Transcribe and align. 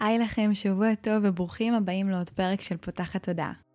היי 0.00 0.18
לכם, 0.18 0.50
שבוע 0.54 0.94
טוב 0.94 1.22
וברוכים 1.22 1.74
הבאים 1.74 2.08
לעוד 2.10 2.28
פרק 2.28 2.60
של 2.60 2.76
פותחת 2.76 3.22
תודעה. 3.22 3.67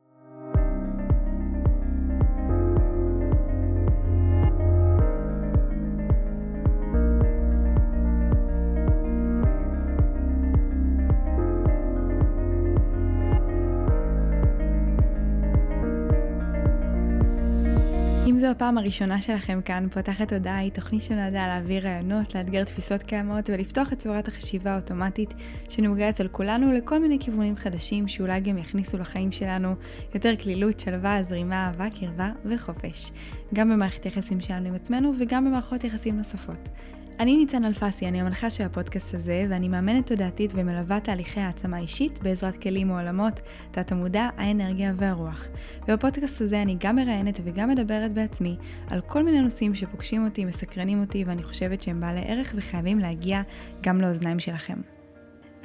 הפעם 18.64 18.78
הראשונה 18.78 19.22
שלכם 19.22 19.62
כאן, 19.62 19.88
פותחת 19.92 20.34
הודעה 20.34 20.58
היא 20.58 20.72
תוכנית 20.72 21.04
שנועדה 21.04 21.48
להעביר 21.48 21.88
רעיונות, 21.88 22.36
לאתגר 22.36 22.64
תפיסות 22.64 23.04
קיימות 23.04 23.50
ולפתוח 23.50 23.94
את 23.94 24.00
צורת 24.00 24.28
החשיבה 24.28 24.72
האוטומטית 24.72 25.34
שנהוגה 25.70 26.10
אצל 26.10 26.28
כולנו 26.28 26.74
לכל 26.74 27.00
מיני 27.00 27.18
כיוונים 27.20 27.56
חדשים 27.56 28.08
שאולי 28.08 28.40
גם 28.40 28.58
יכניסו 28.58 28.98
לחיים 28.98 29.32
שלנו 29.32 29.76
יותר 30.14 30.36
כלילות, 30.44 30.80
שלווה, 30.80 31.24
זרימה, 31.24 31.68
אהבה, 31.68 31.88
קרבה 32.00 32.30
וחופש. 32.46 33.12
גם 33.54 33.70
במערכת 33.70 34.06
יחסים 34.06 34.42
שלנו 34.42 34.68
עם 34.68 34.76
עצמנו 34.76 35.14
וגם 35.20 35.46
במערכות 35.46 35.84
יחסים 35.84 36.18
נוספות. 36.18 36.70
אני 37.20 37.38
ניצן 37.38 37.66
אלפסי, 37.66 38.08
אני 38.08 38.22
המנחה 38.22 38.50
של 38.50 38.64
הפודקאסט 38.64 39.14
הזה, 39.14 39.46
ואני 39.50 39.68
מאמנת 39.68 40.08
תודעתית 40.08 40.52
ומלווה 40.56 41.00
תהליכי 41.00 41.40
העצמה 41.40 41.78
אישית 41.78 42.20
בעזרת 42.20 42.62
כלים 42.62 42.88
מעולמות, 42.88 43.40
תת 43.72 43.92
המודע, 43.92 44.30
האנרגיה 44.38 44.94
והרוח. 44.98 45.48
ובפודקאסט 45.88 46.42
הזה 46.42 46.62
אני 46.62 46.76
גם 46.80 46.96
מראיינת 46.96 47.40
וגם 47.44 47.70
מדברת 47.70 48.14
בעצמי 48.14 48.56
על 48.90 49.02
כל 49.02 49.24
מיני 49.24 49.42
נושאים 49.42 49.76
שפוגשים 49.76 50.26
אותי, 50.26 50.46
מסקרנים 50.46 51.02
אותי, 51.02 51.24
ואני 51.24 51.44
חושבת 51.44 51.82
שהם 51.82 52.02
בעלי 52.02 52.22
ערך 52.26 52.54
וחייבים 52.58 53.00
להגיע 53.00 53.42
גם 53.82 54.02
לאוזניים 54.02 54.40
שלכם. 54.40 54.93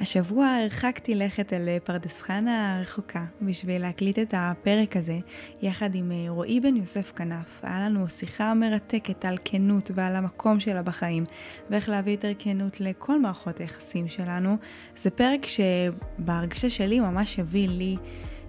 השבוע 0.01 0.47
הרחקתי 0.47 1.15
לכת 1.15 1.53
אל 1.53 1.79
פרדס 1.83 2.21
חנה 2.21 2.77
הרחוקה 2.77 3.25
בשביל 3.41 3.81
להקליט 3.81 4.19
את 4.19 4.33
הפרק 4.37 4.97
הזה 4.97 5.19
יחד 5.61 5.95
עם 5.95 6.11
אה, 6.11 6.25
רועי 6.29 6.59
בן 6.59 6.75
יוסף 6.75 7.11
כנף. 7.15 7.59
היה 7.63 7.79
לנו 7.79 8.09
שיחה 8.09 8.53
מרתקת 8.53 9.25
על 9.25 9.37
כנות 9.45 9.91
ועל 9.95 10.15
המקום 10.15 10.59
שלה 10.59 10.81
בחיים 10.81 11.25
ואיך 11.69 11.89
להביא 11.89 12.13
יותר 12.13 12.31
כנות 12.39 12.79
לכל 12.81 13.21
מערכות 13.21 13.59
היחסים 13.59 14.07
שלנו. 14.07 14.57
זה 14.97 15.09
פרק 15.09 15.45
שבהרגשה 15.45 16.69
שלי 16.69 16.99
ממש 16.99 17.39
הביא 17.39 17.67
לי 17.67 17.97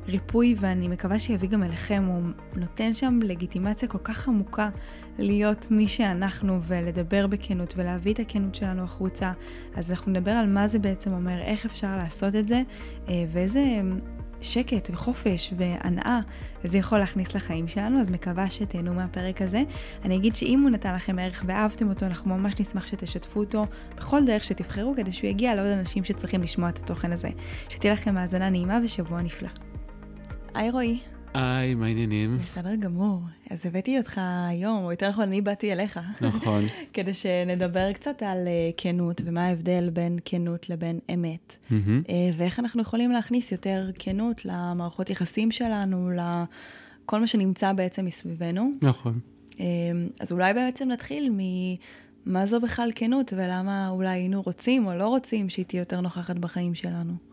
ריפוי 0.08 0.54
ואני 0.58 0.88
מקווה 0.88 1.18
שיביא 1.18 1.48
גם 1.48 1.62
אליכם, 1.62 2.04
הוא 2.06 2.22
נותן 2.56 2.94
שם 2.94 3.18
לגיטימציה 3.22 3.88
כל 3.88 3.98
כך 3.98 4.28
עמוקה 4.28 4.68
להיות 5.20 5.70
מי 5.70 5.88
שאנחנו 5.88 6.60
ולדבר 6.62 7.26
בכנות 7.26 7.74
ולהביא 7.76 8.14
את 8.14 8.18
הכנות 8.18 8.54
שלנו 8.54 8.82
החוצה. 8.82 9.32
אז 9.74 9.90
אנחנו 9.90 10.12
נדבר 10.12 10.30
על 10.30 10.46
מה 10.46 10.68
זה 10.68 10.78
בעצם 10.78 11.12
אומר, 11.12 11.40
איך 11.40 11.64
אפשר 11.64 11.96
לעשות 11.96 12.34
את 12.36 12.48
זה 12.48 12.62
אה, 13.08 13.24
ואיזה 13.32 13.80
שקט 14.41 14.91
וחופש 14.92 15.54
והנאה 15.56 16.20
זה 16.64 16.78
יכול 16.78 16.98
להכניס 16.98 17.34
לחיים 17.34 17.68
שלנו, 17.68 18.00
אז 18.00 18.10
מקווה 18.10 18.50
שתהנו 18.50 18.94
מהפרק 18.94 19.42
הזה. 19.42 19.62
אני 20.04 20.16
אגיד 20.16 20.36
שאם 20.36 20.60
הוא 20.62 20.70
נתן 20.70 20.94
לכם 20.94 21.18
ערך 21.18 21.44
ואהבתם 21.46 21.88
אותו, 21.88 22.06
אנחנו 22.06 22.36
ממש 22.38 22.54
נשמח 22.60 22.86
שתשתפו 22.86 23.41
אותו 23.41 23.66
בכל 23.96 24.24
דרך 24.26 24.44
שתבחרו 24.44 24.94
כדי 24.96 25.12
שהוא 25.12 25.30
יגיע 25.30 25.54
לעוד 25.54 25.68
אנשים 25.68 26.04
שצריכים 26.04 26.42
לשמוע 26.42 26.68
את 26.68 26.78
התוכן 26.78 27.12
הזה. 27.12 27.28
שתהיה 27.68 27.92
לכם 27.92 28.16
האזנה 28.16 28.50
נעימה 28.50 28.78
ושבוע 28.84 29.22
נפלא. 29.22 29.48
היי 30.54 30.70
רועי. 30.70 31.19
היי, 31.34 31.74
מה 31.74 31.86
העניינים? 31.86 32.38
בסדר 32.38 32.74
גמור. 32.74 33.20
אז 33.50 33.66
הבאתי 33.66 33.98
אותך 33.98 34.20
היום, 34.48 34.84
או 34.84 34.90
יותר 34.90 35.08
נכון, 35.08 35.22
אני 35.22 35.40
באתי 35.40 35.72
אליך. 35.72 36.00
נכון. 36.20 36.64
כדי 36.94 37.14
שנדבר 37.14 37.92
קצת 37.92 38.22
על 38.22 38.46
uh, 38.46 38.74
כנות, 38.76 39.20
ומה 39.24 39.46
ההבדל 39.46 39.90
בין 39.92 40.18
כנות 40.24 40.70
לבין 40.70 40.98
אמת. 41.14 41.56
Mm-hmm. 41.68 42.06
Uh, 42.06 42.10
ואיך 42.36 42.58
אנחנו 42.58 42.82
יכולים 42.82 43.12
להכניס 43.12 43.52
יותר 43.52 43.90
כנות 43.98 44.44
למערכות 44.44 45.10
יחסים 45.10 45.50
שלנו, 45.50 46.10
לכל 46.10 47.20
מה 47.20 47.26
שנמצא 47.26 47.72
בעצם 47.72 48.04
מסביבנו. 48.04 48.70
נכון. 48.82 49.18
Uh, 49.52 49.60
אז 50.20 50.32
אולי 50.32 50.54
בעצם 50.54 50.88
נתחיל 50.88 51.32
ממה 51.32 52.46
זו 52.46 52.60
בכלל 52.60 52.90
כנות, 52.94 53.32
ולמה 53.36 53.88
אולי 53.88 54.08
היינו 54.08 54.42
רוצים 54.42 54.86
או 54.86 54.94
לא 54.94 55.08
רוצים 55.08 55.48
שהיא 55.48 55.64
תהיה 55.64 55.80
יותר 55.80 56.00
נוכחת 56.00 56.36
בחיים 56.36 56.74
שלנו. 56.74 57.29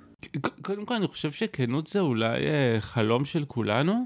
קודם 0.62 0.86
כל 0.86 0.94
אני 0.94 1.08
חושב 1.08 1.32
שכנות 1.32 1.88
זה 1.88 2.00
אולי 2.00 2.48
אה, 2.48 2.78
חלום 2.80 3.26
של 3.26 3.46
כולנו. 3.46 4.06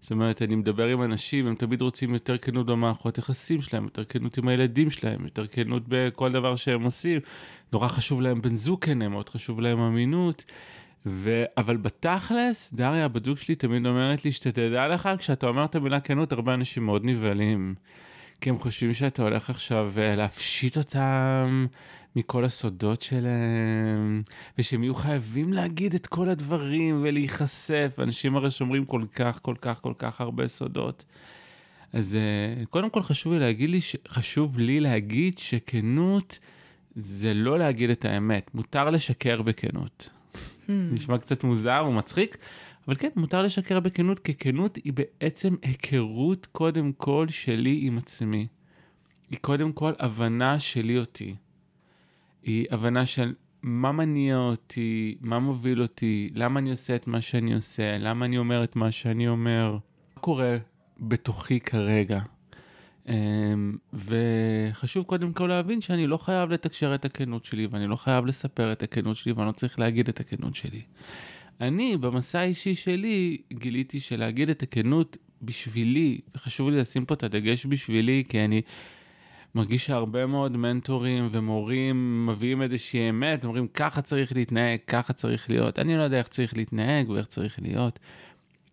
זאת 0.00 0.10
אומרת 0.10 0.42
אני 0.42 0.54
מדבר 0.54 0.86
עם 0.86 1.02
אנשים 1.02 1.46
הם 1.46 1.54
תמיד 1.54 1.82
רוצים 1.82 2.14
יותר 2.14 2.38
כנות 2.38 2.66
במערכות 2.66 3.18
יחסים 3.18 3.62
שלהם 3.62 3.84
יותר 3.84 4.04
כנות 4.04 4.38
עם 4.38 4.48
הילדים 4.48 4.90
שלהם 4.90 5.24
יותר 5.24 5.46
כנות 5.46 5.82
בכל 5.88 6.32
דבר 6.32 6.56
שהם 6.56 6.82
עושים. 6.82 7.20
נורא 7.72 7.88
חשוב 7.88 8.20
להם 8.20 8.42
בן 8.42 8.56
זוג 8.56 8.84
כן 8.84 9.08
מאוד 9.08 9.28
חשוב 9.28 9.60
להם 9.60 9.78
אמינות. 9.78 10.44
ו... 11.06 11.44
אבל 11.56 11.76
בתכלס 11.76 12.70
דריה 12.74 13.04
הבת 13.04 13.24
זוג 13.24 13.38
שלי 13.38 13.54
תמיד 13.54 13.86
אומרת 13.86 14.24
לי 14.24 14.32
שתדע 14.32 14.86
לך 14.88 15.08
כשאתה 15.18 15.46
אומר 15.46 15.64
את 15.64 15.74
המילה 15.74 16.00
כנות 16.00 16.32
הרבה 16.32 16.54
אנשים 16.54 16.86
מאוד 16.86 17.04
נבהלים. 17.04 17.74
כי 18.40 18.50
הם 18.50 18.58
חושבים 18.58 18.94
שאתה 18.94 19.22
הולך 19.22 19.50
עכשיו 19.50 19.92
אה, 19.98 20.16
להפשיט 20.16 20.78
אותם 20.78 21.66
מכל 22.16 22.44
הסודות 22.44 23.02
שלהם, 23.02 24.22
ושהם 24.58 24.82
יהיו 24.82 24.94
חייבים 24.94 25.52
להגיד 25.52 25.94
את 25.94 26.06
כל 26.06 26.28
הדברים 26.28 27.00
ולהיחשף, 27.02 27.96
אנשים 27.98 28.36
הרי 28.36 28.50
שומרים 28.50 28.84
כל 28.84 29.04
כך, 29.14 29.38
כל 29.42 29.54
כך, 29.60 29.80
כל 29.80 29.92
כך 29.98 30.20
הרבה 30.20 30.48
סודות. 30.48 31.04
אז 31.92 32.14
אה, 32.14 32.66
קודם 32.66 32.90
כל 32.90 33.02
חשוב 33.02 33.32
לי 33.32 33.38
להגיד 33.38 33.70
לי, 33.70 33.80
חשוב 34.08 34.58
לי 34.58 34.80
להגיד 34.80 35.38
שכנות 35.38 36.38
זה 36.94 37.34
לא 37.34 37.58
להגיד 37.58 37.90
את 37.90 38.04
האמת, 38.04 38.54
מותר 38.54 38.90
לשקר 38.90 39.42
בכנות. 39.42 40.10
Hmm. 40.34 40.70
נשמע 40.70 41.18
קצת 41.18 41.44
מוזר 41.44 41.84
ומצחיק, 41.88 42.36
אבל 42.88 42.96
כן, 42.96 43.08
מותר 43.16 43.42
לשקר 43.42 43.80
בכנות, 43.80 44.18
כי 44.18 44.34
כנות 44.34 44.76
היא 44.76 44.92
בעצם 44.92 45.54
היכרות 45.62 46.46
קודם 46.52 46.92
כל 46.92 47.26
שלי 47.28 47.80
עם 47.82 47.98
עצמי. 47.98 48.46
היא 49.30 49.38
קודם 49.40 49.72
כל 49.72 49.92
הבנה 49.98 50.58
שלי 50.58 50.98
אותי. 50.98 51.34
היא 52.44 52.66
הבנה 52.70 53.06
של 53.06 53.34
מה 53.62 53.92
מניע 53.92 54.36
אותי, 54.36 55.14
מה 55.20 55.38
מוביל 55.38 55.82
אותי, 55.82 56.30
למה 56.34 56.60
אני 56.60 56.70
עושה 56.70 56.96
את 56.96 57.06
מה 57.06 57.20
שאני 57.20 57.54
עושה, 57.54 57.98
למה 57.98 58.24
אני 58.24 58.38
אומר 58.38 58.64
את 58.64 58.76
מה 58.76 58.92
שאני 58.92 59.28
אומר, 59.28 59.72
מה 60.16 60.20
קורה 60.20 60.56
בתוכי 61.00 61.60
כרגע. 61.60 62.20
אמ, 63.08 63.76
וחשוב 63.92 65.04
קודם 65.04 65.32
כל 65.32 65.46
להבין 65.46 65.80
שאני 65.80 66.06
לא 66.06 66.16
חייב 66.16 66.50
לתקשר 66.50 66.94
את 66.94 67.04
הכנות 67.04 67.44
שלי 67.44 67.66
ואני 67.70 67.86
לא 67.86 67.96
חייב 67.96 68.26
לספר 68.26 68.72
את 68.72 68.82
הכנות 68.82 69.16
שלי 69.16 69.32
ואני 69.32 69.46
לא 69.46 69.52
צריך 69.52 69.78
להגיד 69.78 70.08
את 70.08 70.20
הכנות 70.20 70.54
שלי. 70.54 70.82
אני 71.60 71.96
במסע 71.96 72.38
האישי 72.38 72.74
שלי 72.74 73.38
גיליתי 73.52 74.00
שלהגיד 74.00 74.50
את 74.50 74.62
הכנות 74.62 75.16
בשבילי, 75.42 76.20
חשוב 76.36 76.70
לי 76.70 76.76
לשים 76.76 77.04
פה 77.04 77.14
את 77.14 77.22
הדגש 77.22 77.66
בשבילי 77.66 78.24
כי 78.28 78.44
אני 78.44 78.62
מרגיש 79.54 79.86
שהרבה 79.86 80.26
מאוד 80.26 80.56
מנטורים 80.56 81.28
ומורים 81.30 82.26
מביאים 82.26 82.62
איזושהי 82.62 83.10
אמת, 83.10 83.44
אומרים 83.44 83.68
ככה 83.68 84.02
צריך 84.02 84.32
להתנהג, 84.32 84.78
ככה 84.86 85.12
צריך 85.12 85.50
להיות. 85.50 85.78
אני 85.78 85.96
לא 85.96 86.02
יודע 86.02 86.18
איך 86.18 86.28
צריך 86.28 86.56
להתנהג 86.56 87.10
ואיך 87.10 87.26
צריך 87.26 87.58
להיות. 87.62 87.98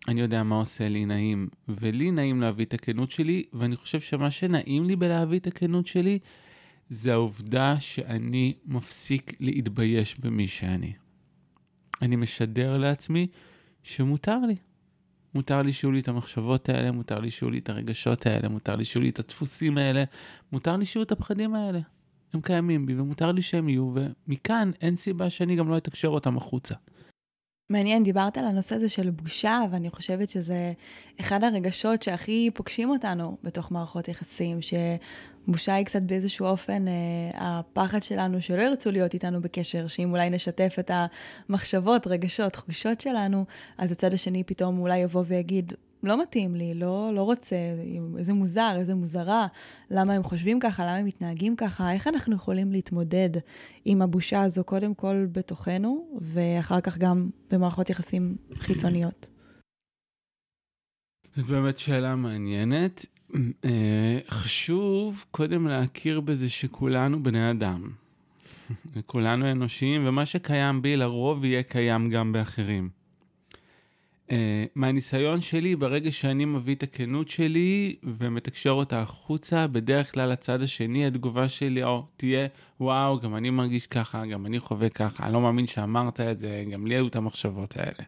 אני 0.08 0.20
יודע 0.20 0.42
מה 0.42 0.56
עושה 0.56 0.88
לי 0.88 1.04
נעים, 1.04 1.48
ולי 1.68 2.10
נעים 2.10 2.40
להביא 2.40 2.64
את 2.64 2.74
הכנות 2.74 3.10
שלי, 3.10 3.44
ואני 3.52 3.76
חושב 3.76 4.00
שמה 4.00 4.30
שנעים 4.30 4.84
לי 4.84 4.96
בלהביא 4.96 5.38
את 5.38 5.46
הכנות 5.46 5.86
שלי, 5.86 6.18
זה 6.88 7.12
העובדה 7.12 7.80
שאני 7.80 8.54
מפסיק 8.66 9.32
להתבייש 9.40 10.18
במי 10.18 10.48
שאני. 10.48 10.92
אני 12.02 12.16
משדר 12.16 12.76
לעצמי 12.76 13.26
שמותר 13.82 14.38
לי. 14.38 14.56
מותר 15.34 15.62
לי 15.62 15.72
שיהיו 15.72 15.92
לי 15.92 16.00
את 16.00 16.08
המחשבות 16.08 16.68
האלה, 16.68 16.92
מותר 16.92 17.18
לי 17.18 17.30
שיהיו 17.30 17.50
לי 17.50 17.58
את 17.58 17.68
הרגשות 17.68 18.26
האלה, 18.26 18.48
מותר 18.48 18.76
לי 18.76 18.84
שיהיו 18.84 19.02
לי 19.02 19.08
את 19.08 19.18
הדפוסים 19.18 19.78
האלה, 19.78 20.04
מותר 20.52 20.76
לי 20.76 20.86
שיהיו 20.86 21.02
את 21.02 21.12
הפחדים 21.12 21.54
האלה. 21.54 21.80
הם 22.32 22.40
קיימים 22.40 22.86
בי 22.86 22.94
ומותר 23.00 23.32
לי 23.32 23.42
שהם 23.42 23.68
יהיו, 23.68 23.94
ומכאן 23.94 24.70
אין 24.80 24.96
סיבה 24.96 25.30
שאני 25.30 25.56
גם 25.56 25.68
לא 25.68 25.76
אתקשר 25.76 26.08
אותם 26.08 26.36
החוצה. 26.36 26.74
מעניין, 27.72 28.02
דיברת 28.02 28.38
על 28.38 28.46
הנושא 28.46 28.74
הזה 28.74 28.88
של 28.88 29.10
בושה, 29.10 29.60
ואני 29.70 29.90
חושבת 29.90 30.30
שזה 30.30 30.72
אחד 31.20 31.44
הרגשות 31.44 32.02
שהכי 32.02 32.50
פוגשים 32.54 32.90
אותנו 32.90 33.36
בתוך 33.42 33.72
מערכות 33.72 34.08
יחסים, 34.08 34.58
שבושה 34.62 35.74
היא 35.74 35.86
קצת 35.86 36.02
באיזשהו 36.02 36.46
אופן 36.46 36.88
אה, 36.88 36.92
הפחד 37.34 38.02
שלנו 38.02 38.42
שלא 38.42 38.62
ירצו 38.62 38.90
להיות 38.92 39.14
איתנו 39.14 39.40
בקשר, 39.40 39.86
שאם 39.86 40.10
אולי 40.10 40.30
נשתף 40.30 40.76
את 40.78 40.90
המחשבות, 41.48 42.06
רגשות, 42.06 42.52
תחושות 42.52 43.00
שלנו, 43.00 43.44
אז 43.78 43.92
הצד 43.92 44.12
השני 44.12 44.44
פתאום 44.44 44.78
אולי 44.78 44.98
יבוא 44.98 45.24
ויגיד, 45.26 45.72
לא 46.02 46.22
מתאים 46.22 46.54
לי, 46.54 46.74
לא, 46.74 47.10
לא 47.14 47.22
רוצה, 47.22 47.56
איזה 48.18 48.32
מוזר, 48.32 48.72
איזה 48.76 48.94
מוזרה, 48.94 49.46
למה 49.90 50.12
הם 50.12 50.22
חושבים 50.22 50.60
ככה, 50.60 50.82
למה 50.82 50.96
הם 50.96 51.06
מתנהגים 51.06 51.56
ככה, 51.56 51.92
איך 51.92 52.06
אנחנו 52.08 52.36
יכולים 52.36 52.72
להתמודד 52.72 53.30
עם 53.84 54.02
הבושה 54.02 54.42
הזו, 54.42 54.64
קודם 54.64 54.94
כל 54.94 55.26
בתוכנו, 55.32 56.18
ואחר 56.20 56.80
כך 56.80 56.98
גם 56.98 57.30
במערכות 57.50 57.90
יחסים 57.90 58.36
חיצוניות. 58.54 59.28
זאת 61.36 61.46
באמת 61.46 61.78
שאלה 61.78 62.16
מעניינת. 62.16 63.06
אה, 63.64 64.18
חשוב 64.28 65.24
קודם 65.30 65.68
להכיר 65.68 66.20
בזה 66.20 66.48
שכולנו 66.48 67.22
בני 67.22 67.50
אדם. 67.50 67.90
כולנו 69.06 69.50
אנושיים, 69.50 70.06
ומה 70.06 70.26
שקיים 70.26 70.82
בי 70.82 70.96
לרוב 70.96 71.44
יהיה 71.44 71.62
קיים 71.62 72.10
גם 72.10 72.32
באחרים. 72.32 73.01
Uh, 74.32 74.34
מהניסיון 74.74 75.40
שלי, 75.40 75.76
ברגע 75.76 76.12
שאני 76.12 76.44
מביא 76.44 76.74
את 76.74 76.82
הכנות 76.82 77.28
שלי 77.28 77.96
ומתקשר 78.02 78.70
אותה 78.70 79.00
החוצה, 79.00 79.66
בדרך 79.66 80.12
כלל 80.12 80.32
הצד 80.32 80.62
השני, 80.62 81.06
התגובה 81.06 81.48
שלי 81.48 81.84
או 81.84 82.06
תהיה, 82.16 82.46
וואו, 82.80 83.20
גם 83.20 83.36
אני 83.36 83.50
מרגיש 83.50 83.86
ככה, 83.86 84.26
גם 84.26 84.46
אני 84.46 84.60
חווה 84.60 84.88
ככה, 84.88 85.24
אני 85.24 85.32
לא 85.32 85.40
מאמין 85.40 85.66
שאמרת 85.66 86.20
את 86.20 86.38
זה, 86.38 86.64
גם 86.72 86.86
לי 86.86 86.94
היו 86.94 87.06
את 87.06 87.16
המחשבות 87.16 87.76
האלה. 87.76 88.04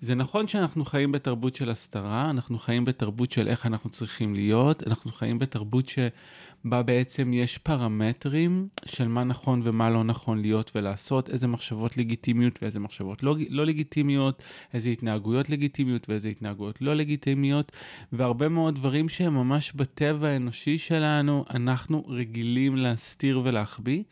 זה 0.00 0.14
נכון 0.14 0.48
שאנחנו 0.48 0.84
חיים 0.84 1.12
בתרבות 1.12 1.54
של 1.54 1.70
הסתרה, 1.70 2.30
אנחנו 2.30 2.58
חיים 2.58 2.84
בתרבות 2.84 3.32
של 3.32 3.48
איך 3.48 3.66
אנחנו 3.66 3.90
צריכים 3.90 4.34
להיות, 4.34 4.86
אנחנו 4.86 5.12
חיים 5.12 5.38
בתרבות 5.38 5.88
שבה 6.66 6.82
בעצם 6.82 7.32
יש 7.32 7.58
פרמטרים 7.58 8.68
של 8.86 9.08
מה 9.08 9.24
נכון 9.24 9.60
ומה 9.64 9.90
לא 9.90 10.04
נכון 10.04 10.40
להיות 10.40 10.70
ולעשות, 10.74 11.30
איזה 11.30 11.46
מחשבות 11.46 11.96
לגיטימיות 11.96 12.58
ואיזה 12.62 12.80
מחשבות 12.80 13.22
לא, 13.22 13.36
לא 13.48 13.66
לגיטימיות, 13.66 14.42
איזה 14.74 14.88
התנהגויות 14.88 15.50
לגיטימיות 15.50 16.08
ואיזה 16.08 16.28
התנהגויות 16.28 16.82
לא 16.82 16.94
לגיטימיות, 16.94 17.72
והרבה 18.12 18.48
מאוד 18.48 18.74
דברים 18.74 19.08
שהם 19.08 19.34
ממש 19.34 19.72
בטבע 19.72 20.28
האנושי 20.28 20.78
שלנו, 20.78 21.44
אנחנו 21.50 22.04
רגילים 22.08 22.76
להסתיר 22.76 23.40
ולהחביא. 23.44 24.02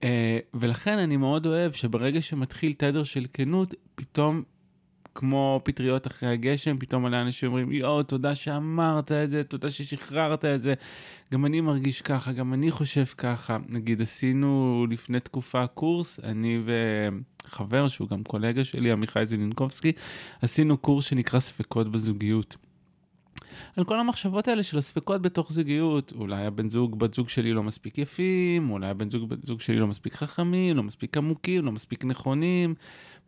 Uh, 0.00 0.06
ולכן 0.54 0.98
אני 0.98 1.16
מאוד 1.16 1.46
אוהב 1.46 1.72
שברגע 1.72 2.22
שמתחיל 2.22 2.72
תדר 2.72 3.04
של 3.04 3.26
כנות, 3.32 3.74
פתאום 3.94 4.42
כמו 5.14 5.60
פטריות 5.64 6.06
אחרי 6.06 6.28
הגשם, 6.28 6.78
פתאום 6.78 7.06
עלי 7.06 7.20
אנשים 7.20 7.48
אומרים, 7.48 7.72
יואו, 7.72 8.02
תודה 8.02 8.34
שאמרת 8.34 9.12
את 9.12 9.30
זה, 9.30 9.44
תודה 9.44 9.70
ששחררת 9.70 10.44
את 10.44 10.62
זה. 10.62 10.74
גם 11.32 11.46
אני 11.46 11.60
מרגיש 11.60 12.02
ככה, 12.02 12.32
גם 12.32 12.54
אני 12.54 12.70
חושב 12.70 13.04
ככה. 13.04 13.58
נגיד, 13.68 14.02
עשינו 14.02 14.86
לפני 14.90 15.20
תקופה 15.20 15.66
קורס, 15.66 16.20
אני 16.20 16.60
וחבר, 17.46 17.88
שהוא 17.88 18.08
גם 18.08 18.22
קולגה 18.22 18.64
שלי, 18.64 18.92
עמיחי 18.92 19.26
זילינקובסקי, 19.26 19.92
עשינו 20.42 20.78
קורס 20.78 21.04
שנקרא 21.04 21.40
ספקות 21.40 21.88
בזוגיות. 21.88 22.56
על 23.76 23.84
כל 23.84 24.00
המחשבות 24.00 24.48
האלה 24.48 24.62
של 24.62 24.78
הספקות 24.78 25.22
בתוך 25.22 25.52
זוגיות, 25.52 26.12
אולי 26.16 26.46
הבן 26.46 26.68
זוג, 26.68 26.98
בת 26.98 27.14
זוג 27.14 27.28
שלי 27.28 27.52
לא 27.52 27.62
מספיק 27.62 27.98
יפים, 27.98 28.70
אולי 28.70 28.86
הבן 28.86 29.10
זוג, 29.10 29.28
בת 29.28 29.46
זוג 29.46 29.60
שלי 29.60 29.78
לא 29.78 29.86
מספיק 29.86 30.14
חכמים, 30.14 30.76
לא 30.76 30.82
מספיק 30.82 31.16
עמוקים, 31.16 31.64
לא 31.64 31.72
מספיק 31.72 32.04
נכונים, 32.04 32.74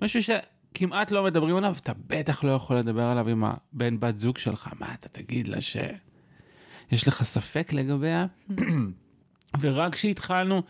משהו 0.02 0.22
ש... 0.22 0.30
כמעט 0.78 1.10
לא 1.10 1.24
מדברים 1.24 1.56
עליו, 1.56 1.74
אתה 1.82 1.92
בטח 2.06 2.44
לא 2.44 2.50
יכול 2.50 2.76
לדבר 2.76 3.02
עליו 3.02 3.28
עם 3.28 3.44
הבן 3.44 4.00
בת 4.00 4.18
זוג 4.18 4.38
שלך. 4.38 4.70
מה, 4.80 4.94
אתה 4.94 5.08
תגיד 5.08 5.48
לה 5.48 5.60
שיש 5.60 7.08
לך 7.08 7.22
ספק 7.22 7.72
לגביה? 7.72 8.26
ורק 9.60 9.94
כשהתחלנו 9.94 10.62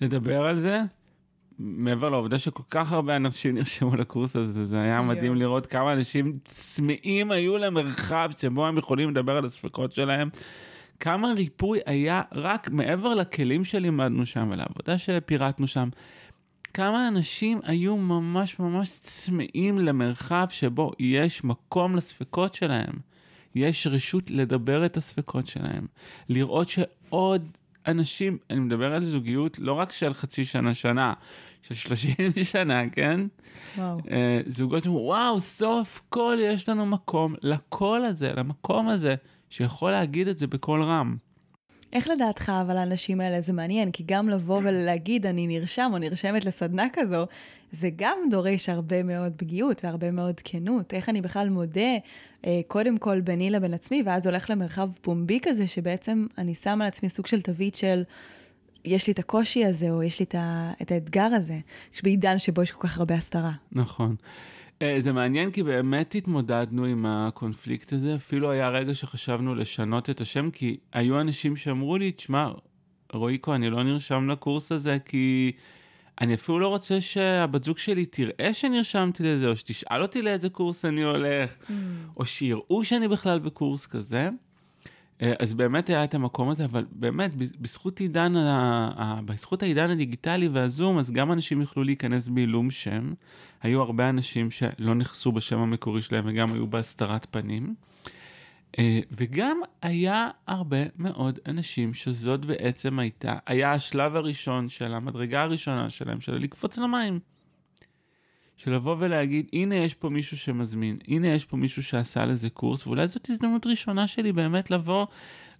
לדבר 0.00 0.46
על 0.46 0.58
זה, 0.58 0.80
מעבר 1.58 2.08
לעובדה 2.08 2.38
שכל 2.38 2.62
כך 2.70 2.92
הרבה 2.92 3.16
אנשים 3.16 3.54
נרשמו 3.54 3.96
לקורס 3.96 4.36
הזה, 4.36 4.64
זה 4.64 4.80
היה 4.80 5.02
מדהים 5.02 5.34
לראות 5.34 5.66
כמה 5.66 5.92
אנשים 5.92 6.38
צמאים 6.44 7.30
היו 7.30 7.58
למרחב 7.58 8.30
שבו 8.38 8.66
הם 8.66 8.78
יכולים 8.78 9.10
לדבר 9.10 9.36
על 9.36 9.46
הספקות 9.46 9.92
שלהם. 9.92 10.28
כמה 11.00 11.32
ריפוי 11.32 11.80
היה 11.86 12.22
רק 12.32 12.68
מעבר 12.70 13.14
לכלים 13.14 13.64
שלימדנו 13.64 14.26
שם 14.26 14.48
ולעבודה 14.50 14.98
שפירטנו 14.98 15.66
שם. 15.66 15.88
כמה 16.74 17.08
אנשים 17.08 17.60
היו 17.64 17.96
ממש 17.96 18.58
ממש 18.58 18.98
צמאים 19.00 19.78
למרחב 19.78 20.46
שבו 20.50 20.92
יש 20.98 21.44
מקום 21.44 21.96
לספקות 21.96 22.54
שלהם. 22.54 22.92
יש 23.54 23.86
רשות 23.86 24.30
לדבר 24.30 24.86
את 24.86 24.96
הספקות 24.96 25.46
שלהם. 25.46 25.86
לראות 26.28 26.68
שעוד 26.68 27.48
אנשים, 27.86 28.38
אני 28.50 28.60
מדבר 28.60 28.94
על 28.94 29.04
זוגיות 29.04 29.58
לא 29.58 29.72
רק 29.72 29.92
של 29.92 30.14
חצי 30.14 30.44
שנה, 30.44 30.74
שנה, 30.74 31.14
של 31.62 31.74
30 31.74 32.14
שנה, 32.52 32.88
כן? 32.90 33.20
וואו. 33.76 33.98
Uh, 33.98 34.02
זוגות 34.46 34.82
שאומרים, 34.82 35.06
וואו, 35.06 35.40
סוף 35.40 36.00
כל 36.08 36.38
יש 36.40 36.68
לנו 36.68 36.86
מקום 36.86 37.34
לקול 37.42 38.04
הזה, 38.04 38.32
למקום 38.36 38.88
הזה, 38.88 39.14
שיכול 39.50 39.90
להגיד 39.90 40.28
את 40.28 40.38
זה 40.38 40.46
בקול 40.46 40.82
רם. 40.82 41.16
איך 41.92 42.08
לדעתך, 42.08 42.52
אבל 42.60 42.76
האנשים 42.76 43.20
האלה 43.20 43.40
זה 43.40 43.52
מעניין, 43.52 43.90
כי 43.90 44.02
גם 44.06 44.28
לבוא 44.28 44.60
ולהגיד 44.64 45.26
אני 45.26 45.46
נרשם 45.46 45.90
או 45.92 45.98
נרשמת 45.98 46.44
לסדנה 46.44 46.86
כזו, 46.92 47.26
זה 47.72 47.90
גם 47.96 48.18
דורש 48.30 48.68
הרבה 48.68 49.02
מאוד 49.02 49.32
פגיעות 49.36 49.84
והרבה 49.84 50.10
מאוד 50.10 50.40
כנות. 50.44 50.94
איך 50.94 51.08
אני 51.08 51.20
בכלל 51.20 51.48
מודה, 51.48 51.96
אה, 52.46 52.60
קודם 52.66 52.98
כל 52.98 53.20
ביני 53.20 53.50
לבין 53.50 53.74
עצמי, 53.74 54.02
ואז 54.06 54.26
הולך 54.26 54.50
למרחב 54.50 54.90
פומבי 55.00 55.38
כזה, 55.42 55.66
שבעצם 55.66 56.26
אני 56.38 56.54
שם 56.54 56.78
על 56.82 56.88
עצמי 56.88 57.08
סוג 57.08 57.26
של 57.26 57.42
תווית 57.42 57.74
של... 57.74 58.02
יש 58.84 59.06
לי 59.06 59.12
את 59.12 59.18
הקושי 59.18 59.64
הזה, 59.64 59.90
או 59.90 60.02
יש 60.02 60.20
לי 60.20 60.24
את, 60.24 60.34
ה, 60.34 60.72
את 60.82 60.92
האתגר 60.92 61.28
הזה, 61.34 61.58
בעידן 62.02 62.38
שבו 62.38 62.62
יש 62.62 62.70
כל 62.70 62.88
כך 62.88 62.98
הרבה 62.98 63.14
הסתרה. 63.14 63.52
נכון. 63.72 64.16
אה, 64.82 64.96
זה 65.00 65.12
מעניין 65.12 65.50
כי 65.50 65.62
באמת 65.62 66.14
התמודדנו 66.14 66.84
עם 66.84 67.06
הקונפליקט 67.06 67.92
הזה, 67.92 68.14
אפילו 68.14 68.50
היה 68.50 68.68
רגע 68.68 68.94
שחשבנו 68.94 69.54
לשנות 69.54 70.10
את 70.10 70.20
השם, 70.20 70.50
כי 70.50 70.76
היו 70.92 71.20
אנשים 71.20 71.56
שאמרו 71.56 71.96
לי, 71.96 72.12
תשמע, 72.12 72.50
רועיקו, 73.12 73.54
אני 73.54 73.70
לא 73.70 73.82
נרשם 73.82 74.30
לקורס 74.30 74.72
הזה 74.72 74.96
כי 75.04 75.52
אני 76.20 76.34
אפילו 76.34 76.58
לא 76.58 76.68
רוצה 76.68 77.00
שהבת 77.00 77.64
זוג 77.64 77.78
שלי 77.78 78.06
תראה 78.06 78.54
שנרשמתי 78.54 79.22
לזה, 79.22 79.48
או 79.48 79.56
שתשאל 79.56 80.02
אותי 80.02 80.22
לאיזה 80.22 80.48
קורס 80.48 80.84
אני 80.84 81.02
הולך, 81.02 81.54
mm. 81.54 81.72
או 82.16 82.24
שיראו 82.24 82.84
שאני 82.84 83.08
בכלל 83.08 83.38
בקורס 83.38 83.86
כזה. 83.86 84.28
אה, 85.22 85.32
אז 85.38 85.54
באמת 85.54 85.88
היה 85.88 86.04
את 86.04 86.14
המקום 86.14 86.48
הזה, 86.48 86.64
אבל 86.64 86.86
באמת, 86.92 87.34
בזכות 87.34 88.00
עידן, 88.00 88.32
בזכות 89.24 89.62
העידן 89.62 89.90
הדיגיטלי 89.90 90.48
והזום, 90.48 90.98
אז 90.98 91.10
גם 91.10 91.32
אנשים 91.32 91.62
יכלו 91.62 91.84
להיכנס 91.84 92.28
בעילום 92.28 92.70
שם. 92.70 93.12
היו 93.62 93.82
הרבה 93.82 94.08
אנשים 94.08 94.50
שלא 94.50 94.94
נכסו 94.94 95.32
בשם 95.32 95.58
המקורי 95.58 96.02
שלהם 96.02 96.24
וגם 96.26 96.52
היו 96.52 96.66
בהסתרת 96.66 97.26
פנים. 97.30 97.74
אה, 98.78 99.00
וגם 99.10 99.60
היה 99.82 100.30
הרבה 100.46 100.82
מאוד 100.96 101.38
אנשים 101.46 101.94
שזאת 101.94 102.44
בעצם 102.44 102.98
הייתה, 102.98 103.38
היה 103.46 103.72
השלב 103.72 104.16
הראשון 104.16 104.68
של 104.68 104.94
המדרגה 104.94 105.42
הראשונה 105.42 105.90
שלהם, 105.90 106.20
של 106.20 106.34
לקפוץ 106.34 106.78
למים. 106.78 107.20
של 108.56 108.74
לבוא 108.74 108.96
ולהגיד, 108.98 109.46
הנה 109.52 109.74
יש 109.74 109.94
פה 109.94 110.08
מישהו 110.08 110.36
שמזמין, 110.36 110.98
הנה 111.08 111.28
יש 111.28 111.44
פה 111.44 111.56
מישהו 111.56 111.82
שעשה 111.82 112.24
לזה 112.24 112.50
קורס, 112.50 112.86
ואולי 112.86 113.08
זאת 113.08 113.30
הזדמנות 113.30 113.66
ראשונה 113.66 114.08
שלי 114.08 114.32
באמת 114.32 114.70
לבוא 114.70 115.06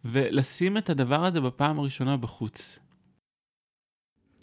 ולשים 0.04 0.78
את 0.78 0.90
הדבר 0.90 1.24
הזה 1.24 1.40
בפעם 1.40 1.78
הראשונה 1.78 2.16
בחוץ. 2.16 2.78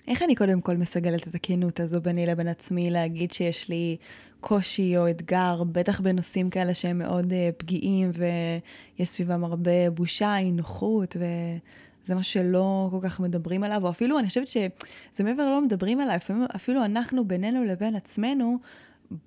איך 0.08 0.24
אני 0.24 0.36
קודם 0.36 0.62
כל 0.62 0.78
מסגלת 0.78 1.28
את 1.28 1.36
הכנות 1.36 1.80
הזו 1.80 2.02
ביני 2.02 2.26
לבין 2.26 2.48
עצמי, 2.48 2.90
להגיד 2.90 3.32
שיש 3.32 3.70
לי 3.70 3.98
קושי 4.42 4.98
או 4.98 5.10
אתגר, 5.10 5.64
בטח 5.72 6.00
בנושאים 6.00 6.50
כאלה 6.50 6.74
שהם 6.74 6.98
מאוד 6.98 7.26
uh, 7.26 7.36
פגיעים 7.58 8.12
ויש 8.14 9.10
סביבם 9.10 9.44
הרבה 9.44 9.90
בושה, 9.90 10.38
אי 10.38 10.52
נוחות, 10.52 11.16
וזה 11.16 12.16
משהו 12.16 12.32
שלא 12.34 12.88
כל 12.92 13.00
כך 13.02 13.20
מדברים 13.20 13.64
עליו, 13.64 13.86
או 13.86 13.90
אפילו, 13.90 14.20
אני 14.20 14.28
חושבת 14.28 14.48
שזה 14.48 15.24
מעבר 15.24 15.44
לא 15.50 15.62
מדברים 15.62 16.00
עליו, 16.00 16.16
אפילו, 16.16 16.46
אפילו 16.56 16.86
אנחנו 16.86 17.26
בינינו 17.28 17.64
לבין 17.64 17.96
עצמנו 17.96 18.58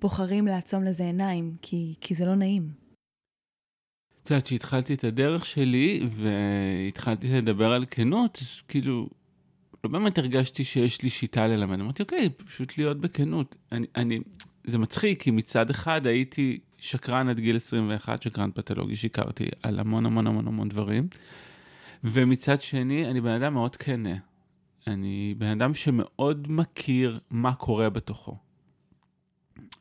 בוחרים 0.01 0.47
לעצום 0.47 0.83
לזה 0.83 1.03
עיניים, 1.03 1.55
כי, 1.61 1.93
כי 2.01 2.15
זה 2.15 2.25
לא 2.25 2.35
נעים. 2.35 2.83
את 4.23 4.29
יודעת, 4.29 4.45
כשהתחלתי 4.45 4.93
את 4.93 5.03
הדרך 5.03 5.45
שלי 5.45 6.07
והתחלתי 6.09 7.29
לדבר 7.29 7.71
על 7.71 7.85
כנות, 7.91 8.37
אז 8.41 8.61
כאילו, 8.67 9.09
לא 9.83 9.89
באמת 9.89 10.17
הרגשתי 10.17 10.63
שיש 10.63 11.01
לי 11.01 11.09
שיטה 11.09 11.47
ללמד. 11.47 11.79
אמרתי, 11.79 12.03
אוקיי, 12.03 12.29
פשוט 12.29 12.77
להיות 12.77 12.99
בכנות. 13.01 13.55
אני, 13.71 13.87
אני, 13.95 14.19
זה 14.63 14.77
מצחיק, 14.77 15.21
כי 15.21 15.31
מצד 15.31 15.69
אחד 15.69 16.07
הייתי 16.07 16.59
שקרן 16.77 17.29
עד 17.29 17.39
גיל 17.39 17.55
21, 17.55 18.21
שקרן 18.21 18.51
פתולוגי, 18.51 18.95
שיקרתי 18.95 19.45
על 19.63 19.79
המון 19.79 20.05
המון 20.05 20.27
המון 20.27 20.47
המון 20.47 20.69
דברים. 20.69 21.07
ומצד 22.03 22.61
שני, 22.61 23.07
אני 23.07 23.21
בן 23.21 23.41
אדם 23.41 23.53
מאוד 23.53 23.75
כנה. 23.75 24.15
אני 24.87 25.35
בן 25.37 25.47
אדם 25.47 25.73
שמאוד 25.73 26.47
מכיר 26.49 27.19
מה 27.29 27.53
קורה 27.53 27.89
בתוכו. 27.89 28.37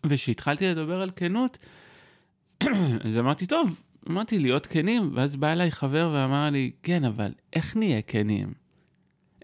וכשהתחלתי 0.07 0.69
לדבר 0.69 1.01
על 1.01 1.11
כנות, 1.17 1.59
אז 3.05 3.19
אמרתי, 3.19 3.47
טוב, 3.47 3.81
אמרתי 4.11 4.39
להיות 4.39 4.67
כנים, 4.67 5.11
ואז 5.15 5.37
בא 5.37 5.53
אליי 5.53 5.71
חבר 5.71 6.11
ואמר 6.15 6.51
לי, 6.51 6.71
כן, 6.83 7.05
אבל 7.05 7.33
איך 7.53 7.77
נהיה 7.77 8.03
כנים? 8.03 8.62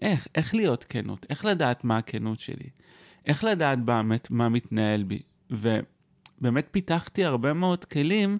איך, 0.01 0.27
איך 0.35 0.55
להיות 0.55 0.85
כנות, 0.89 1.25
איך 1.29 1.45
לדעת 1.45 1.83
מה 1.83 1.97
הכנות 1.97 2.39
שלי, 2.39 2.69
איך 3.25 3.43
לדעת 3.43 3.79
באמת 3.79 4.31
מה 4.31 4.49
מתנהל 4.49 5.03
בי. 5.03 5.21
ובאמת 5.51 6.67
פיתחתי 6.71 7.25
הרבה 7.25 7.53
מאוד 7.53 7.85
כלים 7.85 8.37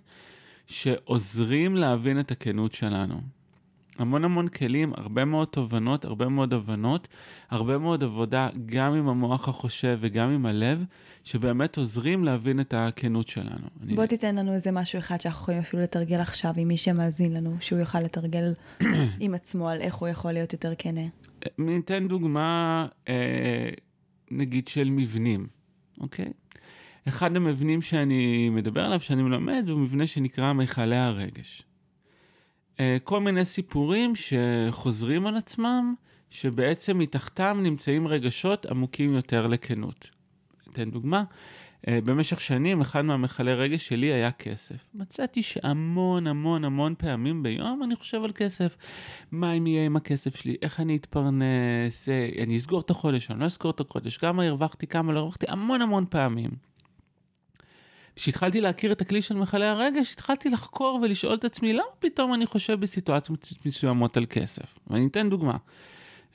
שעוזרים 0.67 1.75
להבין 1.75 2.19
את 2.19 2.31
הכנות 2.31 2.73
שלנו. 2.73 3.21
המון 3.99 4.23
המון 4.23 4.47
כלים, 4.47 4.93
הרבה 4.97 5.25
מאוד 5.25 5.47
תובנות, 5.47 6.05
הרבה 6.05 6.29
מאוד 6.29 6.53
הבנות, 6.53 7.07
הרבה 7.49 7.77
מאוד 7.77 8.03
עבודה 8.03 8.49
גם 8.65 8.93
עם 8.93 9.07
המוח 9.07 9.49
החושב 9.49 9.97
וגם 10.01 10.29
עם 10.29 10.45
הלב, 10.45 10.83
שבאמת 11.23 11.77
עוזרים 11.77 12.23
להבין 12.23 12.59
את 12.59 12.73
הכנות 12.77 13.27
שלנו. 13.27 13.67
בוא 13.75 13.97
אני... 13.97 14.07
תיתן 14.07 14.35
לנו 14.35 14.53
איזה 14.53 14.71
משהו 14.71 14.99
אחד 14.99 15.21
שאנחנו 15.21 15.41
יכולים 15.41 15.61
אפילו 15.61 15.83
לתרגל 15.83 16.19
עכשיו 16.19 16.53
עם 16.57 16.67
מי 16.67 16.77
שמאזין 16.77 17.33
לנו, 17.33 17.57
שהוא 17.59 17.79
יוכל 17.79 17.99
לתרגל 17.99 18.53
עם 19.19 19.33
עצמו 19.33 19.69
על 19.69 19.81
איך 19.81 19.95
הוא 19.95 20.07
יכול 20.07 20.31
להיות 20.31 20.53
יותר 20.53 20.73
כנה. 20.77 21.01
ניתן 21.57 22.07
דוגמה, 22.07 22.87
אה, 23.09 23.69
נגיד, 24.31 24.67
של 24.67 24.89
מבנים, 24.89 25.47
אוקיי? 25.99 26.31
אחד 27.07 27.35
המבנים 27.35 27.81
שאני 27.81 28.49
מדבר 28.49 28.85
עליו, 28.85 28.99
שאני 28.99 29.23
מלמד, 29.23 29.65
הוא 29.69 29.79
מבנה 29.79 30.07
שנקרא 30.07 30.53
מכלי 30.53 30.97
הרגש. 30.97 31.63
אה, 32.79 32.97
כל 33.03 33.19
מיני 33.19 33.45
סיפורים 33.45 34.13
שחוזרים 34.15 35.27
על 35.27 35.37
עצמם, 35.37 35.93
שבעצם 36.29 36.97
מתחתם 36.97 37.59
נמצאים 37.63 38.07
רגשות 38.07 38.65
עמוקים 38.65 39.13
יותר 39.13 39.47
לכנות. 39.47 40.09
אתן 40.71 40.91
דוגמה, 40.91 41.23
אה, 41.87 41.99
במשך 42.03 42.41
שנים 42.41 42.81
אחד 42.81 43.01
מהמכלי 43.01 43.53
רגש 43.53 43.87
שלי 43.87 44.07
היה 44.07 44.31
כסף. 44.31 44.75
מצאתי 44.93 45.41
שהמון 45.41 46.27
המון 46.27 46.65
המון 46.65 46.95
פעמים 46.97 47.43
ביום 47.43 47.81
אני 47.83 47.95
חושב 47.95 48.23
על 48.23 48.31
כסף. 48.35 48.77
מה 49.31 49.53
אם 49.53 49.67
יהיה 49.67 49.85
עם 49.85 49.95
הכסף 49.95 50.35
שלי, 50.35 50.55
איך 50.61 50.79
אני 50.79 50.95
אתפרנס, 50.95 52.09
אה, 52.09 52.29
אני 52.43 52.57
אסגור 52.57 52.79
את 52.79 52.89
החודש, 52.89 53.31
אני 53.31 53.39
לא 53.39 53.47
אסגור 53.47 53.71
את 53.71 53.79
החודש, 53.79 54.17
כמה 54.17 54.43
הרווחתי, 54.43 54.87
כמה 54.87 55.13
לא 55.13 55.19
הרווחתי, 55.19 55.45
המון 55.49 55.81
המון 55.81 56.05
פעמים. 56.09 56.68
כשהתחלתי 58.19 58.61
להכיר 58.61 58.91
את 58.91 59.01
הכלי 59.01 59.21
של 59.21 59.35
מכלי 59.35 59.65
הרגש, 59.65 60.11
התחלתי 60.13 60.49
לחקור 60.49 60.99
ולשאול 61.03 61.33
את 61.33 61.45
עצמי, 61.45 61.73
למה 61.73 61.83
פתאום 61.99 62.33
אני 62.33 62.45
חושב 62.45 62.79
בסיטואציות 62.79 63.53
מסוימות 63.65 64.17
על 64.17 64.25
כסף? 64.29 64.79
ואני 64.87 65.07
אתן 65.07 65.29
דוגמה. 65.29 65.57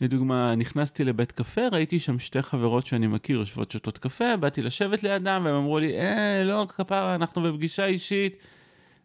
לדוגמה, 0.00 0.54
נכנסתי 0.54 1.04
לבית 1.04 1.32
קפה, 1.32 1.68
ראיתי 1.72 2.00
שם 2.00 2.18
שתי 2.18 2.42
חברות 2.42 2.86
שאני 2.86 3.06
מכיר 3.06 3.38
יושבות 3.38 3.70
שותות 3.70 3.98
קפה, 3.98 4.36
באתי 4.36 4.62
לשבת 4.62 5.02
לידם 5.02 5.42
והם 5.44 5.54
אמרו 5.54 5.78
לי, 5.78 5.98
אה, 5.98 6.44
לא, 6.44 6.66
כפרה, 6.68 7.14
אנחנו 7.14 7.42
בפגישה 7.42 7.86
אישית, 7.86 8.36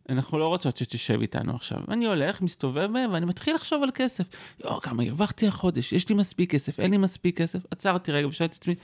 אנחנו 0.09 0.39
לא 0.39 0.47
רוצות 0.47 0.77
שתשב 0.77 1.21
איתנו 1.21 1.55
עכשיו. 1.55 1.79
אני 1.87 2.05
הולך, 2.05 2.41
מסתובב 2.41 2.89
בהם, 2.93 3.13
ואני 3.13 3.25
מתחיל 3.25 3.55
לחשוב 3.55 3.83
על 3.83 3.89
כסף. 3.93 4.23
יואו, 4.63 4.81
כמה 4.81 5.03
הרווחתי 5.03 5.47
החודש, 5.47 5.93
יש 5.93 6.09
לי 6.09 6.15
מספיק 6.15 6.51
כסף, 6.51 6.79
אין 6.79 6.91
לי 6.91 6.97
מספיק 6.97 7.37
כסף. 7.37 7.59
עצרתי 7.71 8.11
רגע 8.11 8.27
ושאלתי 8.27 8.55
את 8.55 8.61
עצמי, 8.61 8.75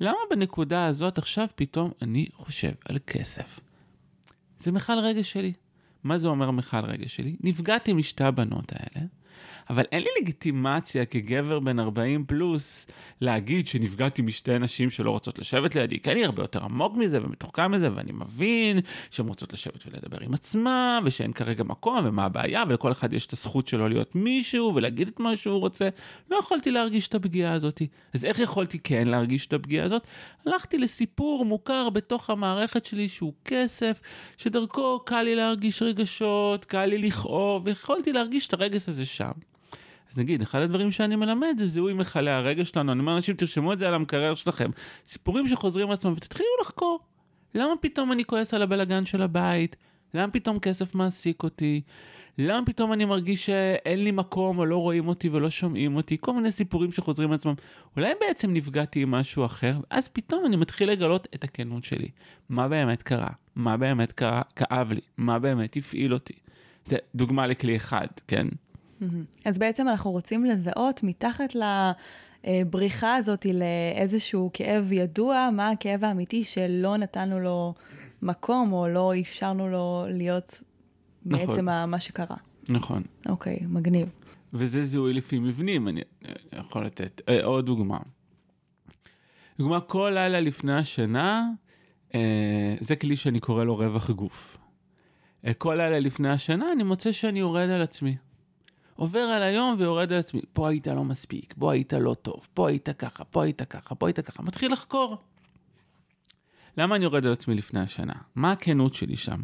למה 0.00 0.18
בנקודה 0.30 0.86
הזאת 0.86 1.18
עכשיו 1.18 1.46
פתאום 1.54 1.90
אני 2.02 2.26
חושב 2.32 2.72
על 2.88 2.98
כסף? 3.06 3.60
זה 4.58 4.72
מיכל 4.72 4.98
רגש 4.98 5.32
שלי. 5.32 5.52
מה 6.04 6.18
זה 6.18 6.28
אומר 6.28 6.50
מיכל 6.50 6.84
רגש 6.84 7.16
שלי? 7.16 7.36
נפגעתי 7.40 7.92
משתי 7.92 8.24
הבנות 8.24 8.72
האלה. 8.72 9.06
אבל 9.70 9.84
אין 9.92 10.02
לי 10.02 10.08
לגיטימציה 10.20 11.04
כגבר 11.04 11.60
בן 11.60 11.78
40 11.78 12.24
פלוס 12.24 12.86
להגיד 13.20 13.66
שנפגעתי 13.66 14.22
משתי 14.22 14.58
נשים 14.58 14.90
שלא 14.90 15.10
רוצות 15.10 15.38
לשבת 15.38 15.74
לידי, 15.74 16.00
כי 16.00 16.12
אני 16.12 16.24
הרבה 16.24 16.42
יותר 16.42 16.64
עמוק 16.64 16.96
מזה 16.96 17.18
ומתוחכם 17.22 17.72
מזה, 17.72 17.88
ואני 17.94 18.12
מבין 18.12 18.80
שהן 19.10 19.28
רוצות 19.28 19.52
לשבת 19.52 19.86
ולדבר 19.86 20.18
עם 20.20 20.34
עצמם, 20.34 21.02
ושאין 21.04 21.32
כרגע 21.32 21.64
מקום, 21.64 22.00
ומה 22.04 22.24
הבעיה, 22.24 22.64
ולכל 22.68 22.92
אחד 22.92 23.12
יש 23.12 23.26
את 23.26 23.32
הזכות 23.32 23.68
שלו 23.68 23.88
להיות 23.88 24.14
מישהו 24.14 24.72
ולהגיד 24.74 25.08
את 25.08 25.20
מה 25.20 25.36
שהוא 25.36 25.60
רוצה. 25.60 25.88
לא 26.30 26.36
יכולתי 26.36 26.70
להרגיש 26.70 27.08
את 27.08 27.14
הפגיעה 27.14 27.52
הזאת. 27.52 27.82
אז 28.14 28.24
איך 28.24 28.38
יכולתי 28.38 28.78
כן 28.78 29.08
להרגיש 29.08 29.46
את 29.46 29.52
הפגיעה 29.52 29.84
הזאת? 29.84 30.06
הלכתי 30.46 30.78
לסיפור 30.78 31.44
מוכר 31.44 31.90
בתוך 31.90 32.30
המערכת 32.30 32.86
שלי 32.86 33.08
שהוא 33.08 33.32
כסף, 33.44 34.00
שדרכו 34.36 35.00
קל 35.04 35.22
לי 35.22 35.34
להרגיש 35.34 35.82
רגשות, 35.82 36.64
קל 36.64 36.84
לי 36.84 36.98
לכאוב, 36.98 37.62
ויכולתי 37.66 38.12
להרגיש 38.12 38.46
את 38.46 38.52
הרגש 38.52 38.88
הזה 38.88 39.04
שם. 39.04 39.25
אז 40.10 40.18
נגיד, 40.18 40.42
אחד 40.42 40.60
הדברים 40.60 40.90
שאני 40.90 41.16
מלמד 41.16 41.54
זה 41.58 41.66
זיהוי 41.66 41.92
מכלי 41.92 42.30
הרגש 42.30 42.68
שלנו. 42.68 42.92
אני 42.92 43.00
אומר 43.00 43.12
לאנשים, 43.12 43.36
תרשמו 43.36 43.72
את 43.72 43.78
זה 43.78 43.88
על 43.88 43.94
המקרר 43.94 44.34
שלכם. 44.34 44.70
סיפורים 45.06 45.48
שחוזרים 45.48 45.90
לעצמם 45.90 46.12
ותתחילו 46.16 46.48
לחקור. 46.60 47.00
למה 47.54 47.72
פתאום 47.80 48.12
אני 48.12 48.24
כועס 48.24 48.54
על 48.54 48.62
הבלגן 48.62 49.06
של 49.06 49.22
הבית? 49.22 49.76
למה 50.14 50.32
פתאום 50.32 50.58
כסף 50.58 50.94
מעסיק 50.94 51.42
אותי? 51.42 51.82
למה 52.38 52.66
פתאום 52.66 52.92
אני 52.92 53.04
מרגיש 53.04 53.46
שאין 53.46 54.04
לי 54.04 54.10
מקום, 54.10 54.58
או 54.58 54.66
לא 54.66 54.76
רואים 54.76 55.08
אותי 55.08 55.28
ולא 55.28 55.50
שומעים 55.50 55.96
אותי? 55.96 56.16
כל 56.20 56.32
מיני 56.32 56.50
סיפורים 56.50 56.92
שחוזרים 56.92 57.32
לעצמם. 57.32 57.54
אולי 57.96 58.12
בעצם 58.20 58.52
נפגעתי 58.52 59.02
עם 59.02 59.10
משהו 59.10 59.44
אחר, 59.44 59.80
ואז 59.90 60.08
פתאום 60.08 60.46
אני 60.46 60.56
מתחיל 60.56 60.90
לגלות 60.90 61.28
את 61.34 61.44
הכנות 61.44 61.84
שלי. 61.84 62.08
מה 62.48 62.68
באמת 62.68 63.02
קרה? 63.02 63.30
מה 63.56 63.76
באמת 63.76 64.12
קרה? 64.12 64.42
כאב 64.56 64.92
לי? 64.92 65.00
מה 65.16 65.38
באמת 65.38 65.76
הפעיל 65.76 66.14
אותי? 66.14 66.34
זה 66.84 66.96
דוגמה 67.14 67.46
לכלי 67.46 67.76
אחד, 67.76 68.06
כן? 68.28 68.46
אז 69.44 69.58
בעצם 69.58 69.88
אנחנו 69.88 70.10
רוצים 70.10 70.44
לזהות 70.44 71.02
מתחת 71.02 71.56
לבריחה 72.44 73.16
הזאת 73.16 73.46
לאיזשהו 73.46 74.50
כאב 74.52 74.92
ידוע, 74.92 75.48
מה 75.52 75.70
הכאב 75.70 76.04
האמיתי 76.04 76.44
שלא 76.44 76.96
נתנו 76.96 77.40
לו 77.40 77.74
מקום, 78.22 78.72
או 78.72 78.88
לא 78.88 79.12
אפשרנו 79.20 79.68
לו 79.68 80.04
להיות 80.08 80.62
נכון. 81.26 81.46
בעצם 81.46 81.64
מה 81.64 82.00
שקרה. 82.00 82.36
נכון. 82.68 83.02
אוקיי, 83.28 83.58
מגניב. 83.68 84.08
וזה 84.52 84.84
זיהוי 84.84 85.12
לפי 85.12 85.38
מבנים, 85.38 85.88
אני 85.88 86.00
יכול 86.52 86.86
לתת 86.86 87.20
אה, 87.28 87.44
עוד 87.44 87.66
דוגמה. 87.66 87.98
דוגמה, 89.58 89.80
כל 89.80 90.10
לילה 90.14 90.40
לפני 90.40 90.74
השינה, 90.74 91.50
אה, 92.14 92.76
זה 92.80 92.96
כלי 92.96 93.16
שאני 93.16 93.40
קורא 93.40 93.64
לו 93.64 93.76
רווח 93.76 94.10
גוף. 94.10 94.58
אה, 95.46 95.54
כל 95.54 95.74
לילה 95.74 95.98
לפני 95.98 96.28
השינה 96.28 96.72
אני 96.72 96.82
מוצא 96.82 97.12
שאני 97.12 97.38
יורד 97.38 97.70
על 97.70 97.82
עצמי. 97.82 98.16
עובר 98.96 99.20
על 99.20 99.42
היום 99.42 99.76
ויורד 99.78 100.12
על 100.12 100.18
עצמי, 100.18 100.40
פה 100.52 100.68
היית 100.68 100.86
לא 100.86 101.04
מספיק, 101.04 101.54
פה 101.58 101.72
היית 101.72 101.92
לא 101.92 102.14
טוב, 102.14 102.46
פה 102.54 102.68
היית 102.68 102.88
ככה, 102.90 103.24
פה 103.24 103.44
היית 103.44 103.62
ככה, 103.62 103.94
פה 103.94 104.06
היית 104.06 104.20
ככה, 104.20 104.42
מתחיל 104.42 104.72
לחקור. 104.72 105.16
למה 106.76 106.96
אני 106.96 107.04
יורד 107.04 107.26
על 107.26 107.32
עצמי 107.32 107.54
לפני 107.54 107.80
השנה? 107.80 108.14
מה 108.34 108.52
הכנות 108.52 108.94
שלי 108.94 109.16
שם? 109.16 109.42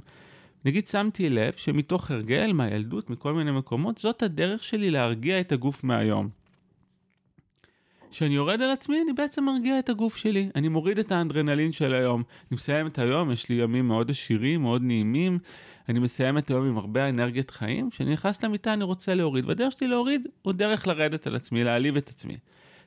נגיד 0.64 0.88
שמתי 0.88 1.30
לב 1.30 1.52
שמתוך 1.52 2.10
הרגל, 2.10 2.52
מהילדות, 2.52 3.10
מכל 3.10 3.34
מיני 3.34 3.50
מקומות, 3.50 3.98
זאת 3.98 4.22
הדרך 4.22 4.64
שלי 4.64 4.90
להרגיע 4.90 5.40
את 5.40 5.52
הגוף 5.52 5.84
מהיום. 5.84 6.28
כשאני 8.12 8.34
יורד 8.34 8.62
על 8.62 8.70
עצמי, 8.70 9.02
אני 9.04 9.12
בעצם 9.12 9.44
מרגיע 9.44 9.78
את 9.78 9.88
הגוף 9.88 10.16
שלי. 10.16 10.48
אני 10.54 10.68
מוריד 10.68 10.98
את 10.98 11.12
האנדרנלין 11.12 11.72
של 11.72 11.94
היום. 11.94 12.22
אני 12.50 12.56
מסיים 12.56 12.86
את 12.86 12.98
היום, 12.98 13.30
יש 13.30 13.48
לי 13.48 13.54
ימים 13.54 13.88
מאוד 13.88 14.10
עשירים, 14.10 14.62
מאוד 14.62 14.82
נעימים. 14.82 15.38
אני 15.88 15.98
מסיים 15.98 16.38
את 16.38 16.50
היום 16.50 16.66
עם 16.68 16.78
הרבה 16.78 17.08
אנרגיית 17.08 17.50
חיים. 17.50 17.90
כשאני 17.90 18.12
נכנס 18.12 18.44
למיטה 18.44 18.72
אני 18.72 18.84
רוצה 18.84 19.14
להוריד, 19.14 19.44
והדרך 19.48 19.72
שלי 19.72 19.88
להוריד 19.88 20.28
הוא 20.42 20.52
דרך 20.52 20.86
לרדת 20.86 21.26
על 21.26 21.36
עצמי, 21.36 21.64
להעליב 21.64 21.96
את 21.96 22.08
עצמי. 22.08 22.36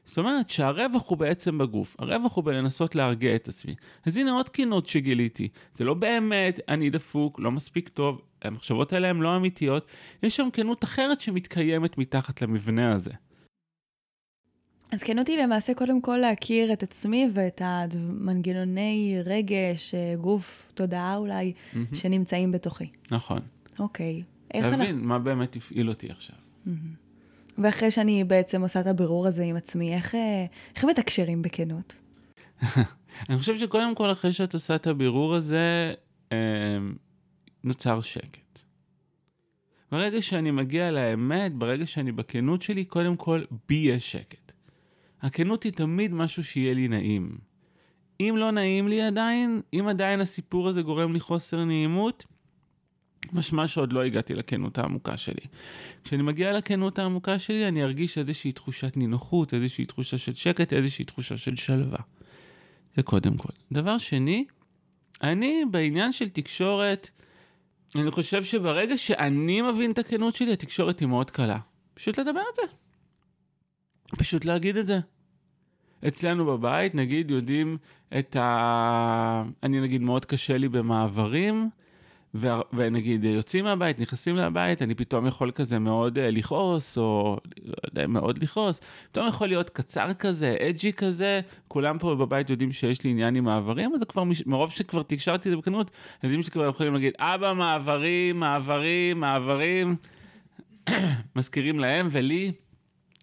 זאת 0.06 0.18
אומרת 0.18 0.50
שהרווח 0.50 1.10
הוא 1.10 1.18
בעצם 1.18 1.58
בגוף, 1.58 1.96
הרווח 2.00 2.36
הוא 2.36 2.44
בלנסות 2.44 2.96
להרגיע 2.96 3.36
את 3.36 3.48
עצמי. 3.48 3.76
אז 4.06 4.18
הנה 4.18 4.32
עוד 4.32 4.50
קינות 4.50 4.88
שגיליתי, 4.88 5.48
זה 5.76 5.84
לא 5.84 5.94
באמת 5.94 6.60
אני 6.68 6.90
דפוק, 6.90 7.40
לא 7.40 7.52
מספיק 7.52 7.90
טוב, 7.90 8.22
המחשבות 8.42 8.94
האלה 8.94 9.10
הן 9.10 9.18
לא 9.18 9.36
אמיתיות, 9.36 9.88
יש 10.24 10.36
שם 10.36 10.48
כנות 10.54 10.84
אחרת 10.84 11.22
שמתקיימת 11.22 11.98
מתחת 11.98 12.42
למבנה 12.42 12.94
הזה. 12.94 13.12
אז 14.92 15.04
כנות 15.04 15.28
היא 15.28 15.38
למעשה 15.38 15.74
קודם 15.74 16.02
כל 16.02 16.18
להכיר 16.18 16.74
את 16.74 16.84
עצמי 16.84 17.30
ואת 17.34 17.62
המנגנוני 17.66 19.18
רגש, 19.26 19.96
אה, 19.96 20.16
גוף, 20.22 20.72
תודעה 20.74 21.16
אולי, 21.16 21.54
mm-hmm. 21.54 21.78
שנמצאים 21.96 22.52
בתוכי. 22.52 22.90
נכון. 23.12 23.40
אוקיי. 23.80 24.24
איך 24.54 24.66
להבין 24.66 24.82
אנחנו... 24.82 25.08
מה 25.08 25.20
באמת 25.20 25.56
הפעיל 25.56 25.90
אותי 25.90 26.10
עכשיו. 26.10 26.36
Mm-hmm. 26.36 26.72
ואחרי 27.58 27.92
שאני 27.92 28.24
בעצם 28.24 28.62
עושה 28.62 28.80
את 28.80 28.88
הבירור 28.88 29.28
הזה 29.28 29.44
עם 29.44 29.56
עצמי, 29.56 29.96
איך, 29.96 30.16
אה, 30.16 30.46
איך 30.76 30.86
מתקשרים 30.86 31.42
בכנות? 31.42 32.02
אני 33.30 33.38
חושב 33.38 33.58
שקודם 33.58 33.96
כל, 33.96 34.12
אחרי 34.12 34.34
שאת 34.34 34.54
עושה 34.54 34.76
את 34.76 34.88
הבירור 34.88 35.36
הזה, 35.36 35.94
אה, 36.32 36.38
נוצר 37.64 38.02
שקט. 38.02 38.60
ברגע 39.92 40.22
שאני 40.22 40.52
מגיע 40.52 40.92
לאמת, 40.92 41.54
ברגע 41.54 41.88
שאני 41.88 42.12
בכנות 42.12 42.62
שלי, 42.62 42.86
קודם 42.86 43.16
כל, 43.16 43.44
בי 43.70 43.76
יש 43.76 44.12
שקט. 44.12 44.45
הכנות 45.26 45.64
היא 45.64 45.72
תמיד 45.72 46.14
משהו 46.14 46.44
שיהיה 46.44 46.74
לי 46.74 46.88
נעים. 46.88 47.38
אם 48.20 48.36
לא 48.38 48.52
נעים 48.52 48.88
לי 48.88 49.02
עדיין, 49.02 49.62
אם 49.74 49.88
עדיין 49.88 50.22
הסיפור 50.22 50.68
הזה 50.68 50.82
גורם 50.82 51.14
לי 51.14 51.20
חוסר 51.20 51.66
נעימות, 51.66 52.26
משמע 53.34 53.68
שעוד 53.68 53.94
לא 53.94 54.04
הגעתי 54.04 54.34
לכנות 54.34 54.78
העמוקה 54.78 55.18
שלי. 55.18 55.42
כשאני 56.04 56.24
מגיע 56.24 56.54
לכנות 56.54 57.00
העמוקה 57.00 57.40
שלי, 57.40 57.68
אני 57.68 57.84
ארגיש 57.84 58.18
איזושהי 58.18 58.52
תחושת 58.52 58.98
נינוחות, 58.98 59.54
איזושהי 59.54 59.86
תחושה 59.86 60.18
של 60.18 60.34
שקט, 60.34 60.74
איזושהי 60.74 61.06
תחושה 61.06 61.38
של 61.38 61.56
שלווה. 61.56 62.00
זה 62.96 63.04
קודם 63.04 63.38
כל. 63.38 63.50
דבר 63.72 63.98
שני, 63.98 64.46
אני 65.24 65.64
בעניין 65.72 66.12
של 66.12 66.30
תקשורת, 66.30 67.10
אני 67.96 68.12
חושב 68.12 68.44
שברגע 68.44 68.98
שאני 68.98 69.62
מבין 69.62 69.92
את 69.92 69.98
הכנות 69.98 70.36
שלי, 70.36 70.54
התקשורת 70.54 71.00
היא 71.00 71.08
מאוד 71.08 71.32
קלה. 71.32 71.60
פשוט 71.94 72.20
לדבר 72.20 72.42
את 72.52 72.56
זה. 72.56 72.62
פשוט 74.18 74.46
להגיד 74.46 74.78
את 74.78 74.88
זה. 74.88 75.00
אצלנו 76.08 76.46
בבית, 76.46 76.96
נגיד, 76.96 77.32
יודעים 77.32 77.78
את 78.18 78.36
ה... 78.36 79.44
אני 79.64 79.82
נגיד, 79.82 80.02
מאוד 80.02 80.26
קשה 80.26 80.58
לי 80.58 80.70
במעברים, 80.70 81.70
ו- 82.36 82.62
ונגיד 82.74 83.24
יוצאים 83.24 83.66
מהבית, 83.66 84.00
נכנסים 84.00 84.36
לבית, 84.36 84.82
אני 84.82 84.96
פתאום 84.96 85.28
יכול 85.28 85.52
כזה 85.52 85.80
מאוד 85.80 86.18
uh, 86.18 86.22
לכעוס, 86.22 86.98
או 86.98 87.38
לא 87.66 87.74
יודע, 87.86 88.08
מאוד 88.08 88.44
לכעוס, 88.44 88.82
פתאום 89.12 89.28
יכול 89.28 89.48
להיות 89.48 89.70
קצר 89.70 90.14
כזה, 90.14 90.56
אג'י 90.70 90.94
כזה, 90.94 91.40
כולם 91.68 91.98
פה 92.00 92.16
בבית 92.16 92.50
יודעים 92.50 92.72
שיש 92.72 93.04
לי 93.04 93.10
עניין 93.10 93.36
עם 93.36 93.44
מעברים, 93.44 93.94
אז 93.96 94.04
כבר, 94.04 94.24
מש- 94.24 94.46
מרוב 94.46 94.72
שכבר 94.72 95.04
תקשרתי 95.04 95.50
את 95.50 95.54
זה 95.54 95.58
בכנות, 95.58 95.92
הם 96.24 96.30
יודעים 96.30 96.42
שכבר 96.42 96.68
יכולים 96.70 96.94
להגיד, 96.94 97.14
אבא, 97.20 97.54
מעברים, 97.54 98.40
מעברים, 98.40 99.20
מעברים, 99.20 99.96
מזכירים 101.36 101.80
להם 101.80 102.08
ולי, 102.12 102.52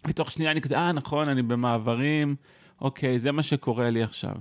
ותוך 0.07 0.31
שנייה 0.31 0.51
אני 0.51 0.61
כזה, 0.61 0.79
אה, 0.79 0.93
נכון, 0.93 1.29
אני 1.29 1.43
במעברים, 1.43 2.37
אוקיי, 2.83 3.19
זה 3.19 3.33
מה 3.33 3.43
שקורה 3.43 3.91
לי 3.91 4.03
עכשיו. 4.03 4.35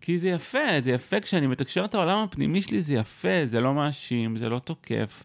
כי 0.00 0.18
זה 0.18 0.28
יפה, 0.28 0.80
זה 0.84 0.90
יפה 0.90 1.20
כשאני 1.20 1.46
מתקשר 1.46 1.84
את 1.84 1.94
העולם 1.94 2.18
הפנימי 2.18 2.62
שלי, 2.62 2.82
זה 2.82 2.94
יפה, 2.94 3.46
זה 3.46 3.60
לא 3.60 3.74
מאשים, 3.74 4.36
זה 4.36 4.48
לא 4.48 4.58
תוקף, 4.58 5.24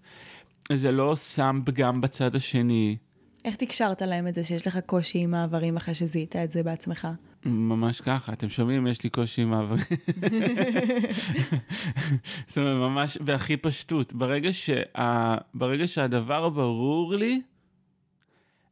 זה 0.74 0.92
לא 0.92 1.16
שם 1.16 1.62
פגם 1.66 2.02
בצד 2.02 2.36
השני. 2.36 2.98
איך 3.46 3.56
תקשרת 3.56 4.02
להם 4.02 4.28
את 4.28 4.34
זה 4.34 4.44
שיש 4.44 4.68
לך 4.68 4.80
קושי 4.86 5.20
עם 5.20 5.32
מעברים 5.32 5.78
אחרי 5.78 5.96
שזיהית 5.96 6.36
את 6.36 6.52
זה 6.52 6.64
בעצמך? 6.64 7.08
ממש 7.46 8.02
ככה, 8.02 8.34
אתם 8.34 8.50
שומעים? 8.50 8.88
יש 8.88 9.04
לי 9.04 9.10
קושי 9.10 9.42
עם 9.42 9.50
מעברים. 9.50 9.84
זאת 12.48 12.58
אומרת, 12.58 12.78
ממש 12.78 13.18
בהכי 13.18 13.58
פשטות. 13.58 14.14
ברגע, 14.14 14.50
שה... 14.54 15.36
ברגע 15.54 15.88
שהדבר 15.88 16.50
ברור 16.50 17.16
לי, 17.16 17.42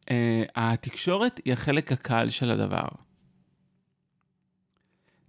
uh, 0.02 0.10
התקשורת 0.56 1.42
היא 1.46 1.54
החלק 1.54 1.92
הקל 1.92 2.30
של 2.30 2.52
הדבר. 2.52 2.88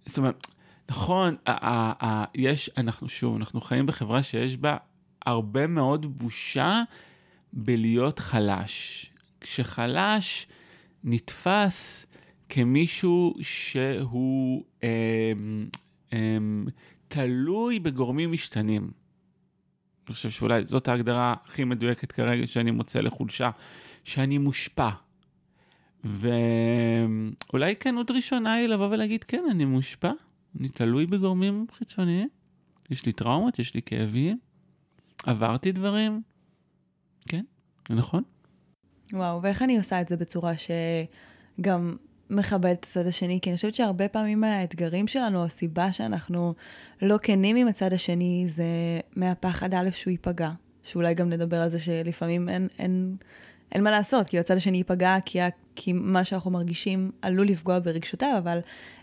זאת 0.05 0.17
אומרת, 0.17 0.47
נכון, 0.89 1.35
יש, 2.35 2.69
אנחנו 2.77 3.09
שוב, 3.09 3.35
אנחנו 3.35 3.61
חיים 3.61 3.85
בחברה 3.85 4.23
שיש 4.23 4.57
בה 4.57 4.77
הרבה 5.25 5.67
מאוד 5.67 6.17
בושה 6.17 6.83
בלהיות 7.53 8.19
חלש. 8.19 9.05
כשחלש 9.41 10.47
נתפס 11.03 12.05
כמישהו 12.49 13.35
שהוא 13.41 14.63
אה, 14.83 14.89
אה, 16.13 16.37
תלוי 17.07 17.79
בגורמים 17.79 18.31
משתנים. 18.31 18.91
אני 20.07 20.13
חושב 20.15 20.29
שאולי 20.29 20.65
זאת 20.65 20.87
ההגדרה 20.87 21.35
הכי 21.45 21.63
מדויקת 21.63 22.11
כרגע 22.11 22.47
שאני 22.47 22.71
מוצא 22.71 22.99
לחולשה, 22.99 23.49
שאני 24.03 24.37
מושפע. 24.37 24.89
ואולי 26.05 27.75
כנות 27.75 28.11
ראשונה 28.11 28.53
היא 28.53 28.67
לבוא 28.67 28.87
ולהגיד, 28.91 29.23
כן, 29.23 29.43
אני 29.51 29.65
מושפע, 29.65 30.11
אני 30.59 30.69
תלוי 30.69 31.05
בגורמים 31.05 31.65
חיצוניים, 31.77 32.29
יש 32.89 33.05
לי 33.05 33.11
טראומות, 33.11 33.59
יש 33.59 33.73
לי 33.73 33.81
כאבים, 33.81 34.37
עברתי 35.25 35.71
דברים, 35.71 36.21
כן, 37.27 37.43
זה 37.89 37.95
נכון. 37.95 38.23
וואו, 39.13 39.41
ואיך 39.41 39.61
אני 39.61 39.77
עושה 39.77 40.01
את 40.01 40.07
זה 40.07 40.17
בצורה 40.17 40.53
שגם 40.57 41.95
מכבדת 42.29 42.79
את 42.79 42.83
הצד 42.83 43.07
השני? 43.07 43.39
כי 43.41 43.49
אני 43.49 43.55
חושבת 43.55 43.75
שהרבה 43.75 44.07
פעמים 44.07 44.43
האתגרים 44.43 45.07
שלנו, 45.07 45.45
הסיבה 45.45 45.91
שאנחנו 45.91 46.53
לא 47.01 47.17
כנים 47.21 47.55
עם 47.55 47.67
הצד 47.67 47.93
השני, 47.93 48.45
זה 48.47 48.65
מהפחד 49.15 49.73
א' 49.73 49.89
שהוא 49.91 50.11
ייפגע. 50.11 50.51
שאולי 50.83 51.13
גם 51.13 51.29
נדבר 51.29 51.61
על 51.61 51.69
זה 51.69 51.79
שלפעמים 51.79 52.49
אין, 52.49 52.67
אין, 52.79 53.15
אין 53.75 53.83
מה 53.83 53.91
לעשות, 53.91 54.27
כי 54.27 54.39
הצד 54.39 54.55
השני 54.55 54.77
ייפגע, 54.77 55.17
כי, 55.25 55.39
כי 55.75 55.93
מה 55.93 56.23
שאנחנו 56.23 56.51
מרגישים 56.51 57.11
עלול 57.21 57.47
לפגוע 57.47 57.79
ברגשותיו, 57.79 58.35
אבל 58.37 58.59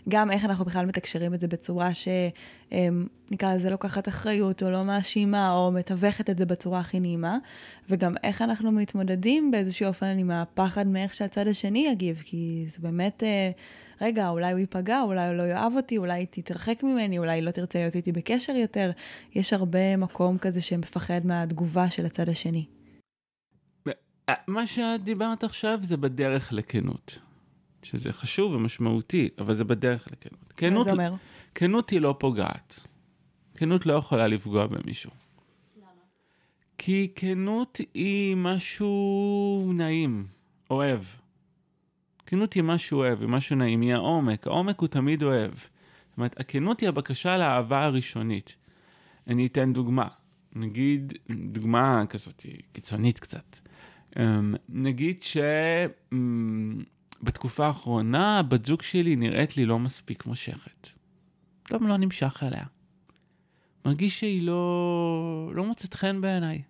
גם 0.09 0.31
איך 0.31 0.45
אנחנו 0.45 0.65
בכלל 0.65 0.85
מתקשרים 0.85 1.33
את 1.33 1.39
זה 1.39 1.47
בצורה 1.47 1.89
שנקרא 1.93 3.55
לזה 3.55 3.69
לוקחת 3.69 4.07
אחריות, 4.07 4.63
או 4.63 4.69
לא 4.69 4.83
מאשימה, 4.83 5.53
או 5.53 5.71
מתווכת 5.71 6.29
את 6.29 6.37
זה 6.37 6.45
בצורה 6.45 6.79
הכי 6.79 6.99
נעימה, 6.99 7.37
וגם 7.89 8.15
איך 8.23 8.41
אנחנו 8.41 8.71
מתמודדים 8.71 9.51
באיזשהו 9.51 9.87
אופן 9.87 10.17
עם 10.19 10.31
הפחד 10.31 10.87
מאיך 10.87 11.13
שהצד 11.13 11.47
השני 11.47 11.87
יגיב, 11.91 12.21
כי 12.25 12.65
זה 12.67 12.77
באמת, 12.81 13.23
רגע, 14.01 14.29
אולי 14.29 14.51
הוא 14.51 14.59
ייפגע, 14.59 15.01
אולי 15.01 15.27
הוא 15.27 15.35
לא 15.35 15.43
יאהב 15.43 15.75
אותי, 15.75 15.97
אולי 15.97 16.19
היא 16.19 16.27
תתרחק 16.29 16.83
ממני, 16.83 17.19
אולי 17.19 17.31
היא 17.31 17.43
לא 17.43 17.51
תרצה 17.51 17.79
להיות 17.79 17.95
איתי 17.95 18.11
בקשר 18.11 18.53
יותר. 18.53 18.91
יש 19.35 19.53
הרבה 19.53 19.97
מקום 19.97 20.37
כזה 20.37 20.61
שמפחד 20.61 21.21
מהתגובה 21.25 21.89
של 21.89 22.05
הצד 22.05 22.29
השני. 22.29 22.65
מה 24.47 24.67
שאת 24.67 25.03
דיברת 25.03 25.43
עכשיו 25.43 25.79
זה 25.81 25.97
בדרך 25.97 26.53
לכנות. 26.53 27.19
שזה 27.83 28.13
חשוב 28.13 28.53
ומשמעותי, 28.53 29.29
אבל 29.39 29.53
זה 29.53 29.63
בדרך 29.63 30.07
לכנות. 30.11 30.53
כנות, 30.57 30.77
מה 30.77 30.83
זה 30.83 30.91
אומר? 30.91 31.13
כנות 31.55 31.89
היא 31.89 32.01
לא 32.01 32.15
פוגעת. 32.19 32.79
כנות 33.55 33.85
לא 33.85 33.93
יכולה 33.93 34.27
לפגוע 34.27 34.67
במישהו. 34.67 35.11
למה? 35.77 35.87
כי 36.77 37.11
כנות 37.15 37.79
היא 37.93 38.35
משהו 38.35 39.71
נעים, 39.75 40.27
אוהב. 40.69 41.01
כנות 42.25 42.53
היא 42.53 42.63
משהו 42.63 42.99
אוהב, 42.99 43.21
היא 43.21 43.29
משהו 43.29 43.55
נעים, 43.55 43.81
היא 43.81 43.93
העומק. 43.93 44.47
העומק 44.47 44.79
הוא 44.79 44.87
תמיד 44.87 45.23
אוהב. 45.23 45.53
זאת 45.53 46.17
אומרת, 46.17 46.39
הכנות 46.39 46.79
היא 46.79 46.89
הבקשה 46.89 47.37
לאהבה 47.37 47.83
הראשונית. 47.83 48.55
אני 49.27 49.45
אתן 49.45 49.73
דוגמה. 49.73 50.07
נגיד, 50.55 51.13
דוגמה 51.29 52.03
כזאת 52.09 52.45
קיצונית 52.73 53.19
קצת. 53.19 53.57
נגיד 54.69 55.23
שבתקופה 57.21 57.65
האחרונה 57.67 58.43
בת 58.43 58.65
זוג 58.65 58.81
שלי 58.81 59.15
נראית 59.15 59.57
לי 59.57 59.65
לא 59.65 59.79
מספיק 59.79 60.25
מושכת. 60.25 60.89
לא, 61.71 61.79
לא 61.81 61.97
נמשך 61.97 62.43
אליה. 62.47 62.65
מרגיש 63.85 64.19
שהיא 64.19 64.41
לא, 64.41 65.51
לא 65.55 65.65
מוצאת 65.65 65.93
חן 65.93 66.21
בעיניי. 66.21 66.61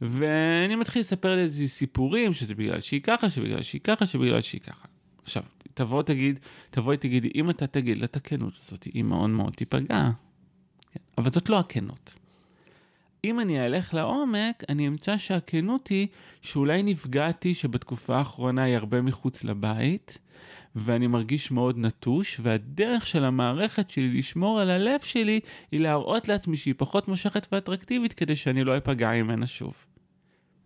ואני 0.00 0.76
מתחיל 0.76 1.00
לספר 1.00 1.34
לי 1.34 1.40
איזה 1.40 1.68
סיפורים, 1.68 2.32
שזה 2.32 2.54
בגלל 2.54 2.80
שהיא 2.80 3.00
ככה, 3.00 3.30
שבגלל 3.30 3.62
שהיא 3.62 3.80
ככה, 3.80 4.06
שבגלל 4.06 4.40
שהיא 4.40 4.60
ככה. 4.60 4.88
עכשיו, 5.22 5.42
תבוא 5.74 6.02
תגיד, 6.02 6.38
תבואי 6.70 6.96
תגידי, 6.96 7.30
אם 7.34 7.50
אתה 7.50 7.66
תגיד 7.66 8.04
הכנות 8.16 8.52
הזאת, 8.62 8.84
היא 8.84 9.02
מאוד 9.02 9.30
מאוד 9.30 9.52
תיפגע. 9.52 10.10
כן? 10.92 11.00
אבל 11.18 11.30
זאת 11.30 11.48
לא 11.48 11.58
הכנות. 11.58 12.18
אם 13.24 13.40
אני 13.40 13.66
אלך 13.66 13.94
לעומק, 13.94 14.64
אני 14.68 14.88
אמצא 14.88 15.16
שהכנות 15.16 15.88
היא 15.88 16.06
שאולי 16.42 16.82
נפגעתי 16.82 17.54
שבתקופה 17.54 18.16
האחרונה 18.16 18.62
היא 18.62 18.76
הרבה 18.76 19.02
מחוץ 19.02 19.44
לבית, 19.44 20.18
ואני 20.76 21.06
מרגיש 21.06 21.50
מאוד 21.50 21.78
נטוש, 21.78 22.40
והדרך 22.42 23.06
של 23.06 23.24
המערכת 23.24 23.90
שלי 23.90 24.18
לשמור 24.18 24.60
על 24.60 24.70
הלב 24.70 25.00
שלי 25.00 25.40
היא 25.72 25.80
להראות 25.80 26.28
לעצמי 26.28 26.56
שהיא 26.56 26.74
פחות 26.76 27.08
מושכת 27.08 27.46
ואטרקטיבית 27.52 28.12
כדי 28.12 28.36
שאני 28.36 28.64
לא 28.64 28.76
אפגע 28.76 29.10
ממנה 29.12 29.46
שוב. 29.46 29.74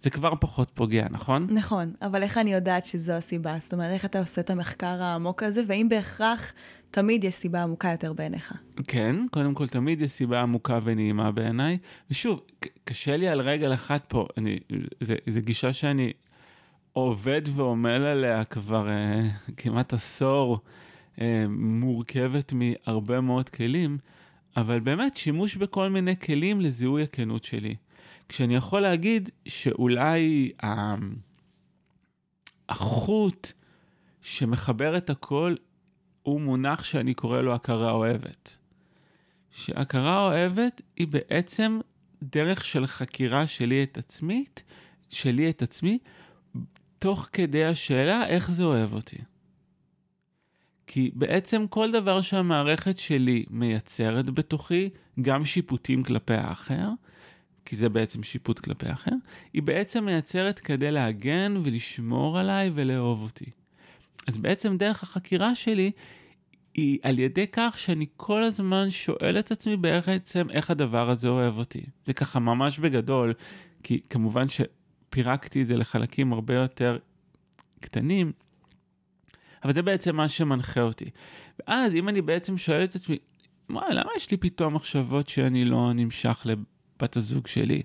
זה 0.01 0.11
כבר 0.11 0.35
פחות 0.41 0.71
פוגע, 0.75 1.07
נכון? 1.11 1.47
נכון, 1.51 1.93
אבל 2.03 2.23
איך 2.23 2.39
אני 2.39 2.53
יודעת 2.53 2.87
שזו 2.87 3.13
הסיבה? 3.13 3.57
זאת 3.61 3.73
אומרת, 3.73 3.91
איך 3.91 4.05
אתה 4.05 4.21
עושה 4.21 4.41
את 4.41 4.51
המחקר 4.51 5.03
העמוק 5.03 5.43
הזה, 5.43 5.63
והאם 5.67 5.89
בהכרח 5.89 6.53
תמיד 6.95 7.25
יש 7.25 7.35
סיבה 7.35 7.63
עמוקה 7.63 7.89
יותר 7.89 8.13
בעיניך? 8.13 8.53
כן, 8.89 9.17
קודם 9.31 9.55
כל 9.55 9.69
תמיד 9.69 10.03
יש 10.03 10.11
סיבה 10.11 10.41
עמוקה 10.41 10.79
ונעימה 10.85 11.33
בעיניי. 11.33 11.79
ושוב, 12.11 12.41
קשה 12.85 13.17
לי 13.17 13.29
על 13.29 13.41
רגל 13.41 13.75
אחת 13.75 14.05
פה, 14.09 14.27
אני, 14.37 14.59
זה, 15.01 15.15
זה 15.27 15.41
גישה 15.41 15.73
שאני 15.73 16.13
עובד 16.93 17.43
ועמל 17.55 17.89
עליה 17.91 18.45
כבר 18.45 18.89
uh, 18.89 19.53
כמעט 19.57 19.93
עשור, 19.93 20.59
uh, 21.17 21.21
מורכבת 21.49 22.53
מהרבה 22.53 23.21
מאוד 23.21 23.49
כלים, 23.49 23.99
אבל 24.57 24.81
באמת 24.81 25.17
שימוש 25.17 25.57
בכל 25.57 25.89
מיני 25.89 26.17
כלים 26.21 26.61
לזיהוי 26.61 27.03
הכנות 27.03 27.45
שלי. 27.45 27.75
כשאני 28.29 28.57
יכול 28.57 28.81
להגיד 28.81 29.31
שאולי 29.49 30.53
החוט 32.69 33.53
שמחבר 34.23 34.97
את 34.97 35.11
הכל 35.11 35.55
הוא 36.25 36.41
מונח 36.41 36.85
שאני 36.85 37.15
קורא 37.15 37.41
לו 37.41 37.55
הכרה 37.55 37.91
אוהבת. 37.91 38.59
שהכרה 39.51 40.27
אוהבת 40.27 40.81
היא 40.97 41.09
בעצם 41.09 41.81
דרך 42.23 42.65
של 42.65 42.87
חקירה 42.87 43.47
שלי 43.47 43.83
את 43.83 43.99
עצמי, 43.99 44.45
שלי 45.11 45.51
את 45.51 45.63
עצמי, 45.63 45.99
תוך 46.99 47.29
כדי 47.33 47.65
השאלה 47.65 48.27
איך 48.27 48.51
זה 48.51 48.65
אוהב 48.65 48.95
אותי. 48.95 49.17
כי 50.87 51.11
בעצם 51.15 51.67
כל 51.67 51.93
דבר 51.93 52.21
שהמערכת 52.21 52.99
שלי 52.99 53.45
מייצרת 53.51 54.31
בתוכי, 54.31 54.91
גם 55.23 55.45
שיפוטים 55.45 56.03
כלפי 56.03 56.35
האחר, 56.35 56.89
כי 57.65 57.77
זה 57.77 57.89
בעצם 57.89 58.23
שיפוט 58.23 58.59
כלפי 58.59 58.87
האחר, 58.87 59.15
היא 59.53 59.63
בעצם 59.63 60.05
מייצרת 60.05 60.59
כדי 60.59 60.91
להגן 60.91 61.55
ולשמור 61.65 62.39
עליי 62.39 62.71
ולאהוב 62.75 63.23
אותי. 63.23 63.51
אז 64.27 64.37
בעצם 64.37 64.77
דרך 64.77 65.03
החקירה 65.03 65.55
שלי 65.55 65.91
היא 66.75 66.99
על 67.03 67.19
ידי 67.19 67.47
כך 67.53 67.79
שאני 67.79 68.07
כל 68.17 68.43
הזמן 68.43 68.91
שואל 68.91 69.39
את 69.39 69.51
עצמי 69.51 69.77
בעצם 69.77 70.51
איך 70.51 70.71
הדבר 70.71 71.11
הזה 71.11 71.29
אוהב 71.29 71.59
אותי. 71.59 71.83
זה 72.05 72.13
ככה 72.13 72.39
ממש 72.39 72.79
בגדול, 72.79 73.35
כי 73.83 74.01
כמובן 74.11 74.47
שפירקתי 74.49 75.63
את 75.63 75.67
זה 75.67 75.77
לחלקים 75.77 76.33
הרבה 76.33 76.55
יותר 76.55 76.99
קטנים, 77.81 78.33
אבל 79.65 79.73
זה 79.73 79.83
בעצם 79.83 80.17
מה 80.17 80.29
שמנחה 80.29 80.81
אותי. 80.81 81.11
ואז 81.59 81.95
אם 81.95 82.09
אני 82.09 82.23
בעצם 82.23 82.59
שואל 82.59 82.85
את 82.85 82.95
עצמי, 82.95 83.19
מה, 83.69 83.89
למה 83.91 84.11
יש 84.17 84.31
לי 84.31 84.37
פתאום 84.37 84.75
מחשבות 84.75 85.29
שאני 85.29 85.65
לא 85.65 85.93
נמשך 85.93 86.47
בת 87.03 87.17
הזוג 87.17 87.47
שלי, 87.47 87.83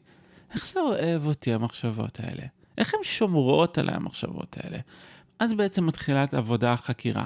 איך 0.54 0.68
זה 0.68 0.80
אוהב 0.80 1.26
אותי 1.26 1.54
המחשבות 1.54 2.20
האלה? 2.20 2.44
איך 2.78 2.94
הן 2.94 3.04
שומרות 3.04 3.78
עליי 3.78 3.96
המחשבות 3.96 4.58
האלה? 4.58 4.78
אז 5.40 5.54
בעצם 5.54 5.86
מתחילה 5.86 6.24
את 6.24 6.34
עבודה 6.34 6.74
החקירה. 6.74 7.26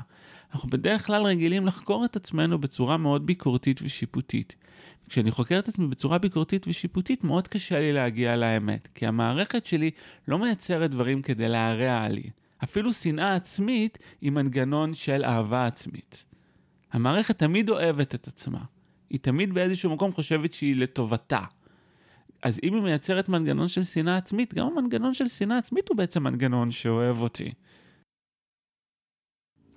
אנחנו 0.54 0.70
בדרך 0.70 1.06
כלל 1.06 1.24
רגילים 1.24 1.66
לחקור 1.66 2.06
את 2.06 2.16
עצמנו 2.16 2.60
בצורה 2.60 2.98
מאוד 2.98 3.26
ביקורתית 3.26 3.80
ושיפוטית. 3.84 4.56
כשאני 5.10 5.32
חוקר 5.32 5.60
את 5.60 5.68
עצמי 5.68 5.88
בצורה 5.88 6.18
ביקורתית 6.18 6.68
ושיפוטית, 6.68 7.24
מאוד 7.24 7.48
קשה 7.48 7.80
לי 7.80 7.94
להגיע 7.94 8.36
לאמת, 8.36 8.88
כי 8.96 9.08
המערכת 9.08 9.66
שלי 9.66 9.92
לא 10.28 10.40
מייצרת 10.40 10.92
דברים 10.92 11.22
כדי 11.22 11.50
להרע 11.50 12.08
לי. 12.08 12.30
אפילו 12.64 12.94
שנאה 12.94 13.36
עצמית 13.36 13.98
היא 14.22 14.32
מנגנון 14.32 14.94
של 14.94 15.24
אהבה 15.24 15.68
עצמית. 15.68 16.26
המערכת 16.92 17.40
תמיד 17.40 17.70
אוהבת 17.70 18.16
את 18.16 18.28
עצמה. 18.28 18.60
היא 19.10 19.20
תמיד 19.20 19.54
באיזשהו 19.54 19.94
מקום 19.94 20.12
חושבת 20.12 20.54
שהיא 20.54 20.76
לטובתה. 20.76 21.42
אז 22.44 22.60
אם 22.64 22.74
היא 22.74 22.84
מייצרת 22.84 23.30
מנגנון 23.30 23.68
של 23.68 23.84
שנאה 23.84 24.18
עצמית, 24.18 24.54
גם 24.54 24.68
המנגנון 24.68 25.14
של 25.14 25.28
שנאה 25.28 25.58
עצמית 25.58 25.90
הוא 25.90 25.98
בעצם 25.98 26.24
מנגנון 26.24 26.72
שאוהב 26.72 27.22
אותי. 27.22 27.54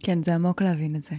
כן, 0.06 0.22
זה 0.22 0.34
עמוק 0.34 0.62
להבין 0.62 0.96
את 0.96 1.02
זה. 1.02 1.16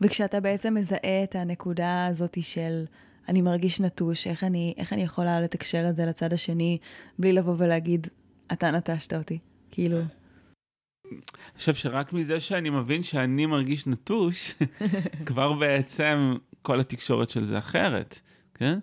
וכשאתה 0.00 0.40
בעצם 0.40 0.74
מזהה 0.74 1.24
את 1.24 1.34
הנקודה 1.34 2.06
הזאת 2.06 2.38
של 2.42 2.84
אני 3.28 3.42
מרגיש 3.42 3.80
נטוש, 3.80 4.26
איך 4.26 4.44
אני, 4.44 4.74
איך 4.76 4.92
אני 4.92 5.02
יכולה 5.02 5.40
לתקשר 5.40 5.86
את 5.88 5.96
זה 5.96 6.06
לצד 6.06 6.32
השני 6.32 6.78
בלי 7.18 7.32
לבוא 7.32 7.54
ולהגיד, 7.58 8.06
אתה 8.52 8.70
נטשת 8.70 9.12
אותי? 9.12 9.38
כאילו... 9.70 9.98
אני 9.98 11.20
חושב 11.56 11.74
שרק 11.74 12.12
מזה 12.12 12.40
שאני 12.40 12.70
מבין 12.70 13.02
שאני 13.02 13.46
מרגיש 13.46 13.86
נטוש, 13.86 14.54
כבר 15.26 15.52
בעצם 15.52 16.36
כל 16.62 16.80
התקשורת 16.80 17.30
של 17.30 17.44
זה 17.44 17.58
אחרת, 17.58 18.20
כן? 18.54 18.78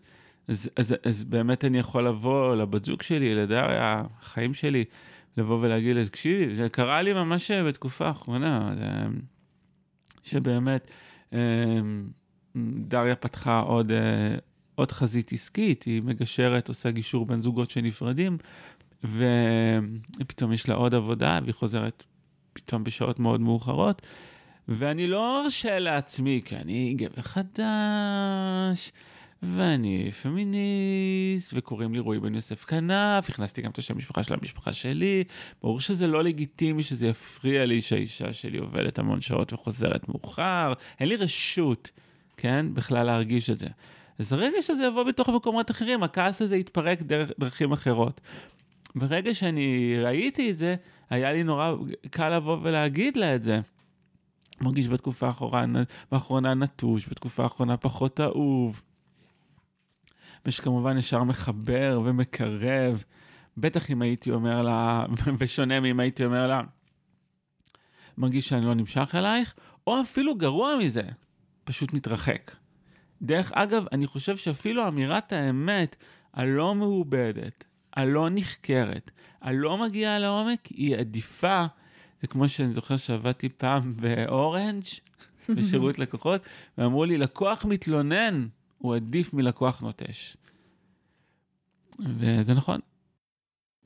אז, 0.48 0.70
אז, 0.76 0.96
אז 1.04 1.24
באמת 1.24 1.66
אני 1.66 1.80
יכול 1.80 2.08
לבוא 2.08 2.56
לבת 2.56 2.86
זוג 2.86 3.02
שלי, 3.02 3.36
לדריה, 3.36 4.04
החיים 4.22 4.54
שלי, 4.54 4.86
לבוא 5.38 5.60
ולהגיד 5.62 5.96
לה, 5.96 6.06
תקשיבי, 6.06 6.56
זה 6.56 6.70
קרה 6.70 7.02
לי 7.02 7.14
ממש 7.14 7.52
בתקופה 7.52 8.08
האחרונה, 8.08 8.72
זה, 8.78 9.18
שבאמת 10.24 10.92
אמ, 11.34 11.38
דריה 12.88 13.16
פתחה 13.16 13.60
עוד, 13.60 13.92
אה, 13.92 14.36
עוד 14.76 14.92
חזית 14.92 15.34
עסקית, 15.34 15.84
היא 15.84 16.02
מגשרת, 16.02 16.70
עושה 16.70 16.92
גישור 16.92 17.26
בין 17.26 17.42
זוגות 17.42 17.72
שנפרדים, 17.72 18.38
ופתאום 19.04 20.54
יש 20.54 20.70
לה 20.70 20.76
עוד 20.76 20.96
עבודה, 20.96 21.40
והיא 21.44 21.54
חוזרת 21.54 22.04
פתאום 22.54 22.84
בשעות 22.84 23.20
מאוד 23.20 23.42
מאוחרות, 23.42 24.02
ואני 24.68 25.08
לא 25.08 25.44
ארשה 25.44 25.80
לעצמי, 25.80 26.42
כי 26.46 26.56
אני 26.56 26.94
גבר 26.98 27.22
חדש, 27.22 28.92
ואני 29.44 30.12
פמיניסט, 30.12 31.54
וקוראים 31.54 31.94
לי 31.94 32.00
רועי 32.00 32.20
בן 32.20 32.36
יוסף 32.36 32.66
כנף, 32.66 33.30
הכנסתי 33.30 33.62
גם 33.62 33.72
את 33.72 33.78
השם 33.78 33.98
משפחה 33.98 34.24
של 34.24 34.34
המשפחה 34.34 34.74
שלי. 34.74 35.24
ברור 35.62 35.82
שזה 35.82 36.08
לא 36.08 36.24
לגיטימי 36.24 36.84
שזה 36.84 37.08
יפריע 37.08 37.66
לי 37.66 37.82
שהאישה 37.82 38.34
שלי 38.34 38.58
עובדת 38.58 39.00
המון 39.00 39.22
שעות 39.22 39.54
וחוזרת 39.54 40.10
מאוחר, 40.10 40.74
אין 41.00 41.10
לי 41.10 41.16
רשות, 41.16 41.92
כן, 42.38 42.66
בכלל 42.74 43.06
להרגיש 43.06 43.50
את 43.50 43.60
זה. 43.60 43.68
אז 44.20 44.34
הרגע 44.34 44.62
שזה 44.62 44.86
יבוא 44.86 45.04
בתוך 45.04 45.30
מקומות 45.30 45.72
אחרים, 45.72 46.04
הכעס 46.04 46.42
הזה 46.42 46.58
יתפרק 46.58 47.02
דרך 47.02 47.32
דרכים 47.40 47.72
אחרות. 47.72 48.22
ברגע 48.96 49.34
שאני 49.34 49.96
ראיתי 50.04 50.52
את 50.52 50.58
זה, 50.58 50.76
היה 51.10 51.34
לי 51.34 51.44
נורא 51.44 51.74
קל 52.10 52.36
לבוא 52.36 52.58
ולהגיד 52.62 53.18
לה 53.18 53.36
את 53.36 53.44
זה. 53.44 53.60
מרגיש 54.62 54.88
בתקופה 54.88 55.32
האחרונה, 56.12 56.54
נטוש, 56.54 57.10
בתקופה 57.10 57.44
האחרונה 57.44 57.78
פחות 57.78 58.20
אהוב. 58.20 58.82
ושכמובן 60.46 60.98
ישר 60.98 61.24
מחבר 61.24 62.02
ומקרב. 62.06 63.04
בטח 63.58 63.92
אם 63.92 64.02
הייתי 64.02 64.32
אומר 64.32 64.62
לה, 64.62 65.06
בשונה 65.40 65.80
מאם 65.80 66.00
הייתי 66.00 66.26
אומר 66.26 66.48
לה, 66.48 66.62
מרגיש 68.18 68.50
שאני 68.50 68.66
לא 68.66 68.74
נמשך 68.74 69.16
אלייך, 69.16 69.56
או 69.88 70.02
אפילו 70.02 70.36
גרוע 70.36 70.76
מזה, 70.80 71.04
פשוט 71.64 71.94
מתרחק. 71.94 72.52
דרך 73.22 73.52
אגב, 73.56 73.86
אני 73.92 74.08
חושב 74.08 74.38
שאפילו 74.38 74.88
אמירת 74.88 75.34
האמת 75.34 75.96
הלא 76.34 76.76
מעובדת, 76.76 77.64
הלא 77.94 78.28
נחקרת, 78.32 79.12
הלא 79.42 79.78
מגיעה 79.78 80.20
לעומק, 80.20 80.66
היא 80.66 80.98
עדיפה. 80.98 81.66
זה 82.22 82.28
כמו 82.28 82.50
שאני 82.50 82.74
זוכר 82.74 82.98
שעבדתי 82.98 83.50
פעם 83.50 83.94
באורנג' 83.98 84.84
בשירות 85.50 86.00
לקוחות, 86.04 86.46
ואמרו 86.78 87.06
לי, 87.06 87.18
לקוח 87.18 87.66
מתלונן, 87.66 88.48
הוא 88.80 88.96
עדיף 88.96 89.34
מלקוח 89.34 89.82
נוטש. 89.82 90.38
וזה 92.00 92.54
נכון. 92.54 92.80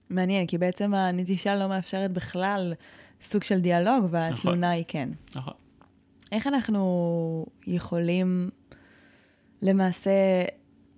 מעניין, 0.10 0.48
כי 0.48 0.58
בעצם 0.58 0.94
הנטישה 0.94 1.56
לא 1.56 1.68
מאפשרת 1.68 2.12
בכלל 2.12 2.74
סוג 3.22 3.44
של 3.44 3.60
דיאלוג, 3.60 4.08
והתלונה 4.10 4.58
נכון. 4.58 4.64
היא 4.64 4.86
כן. 4.88 5.10
נכון. 5.36 5.54
איך 6.32 6.48
אנחנו 6.48 7.46
יכולים 7.68 8.50
למעשה 9.62 10.12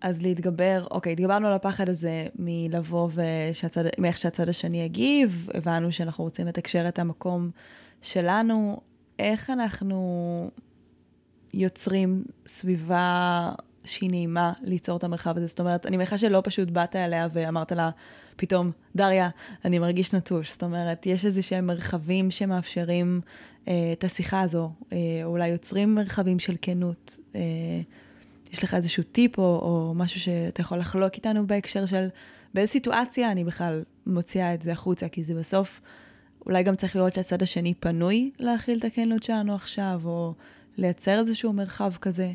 אז 0.02 0.22
להתגבר, 0.22 0.88
אוקיי, 0.92 1.12
התגברנו 1.14 1.48
על 1.48 1.54
הפחד 1.54 1.90
הזה 1.90 2.28
מלבוא 2.36 3.10
ושהצד, 3.14 3.84
מאיך 4.00 4.18
שהצד 4.18 4.50
השני 4.50 4.82
יגיב, 4.82 5.50
הבנו 5.54 5.92
שאנחנו 5.92 6.24
רוצים 6.24 6.48
לתקשר 6.48 6.88
את 6.88 7.00
המקום 7.00 7.52
שלנו, 8.02 8.82
איך 9.20 9.50
אנחנו 9.50 10.52
יוצרים 11.54 12.24
סביבה 12.48 13.52
שהיא 13.86 14.10
נעימה 14.10 14.54
ליצור 14.62 14.98
את 14.98 15.04
המרחב 15.04 15.38
הזה. 15.38 15.48
זאת 15.48 15.60
אומרת, 15.60 15.86
אני 15.86 15.98
מניחה 15.98 16.18
שלא 16.18 16.42
פשוט 16.44 16.70
באת 16.70 16.96
אליה 16.96 17.28
ואמרת 17.34 17.72
לה 17.72 17.90
פתאום, 18.36 18.72
דריה, 18.96 19.30
אני 19.66 19.80
מרגיש 19.80 20.14
נטוש. 20.14 20.52
זאת 20.52 20.64
אומרת, 20.64 21.06
יש 21.06 21.26
איזה 21.26 21.42
שהם 21.42 21.68
מרחבים 21.68 22.32
שמאפשרים 22.32 23.22
אה, 23.68 23.92
את 23.94 24.04
השיחה 24.04 24.42
הזו, 24.42 24.72
אה, 24.94 24.98
אולי 25.24 25.48
יוצרים 25.48 25.96
מרחבים 25.96 26.40
של 26.40 26.56
כנות. 26.62 27.18
אה, 27.36 27.42
יש 28.54 28.64
לך 28.64 28.74
איזשהו 28.74 29.04
טיפ 29.04 29.38
או, 29.38 29.44
או 29.44 29.94
משהו 29.96 30.20
שאתה 30.20 30.62
יכול 30.62 30.78
לחלוק 30.78 31.14
איתנו 31.14 31.48
בהקשר 31.48 31.86
של 31.86 32.08
באיזה 32.54 32.72
סיטואציה 32.72 33.32
אני 33.32 33.44
בכלל 33.44 33.84
מוציאה 34.06 34.54
את 34.54 34.62
זה 34.62 34.72
החוצה, 34.72 35.10
כי 35.10 35.24
זה 35.24 35.34
בסוף, 35.34 35.82
אולי 36.46 36.64
גם 36.64 36.76
צריך 36.76 36.96
לראות 36.96 37.14
שהצד 37.14 37.44
השני 37.44 37.74
פנוי 37.74 38.32
להכיל 38.40 38.80
את 38.80 38.86
הכנות 38.86 39.24
שלנו 39.24 39.56
עכשיו, 39.56 40.02
או 40.06 40.34
לייצר 40.78 41.20
איזשהו 41.20 41.54
מרחב 41.54 41.94
כזה. 42.02 42.32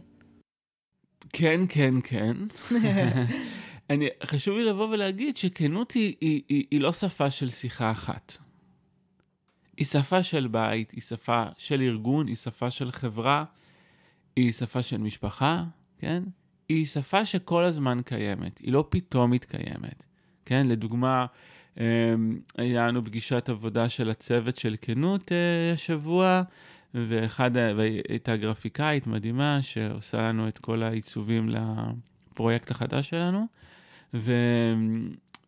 כן, 1.33 1.61
כן, 1.68 1.94
כן. 2.04 2.37
אני, 3.90 4.09
חשוב 4.24 4.59
לי 4.59 4.64
לבוא 4.64 4.88
ולהגיד 4.88 5.37
שכנות 5.37 5.92
היא, 5.92 6.14
היא, 6.20 6.42
היא, 6.48 6.64
היא 6.70 6.80
לא 6.80 6.92
שפה 6.92 7.30
של 7.30 7.50
שיחה 7.50 7.90
אחת. 7.90 8.37
היא 9.76 9.87
שפה 9.87 10.22
של 10.22 10.46
בית, 10.46 10.90
היא 10.90 11.00
שפה 11.02 11.44
של 11.59 11.80
ארגון, 11.83 12.26
היא 12.26 12.37
שפה 12.37 12.70
של 12.70 12.90
חברה, 12.90 13.44
היא 14.37 14.52
שפה 14.52 14.83
של 14.83 14.96
משפחה, 14.96 15.64
כן? 15.98 16.22
היא 16.68 16.87
שפה 16.87 17.24
שכל 17.24 17.64
הזמן 17.64 17.98
קיימת, 18.04 18.59
היא 18.59 18.72
לא 18.72 18.85
פתאום 18.88 19.30
מתקיימת, 19.30 20.04
כן? 20.44 20.66
לדוגמה, 20.68 21.26
אמ, 21.80 21.85
היה 22.59 22.87
לנו 22.87 23.04
פגישת 23.04 23.48
עבודה 23.48 23.88
של 23.88 24.11
הצוות 24.11 24.56
של 24.56 24.76
כנות 24.80 25.33
אה, 25.33 25.72
השבוע, 25.72 26.42
ואחד, 26.94 27.50
והייתה 27.55 28.37
גרפיקאית 28.37 29.07
מדהימה 29.07 29.59
שעושה 29.62 30.18
לנו 30.18 30.48
את 30.48 30.59
כל 30.59 30.83
העיצובים 30.83 31.48
לפרויקט 31.48 32.70
החדש 32.70 33.11
שלנו, 33.11 33.46
ו... 34.14 34.33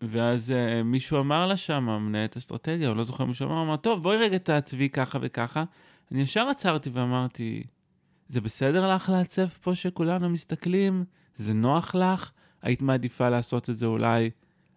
ואז 0.02 0.50
uh, 0.50 0.82
מישהו 0.84 1.20
אמר 1.20 1.46
לה 1.46 1.56
שם, 1.56 1.84
מנהלת 1.84 2.36
אסטרטגיה, 2.36 2.88
או 2.88 2.94
לא 2.94 3.02
זוכר 3.02 3.24
מישהו 3.24 3.46
אמר, 3.46 3.62
אמר, 3.62 3.76
טוב, 3.76 4.02
בואי 4.02 4.16
רגע 4.16 4.38
תעצבי 4.38 4.88
ככה 4.88 5.18
וככה. 5.22 5.64
אני 6.12 6.22
ישר 6.22 6.48
עצרתי 6.48 6.90
ואמרתי, 6.90 7.62
זה 8.28 8.40
בסדר 8.40 8.94
לך 8.94 9.08
לעצב 9.08 9.46
פה 9.46 9.74
שכולנו 9.74 10.30
מסתכלים? 10.30 11.04
זה 11.34 11.54
נוח 11.54 11.94
לך? 11.94 12.30
היית 12.62 12.82
מעדיפה 12.82 13.28
לעשות 13.28 13.70
את 13.70 13.76
זה 13.76 13.86
אולי 13.86 14.30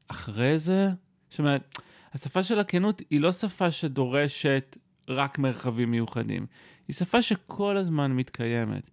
אחרי 0.07 0.59
זה? 0.59 0.89
זאת 1.29 1.39
אומרת, 1.39 1.79
השפה 2.13 2.43
של 2.43 2.59
הכנות 2.59 3.01
היא 3.09 3.21
לא 3.21 3.31
שפה 3.31 3.71
שדורשת 3.71 4.77
רק 5.09 5.39
מרחבים 5.39 5.91
מיוחדים. 5.91 6.45
היא 6.87 6.95
שפה 6.95 7.21
שכל 7.21 7.77
הזמן 7.77 8.11
מתקיימת. 8.11 8.89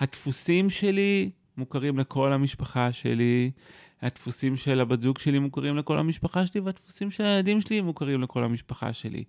הדפוסים 0.00 0.70
שלי 0.70 1.30
מוכרים 1.56 1.98
לכל 1.98 2.32
המשפחה 2.32 2.92
שלי, 2.92 3.50
הדפוסים 4.02 4.56
של 4.56 4.80
הבת 4.80 5.02
זוג 5.02 5.18
שלי 5.18 5.38
מוכרים 5.38 5.76
לכל 5.76 5.98
המשפחה 5.98 6.46
שלי, 6.46 6.60
והדפוסים 6.60 7.10
של 7.10 7.24
הילדים 7.24 7.60
שלי 7.60 7.80
מוכרים 7.80 8.22
לכל 8.22 8.44
המשפחה 8.44 8.92
שלי. 8.92 9.24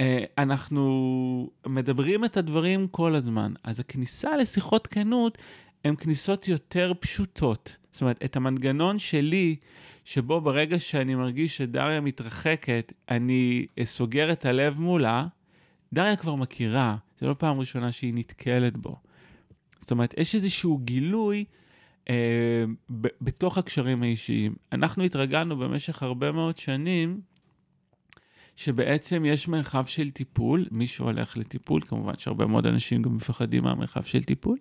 אה, 0.00 0.24
אנחנו 0.38 1.50
מדברים 1.66 2.24
את 2.24 2.36
הדברים 2.36 2.88
כל 2.88 3.14
הזמן, 3.14 3.52
אז 3.64 3.80
הכניסה 3.80 4.36
לשיחות 4.36 4.86
כנות 4.86 5.38
הן 5.84 5.94
כניסות 5.96 6.48
יותר 6.48 6.92
פשוטות. 7.00 7.76
זאת 7.92 8.02
אומרת, 8.02 8.24
את 8.24 8.36
המנגנון 8.36 8.98
שלי, 8.98 9.56
שבו 10.04 10.40
ברגע 10.40 10.78
שאני 10.78 11.14
מרגיש 11.14 11.56
שדריה 11.56 12.00
מתרחקת, 12.00 12.92
אני 13.10 13.66
סוגר 13.84 14.32
את 14.32 14.44
הלב 14.44 14.80
מולה, 14.80 15.26
דריה 15.92 16.16
כבר 16.16 16.34
מכירה, 16.34 16.96
זו 17.20 17.28
לא 17.28 17.34
פעם 17.38 17.60
ראשונה 17.60 17.92
שהיא 17.92 18.12
נתקלת 18.14 18.76
בו. 18.76 18.96
זאת 19.80 19.90
אומרת, 19.90 20.14
יש 20.18 20.34
איזשהו 20.34 20.78
גילוי 20.78 21.44
אה, 22.08 22.64
ב- 23.00 23.08
בתוך 23.20 23.58
הקשרים 23.58 24.02
האישיים. 24.02 24.54
אנחנו 24.72 25.04
התרגלנו 25.04 25.56
במשך 25.56 26.02
הרבה 26.02 26.32
מאוד 26.32 26.58
שנים 26.58 27.20
שבעצם 28.58 29.24
יש 29.24 29.48
מרחב 29.48 29.86
של 29.86 30.10
טיפול, 30.10 30.66
מי 30.70 30.86
שהולך 30.86 31.36
לטיפול, 31.36 31.82
כמובן 31.88 32.12
שהרבה 32.18 32.46
מאוד 32.46 32.66
אנשים 32.66 33.02
גם 33.02 33.16
מפחדים 33.16 33.64
מהמרחב 33.64 34.02
של 34.02 34.24
טיפול, 34.24 34.58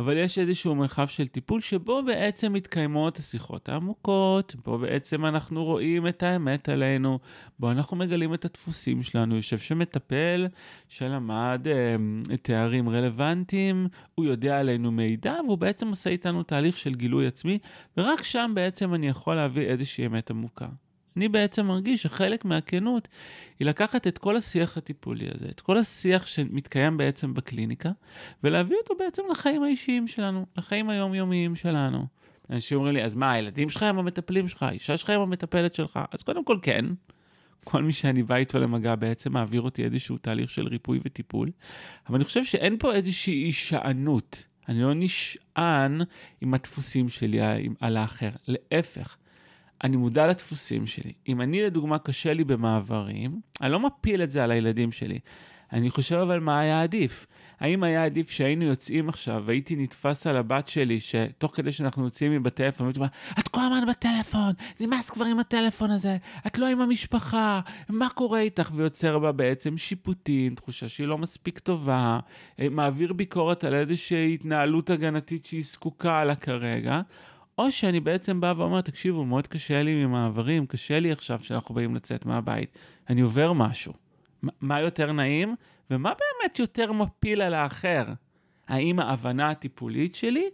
אבל 0.00 0.16
יש 0.16 0.38
איזשהו 0.38 0.74
מרחב 0.74 1.06
של 1.06 1.26
טיפול 1.26 1.60
שבו 1.60 2.02
בעצם 2.06 2.52
מתקיימות 2.52 3.18
השיחות 3.18 3.68
העמוקות, 3.68 4.54
בו 4.64 4.78
בעצם 4.78 5.26
אנחנו 5.26 5.64
רואים 5.64 6.06
את 6.06 6.22
האמת 6.22 6.68
עלינו, 6.68 7.18
בו 7.58 7.70
אנחנו 7.70 7.96
מגלים 7.96 8.34
את 8.34 8.44
הדפוסים 8.44 9.02
שלנו, 9.02 9.36
יושב 9.36 9.58
שם 9.58 9.78
מטפל 9.78 10.46
שלמד 10.88 11.66
אה, 11.66 11.96
תארים 12.42 12.88
רלוונטיים, 12.88 13.88
הוא 14.14 14.24
יודע 14.24 14.58
עלינו 14.58 14.90
מידע, 14.92 15.34
והוא 15.46 15.58
בעצם 15.58 15.88
עושה 15.88 16.10
איתנו 16.10 16.42
תהליך 16.42 16.78
של 16.78 16.94
גילוי 16.94 17.26
עצמי, 17.26 17.58
ורק 17.96 18.22
שם 18.22 18.52
בעצם 18.54 18.94
אני 18.94 19.08
יכול 19.08 19.34
להביא 19.34 19.66
איזושהי 19.66 20.06
אמת 20.06 20.30
עמוקה. 20.30 20.66
אני 21.16 21.28
בעצם 21.28 21.66
מרגיש 21.66 22.02
שחלק 22.02 22.44
מהכנות 22.44 23.08
היא 23.58 23.66
לקחת 23.66 24.06
את 24.06 24.18
כל 24.18 24.36
השיח 24.36 24.76
הטיפולי 24.76 25.26
הזה, 25.34 25.46
את 25.50 25.60
כל 25.60 25.78
השיח 25.78 26.26
שמתקיים 26.26 26.96
בעצם 26.96 27.34
בקליניקה, 27.34 27.90
ולהביא 28.44 28.76
אותו 28.76 28.94
בעצם 28.98 29.22
לחיים 29.30 29.62
האישיים 29.62 30.08
שלנו, 30.08 30.46
לחיים 30.56 30.90
היומיומיים 30.90 31.56
שלנו. 31.56 32.06
אנשים 32.50 32.78
אומרים 32.78 32.94
לי, 32.94 33.04
אז 33.04 33.14
מה, 33.14 33.32
הילדים 33.32 33.68
שלך 33.68 33.82
הם 33.82 33.98
המטפלים 33.98 34.48
שלך, 34.48 34.62
האישה 34.62 34.96
שלך 34.96 35.10
הם 35.10 35.20
המטפלת 35.20 35.74
שלך? 35.74 35.98
אז 36.12 36.22
קודם 36.22 36.44
כל 36.44 36.58
כן. 36.62 36.84
כל 37.64 37.82
מי 37.82 37.92
שאני 37.92 38.22
בא 38.22 38.34
איתו 38.34 38.58
למגע 38.58 38.94
בעצם 38.94 39.32
מעביר 39.32 39.60
אותי 39.60 39.84
איזשהו 39.84 40.18
תהליך 40.18 40.50
של 40.50 40.68
ריפוי 40.68 40.98
וטיפול, 41.04 41.50
אבל 42.08 42.16
אני 42.16 42.24
חושב 42.24 42.44
שאין 42.44 42.78
פה 42.78 42.92
איזושהי 42.92 43.34
הישענות. 43.34 44.46
אני 44.68 44.82
לא 44.82 44.92
נשען 44.94 46.00
עם 46.40 46.54
הדפוסים 46.54 47.08
שלי 47.08 47.38
על 47.80 47.96
האחר, 47.96 48.30
להפך. 48.46 49.16
אני 49.84 49.96
מודע 49.96 50.26
לדפוסים 50.26 50.86
שלי. 50.86 51.12
אם 51.28 51.40
אני 51.40 51.62
לדוגמה 51.62 51.98
קשה 51.98 52.32
לי 52.32 52.44
במעברים, 52.44 53.40
אני 53.60 53.72
לא 53.72 53.80
מפיל 53.80 54.22
את 54.22 54.30
זה 54.30 54.44
על 54.44 54.50
הילדים 54.50 54.92
שלי. 54.92 55.18
אני 55.72 55.90
חושב 55.90 56.16
אבל 56.16 56.40
מה 56.40 56.60
היה 56.60 56.82
עדיף. 56.82 57.26
האם 57.60 57.82
היה 57.82 58.04
עדיף 58.04 58.30
שהיינו 58.30 58.64
יוצאים 58.64 59.08
עכשיו 59.08 59.42
והייתי 59.46 59.76
נתפס 59.76 60.26
על 60.26 60.36
הבת 60.36 60.68
שלי, 60.68 61.00
שתוך 61.00 61.56
כדי 61.56 61.72
שאנחנו 61.72 62.04
יוצאים 62.04 62.32
עם 62.32 62.42
בטלפון, 62.42 62.86
הייתי 62.86 63.00
אומר, 63.00 63.08
את 63.38 63.48
כל 63.48 63.60
הזמן 63.60 63.86
בטלפון, 63.88 64.52
נמאס 64.80 65.10
כבר 65.10 65.24
עם 65.24 65.38
הטלפון 65.38 65.90
הזה, 65.90 66.16
את 66.46 66.58
לא 66.58 66.66
עם 66.66 66.80
המשפחה, 66.80 67.60
מה 67.88 68.08
קורה 68.08 68.40
איתך? 68.40 68.70
ויוצר 68.74 69.18
בה 69.18 69.32
בעצם 69.32 69.78
שיפוטים, 69.78 70.54
תחושה 70.54 70.88
שהיא 70.88 71.06
לא 71.06 71.18
מספיק 71.18 71.58
טובה, 71.58 72.18
אה, 72.60 72.68
מעביר 72.70 73.12
ביקורת 73.12 73.64
על 73.64 73.74
איזושהי 73.74 74.34
התנהלות 74.34 74.90
הגנתית 74.90 75.44
שהיא 75.44 75.64
זקוקה 75.64 76.24
לה 76.24 76.34
כרגע. 76.34 77.00
או 77.60 77.70
שאני 77.70 78.00
בעצם 78.00 78.40
בא 78.40 78.54
ואומר, 78.56 78.80
תקשיבו, 78.80 79.24
מאוד 79.24 79.46
קשה 79.46 79.82
לי 79.82 80.04
ממעברים, 80.04 80.66
קשה 80.66 81.00
לי 81.00 81.12
עכשיו 81.12 81.38
שאנחנו 81.42 81.74
באים 81.74 81.94
לצאת 81.94 82.26
מהבית, 82.26 82.78
אני 83.10 83.20
עובר 83.20 83.52
משהו. 83.52 83.92
מה 84.60 84.80
יותר 84.80 85.12
נעים, 85.12 85.54
ומה 85.90 86.10
באמת 86.10 86.58
יותר 86.58 86.92
מפיל 86.92 87.42
על 87.42 87.54
האחר? 87.54 88.04
האם 88.68 88.98
ההבנה 88.98 89.50
הטיפולית 89.50 90.14
שלי, 90.14 90.44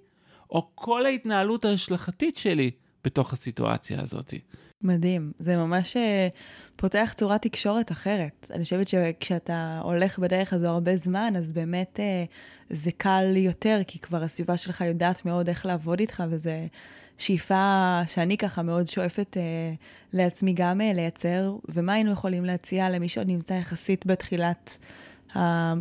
או 0.51 0.71
כל 0.75 1.07
ההתנהלות 1.07 1.65
ההשלכתית 1.65 2.37
שלי 2.37 2.71
בתוך 3.07 3.33
הסיטואציה 3.33 4.01
הזאת? 4.03 4.35
מדהים, 4.83 5.33
זה 5.39 5.57
ממש 5.57 5.97
אה, 5.97 6.29
פותח 6.77 7.15
צורת 7.17 7.43
תקשורת 7.43 7.93
אחרת. 7.93 8.51
אני 8.55 8.65
חושבת 8.65 8.89
שכשאתה 8.89 9.81
הולך 9.83 10.19
בדרך 10.19 10.53
הזו 10.53 10.67
הרבה 10.67 10.97
זמן, 10.97 11.35
אז 11.37 11.53
באמת 11.53 12.01
אה, 12.01 12.25
זה 12.71 12.91
קל 12.97 13.37
יותר, 13.37 13.81
כי 13.87 13.99
כבר 13.99 14.23
הסביבה 14.23 14.57
שלך 14.57 14.81
יודעת 14.81 15.25
מאוד 15.25 15.49
איך 15.49 15.67
לעבוד 15.67 16.01
איתך, 16.01 16.25
וזה 16.31 16.67
שאיפה 17.19 18.01
שאני 18.07 18.37
ככה 18.37 18.63
מאוד 18.63 18.87
שואפת 18.87 19.37
אה, 19.37 19.43
לעצמי 20.13 20.53
גם 20.53 20.81
לייצר, 20.81 21.57
ומה 21.69 21.93
היינו 21.93 22.13
יכולים 22.13 22.45
להציע 22.45 22.91
למי 22.91 23.09
שעוד 23.09 23.27
נמצא 23.27 23.55
יחסית 23.55 24.07
בתחילת, 24.07 24.79
אה, 25.37 25.75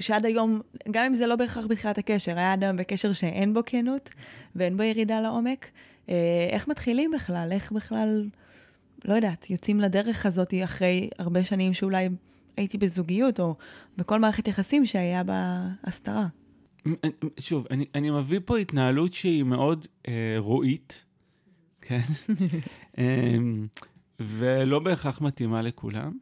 שעד 0.00 0.26
היום, 0.26 0.60
גם 0.90 1.04
אם 1.04 1.14
זה 1.14 1.26
לא 1.26 1.36
בהכרח 1.36 1.66
בתחילת 1.66 1.98
הקשר, 1.98 2.38
היה 2.38 2.54
אדם 2.54 2.76
בקשר 2.76 3.12
שאין 3.12 3.54
בו 3.54 3.60
כנות 3.66 4.10
ואין 4.56 4.76
בו 4.76 4.82
ירידה 4.82 5.20
לעומק, 5.20 5.70
איך 6.50 6.68
מתחילים 6.68 7.10
בכלל? 7.14 7.48
איך 7.52 7.72
בכלל, 7.72 8.28
לא 9.04 9.14
יודעת, 9.14 9.50
יוצאים 9.50 9.80
לדרך 9.80 10.26
הזאת 10.26 10.54
אחרי 10.64 11.10
הרבה 11.18 11.44
שנים 11.44 11.72
שאולי 11.72 12.08
הייתי 12.56 12.78
בזוגיות, 12.78 13.40
או 13.40 13.54
בכל 13.96 14.20
מערכת 14.20 14.48
יחסים 14.48 14.86
שהיה 14.86 15.24
בה 15.24 15.68
הסתרה? 15.84 16.26
שוב, 17.40 17.66
אני, 17.70 17.84
אני 17.94 18.10
מביא 18.10 18.40
פה 18.44 18.58
התנהלות 18.58 19.12
שהיא 19.12 19.42
מאוד 19.42 19.86
אה, 20.08 20.34
רועית, 20.38 21.04
כן? 21.80 22.00
אה, 22.98 23.36
ולא 24.20 24.78
בהכרח 24.78 25.20
מתאימה 25.20 25.62
לכולם, 25.62 26.12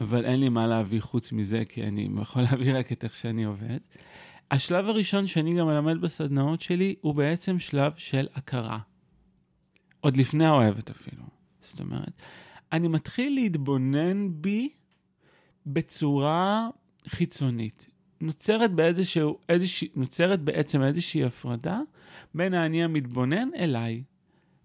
אבל 0.00 0.24
אין 0.24 0.40
לי 0.40 0.48
מה 0.48 0.66
להביא 0.66 1.00
חוץ 1.00 1.32
מזה, 1.32 1.62
כי 1.68 1.82
אני 1.82 2.08
יכול 2.22 2.42
להביא 2.42 2.78
רק 2.78 2.92
את 2.92 3.04
איך 3.04 3.16
שאני 3.16 3.44
עובד. 3.44 3.78
השלב 4.50 4.88
הראשון 4.88 5.26
שאני 5.26 5.54
גם 5.54 5.66
מלמד 5.66 6.00
בסדנאות 6.00 6.60
שלי, 6.60 6.94
הוא 7.00 7.14
בעצם 7.14 7.58
שלב 7.58 7.92
של 7.96 8.26
הכרה. 8.34 8.78
עוד 10.00 10.16
לפני 10.16 10.46
האוהבת 10.46 10.90
אפילו. 10.90 11.22
זאת 11.60 11.80
אומרת, 11.80 12.12
אני 12.72 12.88
מתחיל 12.88 13.34
להתבונן 13.34 14.28
בי 14.42 14.68
בצורה 15.66 16.68
חיצונית. 17.08 17.90
נוצרת 18.20 18.72
באיזשהו, 18.72 19.38
איזושה, 19.48 19.86
נוצרת 19.94 20.40
בעצם 20.40 20.82
איזושהי 20.82 21.24
הפרדה 21.24 21.80
בין 22.34 22.54
האני 22.54 22.84
המתבונן 22.84 23.48
אליי. 23.54 24.02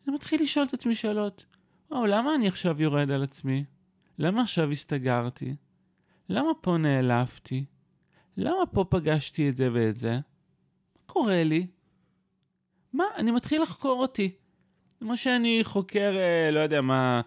אני 0.07 0.15
מתחיל 0.15 0.41
לשאול 0.41 0.65
את 0.65 0.73
עצמי 0.73 0.95
שאלות. 0.95 1.45
או, 1.91 2.05
למה 2.05 2.35
אני 2.35 2.47
עכשיו 2.47 2.81
יורד 2.81 3.11
על 3.11 3.23
עצמי? 3.23 3.65
למה 4.19 4.41
עכשיו 4.41 4.71
הסתגרתי? 4.71 5.55
למה 6.29 6.49
פה 6.61 6.77
נעלבתי? 6.77 7.65
למה 8.37 8.65
פה 8.71 8.85
פגשתי 8.89 9.49
את 9.49 9.55
זה 9.55 9.69
ואת 9.73 9.97
זה? 9.97 10.13
מה 10.13 10.21
קורה 11.05 11.43
לי? 11.43 11.67
מה, 12.93 13.03
אני 13.17 13.31
מתחיל 13.31 13.61
לחקור 13.61 14.01
אותי. 14.01 14.35
כמו 15.03 15.17
שאני 15.17 15.59
חוקר, 15.63 16.15
אה, 16.17 16.51
לא 16.51 16.59
יודע 16.59 16.81
מה, 16.81 17.21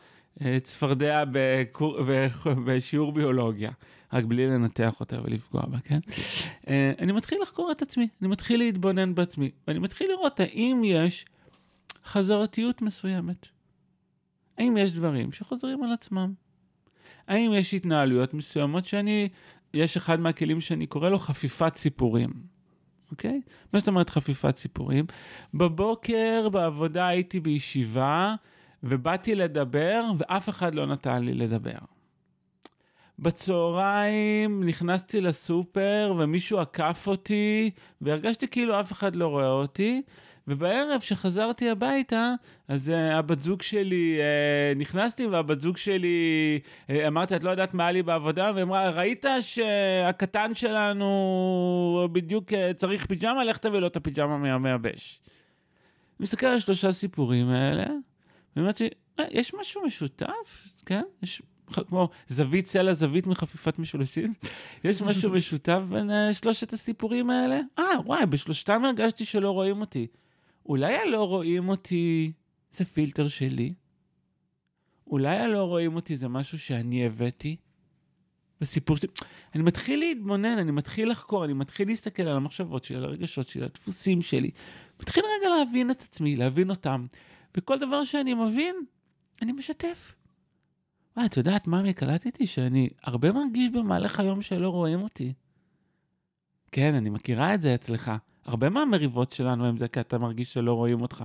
אה, 0.44 0.58
צפרדע 0.62 1.24
בקור... 1.32 1.98
בשיעור 2.66 3.12
ביולוגיה, 3.12 3.70
רק 4.12 4.24
בלי 4.24 4.46
לנתח 4.46 5.00
אותה 5.00 5.16
ולפגוע 5.24 5.66
בה, 5.66 5.78
כן? 5.80 5.98
אה, 6.68 6.92
אני 6.98 7.12
מתחיל 7.12 7.42
לחקור 7.42 7.72
את 7.72 7.82
עצמי, 7.82 8.08
אני 8.20 8.28
מתחיל 8.28 8.58
להתבונן 8.58 9.14
בעצמי, 9.14 9.50
ואני 9.68 9.78
מתחיל 9.78 10.10
לראות 10.10 10.40
האם 10.40 10.82
יש 10.84 11.24
חזרתיות 12.04 12.82
מסוימת. 12.82 13.48
האם 14.58 14.76
יש 14.76 14.92
דברים 14.92 15.32
שחוזרים 15.32 15.82
על 15.82 15.92
עצמם? 15.92 16.32
האם 17.28 17.52
יש 17.54 17.74
התנהלויות 17.74 18.34
מסוימות 18.34 18.84
שאני, 18.84 19.28
יש 19.74 19.96
אחד 19.96 20.20
מהכלים 20.20 20.60
שאני 20.60 20.86
קורא 20.86 21.08
לו 21.08 21.18
חפיפת 21.18 21.76
סיפורים. 21.76 22.55
אוקיי? 23.10 23.40
מה 23.72 23.78
זאת 23.78 23.88
אומרת 23.88 24.10
חפיפת 24.10 24.56
סיפורים? 24.56 25.04
בבוקר 25.54 26.48
בעבודה 26.52 27.06
הייתי 27.06 27.40
בישיבה 27.40 28.34
ובאתי 28.82 29.34
לדבר 29.34 30.02
ואף 30.18 30.48
אחד 30.48 30.74
לא 30.74 30.86
נתן 30.86 31.24
לי 31.24 31.34
לדבר. 31.34 31.78
בצהריים 33.18 34.64
נכנסתי 34.64 35.20
לסופר 35.20 36.14
ומישהו 36.18 36.58
עקף 36.58 37.04
אותי 37.06 37.70
והרגשתי 38.00 38.48
כאילו 38.48 38.80
אף 38.80 38.92
אחד 38.92 39.16
לא 39.16 39.26
רואה 39.26 39.48
אותי 39.48 40.02
ובערב 40.48 41.00
שחזרתי 41.00 41.70
הביתה, 41.70 42.34
אז 42.68 42.88
uh, 42.88 43.14
הבת 43.14 43.42
זוג 43.42 43.62
שלי, 43.62 44.18
uh, 44.18 44.78
נכנסתי 44.78 45.26
והבת 45.26 45.60
זוג 45.60 45.76
שלי, 45.76 46.60
uh, 46.86 46.92
אמרתי, 47.06 47.36
את 47.36 47.44
לא 47.44 47.50
יודעת 47.50 47.74
מה 47.74 47.82
היה 47.82 47.92
לי 47.92 48.02
בעבודה? 48.02 48.50
והיא 48.54 48.62
אמרה, 48.62 48.90
ראית 48.90 49.24
שהקטן 49.40 50.54
שלנו 50.54 52.08
בדיוק 52.12 52.52
uh, 52.52 52.74
צריך 52.76 53.06
פיג'מה? 53.06 53.44
לך 53.44 53.58
תביא 53.58 53.78
לו 53.78 53.86
את 53.86 53.96
הפיג'מה 53.96 54.38
מהמייבש. 54.38 55.20
מסתכל 56.20 56.46
על 56.46 56.60
שלושה 56.60 56.92
סיפורים 56.92 57.48
האלה, 57.48 57.86
ואמרתי, 58.56 58.88
יש 59.30 59.54
משהו 59.54 59.82
משותף, 59.86 60.68
כן? 60.86 61.02
יש 61.22 61.42
כמו 61.88 62.08
זווית 62.28 62.66
סלע 62.66 62.94
זווית 62.94 63.26
מחפיפת 63.26 63.78
משולשים. 63.78 64.32
יש 64.84 65.02
משהו 65.02 65.30
משותף 65.30 65.80
בין 65.90 66.10
uh, 66.10 66.34
שלושת 66.34 66.72
הסיפורים 66.72 67.30
האלה? 67.30 67.60
אה, 67.78 67.84
וואי, 68.04 68.26
בשלושתם 68.26 68.84
הרגשתי 68.84 69.24
שלא 69.24 69.50
רואים 69.50 69.80
אותי. 69.80 70.06
אולי 70.68 70.96
הלא 70.96 71.28
רואים 71.28 71.68
אותי 71.68 72.32
זה 72.72 72.84
פילטר 72.84 73.28
שלי? 73.28 73.74
אולי 75.06 75.38
הלא 75.38 75.62
רואים 75.62 75.96
אותי 75.96 76.16
זה 76.16 76.28
משהו 76.28 76.58
שאני 76.58 77.06
הבאתי? 77.06 77.56
בסיפור 78.60 78.96
שלי, 78.96 79.08
אני 79.54 79.62
מתחיל 79.62 79.98
להתבונן, 79.98 80.58
אני 80.58 80.70
מתחיל 80.70 81.10
לחקור, 81.10 81.44
אני 81.44 81.52
מתחיל 81.52 81.88
להסתכל 81.88 82.22
על 82.22 82.36
המחשבות 82.36 82.84
שלי, 82.84 82.96
על 82.96 83.04
הרגשות 83.04 83.48
שלי, 83.48 83.62
על 83.62 83.68
הדפוסים 83.68 84.22
שלי. 84.22 84.50
מתחיל 85.02 85.24
רגע 85.38 85.48
להבין 85.48 85.90
את 85.90 86.02
עצמי, 86.02 86.36
להבין 86.36 86.70
אותם. 86.70 87.06
וכל 87.56 87.78
דבר 87.78 88.04
שאני 88.04 88.34
מבין, 88.34 88.76
אני 89.42 89.52
משתף. 89.52 90.14
וואי, 91.16 91.26
את 91.26 91.36
יודעת 91.36 91.66
מה 91.66 91.80
אני 91.80 91.94
קלטתי? 91.94 92.46
שאני 92.46 92.88
הרבה 93.02 93.32
מרגיש 93.32 93.70
במהלך 93.70 94.20
היום 94.20 94.42
שלא 94.42 94.68
רואים 94.68 95.02
אותי. 95.02 95.32
כן, 96.72 96.94
אני 96.94 97.10
מכירה 97.10 97.54
את 97.54 97.62
זה 97.62 97.74
אצלך. 97.74 98.12
הרבה 98.46 98.68
מהמריבות 98.68 99.32
שלנו 99.32 99.66
הם 99.66 99.76
זה 99.76 99.88
כי 99.88 100.00
אתה 100.00 100.18
מרגיש 100.18 100.52
שלא 100.52 100.74
רואים 100.74 101.02
אותך. 101.02 101.24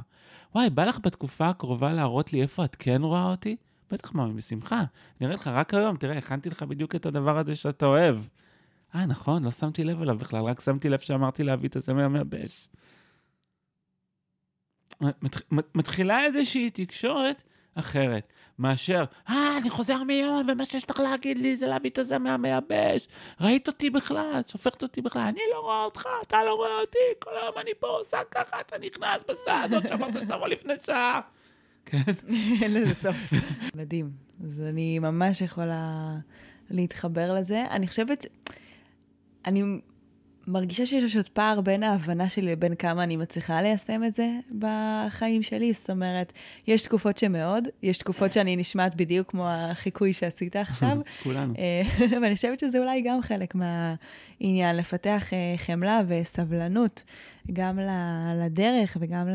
וואי, 0.56 0.70
בא 0.70 0.86
לך 0.86 1.00
בתקופה 1.00 1.50
הקרובה 1.50 1.94
להראות 1.94 2.34
לי 2.34 2.42
איפה 2.42 2.66
את 2.66 2.76
כן 2.80 3.02
רואה 3.02 3.24
אותי? 3.32 3.56
בטח, 3.92 4.14
מאמי, 4.14 4.34
בשמחה. 4.34 4.78
אני 4.78 5.28
אראה 5.28 5.36
לך 5.36 5.48
רק 5.48 5.74
היום, 5.74 5.98
תראה, 5.98 6.18
הכנתי 6.18 6.50
לך 6.50 6.64
בדיוק 6.64 6.96
את 6.96 7.06
הדבר 7.06 7.38
הזה 7.38 7.56
שאתה 7.56 7.86
אוהב. 7.86 8.18
אה, 8.96 9.06
נכון, 9.06 9.44
לא 9.44 9.52
שמתי 9.52 9.84
לב 9.84 10.02
אליו 10.02 10.18
בכלל, 10.18 10.44
רק 10.44 10.62
שמתי 10.62 10.90
לב 10.90 11.00
שאמרתי 11.00 11.44
להביא 11.44 11.70
את 11.70 11.76
הזה 11.76 11.94
מהמייבש. 11.94 12.70
מתחילה 15.76 16.24
איזושהי 16.24 16.70
תקשורת 16.70 17.44
אחרת, 17.76 18.34
מאשר, 18.60 19.04
אה, 19.30 19.58
אני 19.58 19.70
חוזר 19.70 20.04
מיום, 20.04 20.50
ומה 20.50 20.66
שיש 20.66 20.90
לך 20.90 21.00
להגיד 21.00 21.38
לי 21.38 21.58
זה 21.58 21.68
להביא 21.68 21.90
את 21.90 21.98
הזה 21.98 22.18
מהמייבש. 22.18 23.08
ראית 23.42 23.68
אותי 23.68 23.90
בכלל, 23.90 24.42
סופרת 24.48 24.84
אותי 24.84 25.02
בכלל, 25.02 25.22
אני 25.22 25.42
לא 25.54 25.60
רואה 25.60 25.84
אותך, 25.84 26.08
אתה 26.28 26.44
לא 26.44 26.54
רואה 26.54 26.82
אותי, 26.82 26.98
כל 27.20 27.32
היום 27.42 27.56
אני 27.58 27.72
פה 27.80 27.88
עושה 27.88 28.18
ככה, 28.32 28.60
אתה 28.60 28.78
נכנס 28.78 29.24
בסעד, 29.28 29.74
עוד 29.74 29.88
שאמרת 29.88 30.14
שתבוא 30.14 30.48
לפני 30.48 30.74
שעה. 30.86 31.22
כן. 31.86 31.98
אין 32.62 32.74
לזה 32.74 32.96
סוף. 32.96 33.16
מדהים. 33.76 34.12
אז 34.44 34.62
אני 34.70 35.00
ממש 35.00 35.42
יכולה 35.42 36.16
להתחבר 36.70 37.34
לזה. 37.34 37.66
אני 37.72 37.88
חושבת, 37.88 38.26
אני 39.46 39.64
מרגישה 40.52 40.86
שיש 40.86 41.16
עוד 41.16 41.30
פער 41.30 41.62
בין 41.62 41.84
ההבנה 41.84 42.30
שלי 42.30 42.52
לבין 42.52 42.76
כמה 42.76 43.04
אני 43.04 43.18
מצליחה 43.18 43.62
ליישם 43.62 44.04
את 44.04 44.16
זה 44.16 44.32
בחיים 44.60 45.44
שלי. 45.44 45.74
זאת 45.74 45.90
אומרת, 45.90 46.34
יש 46.68 46.84
תקופות 46.84 47.18
שמאוד, 47.18 47.68
יש 47.84 47.98
תקופות 47.98 48.32
שאני 48.32 48.56
נשמעת 48.56 48.96
בדיוק 48.96 49.32
כמו 49.32 49.48
החיקוי 49.50 50.14
שעשית 50.14 50.56
עכשיו. 50.56 50.98
כולנו. 51.24 51.54
אה, 51.58 51.82
ואני 52.22 52.36
חושבת 52.36 52.60
שזה 52.60 52.80
אולי 52.80 53.02
גם 53.02 53.22
חלק 53.22 53.56
מהעניין, 53.56 54.76
לפתח 54.76 55.34
אה, 55.34 55.54
חמלה 55.58 56.02
וסבלנות, 56.08 57.04
גם 57.54 57.80
לדרך 58.46 58.98
וגם 59.00 59.28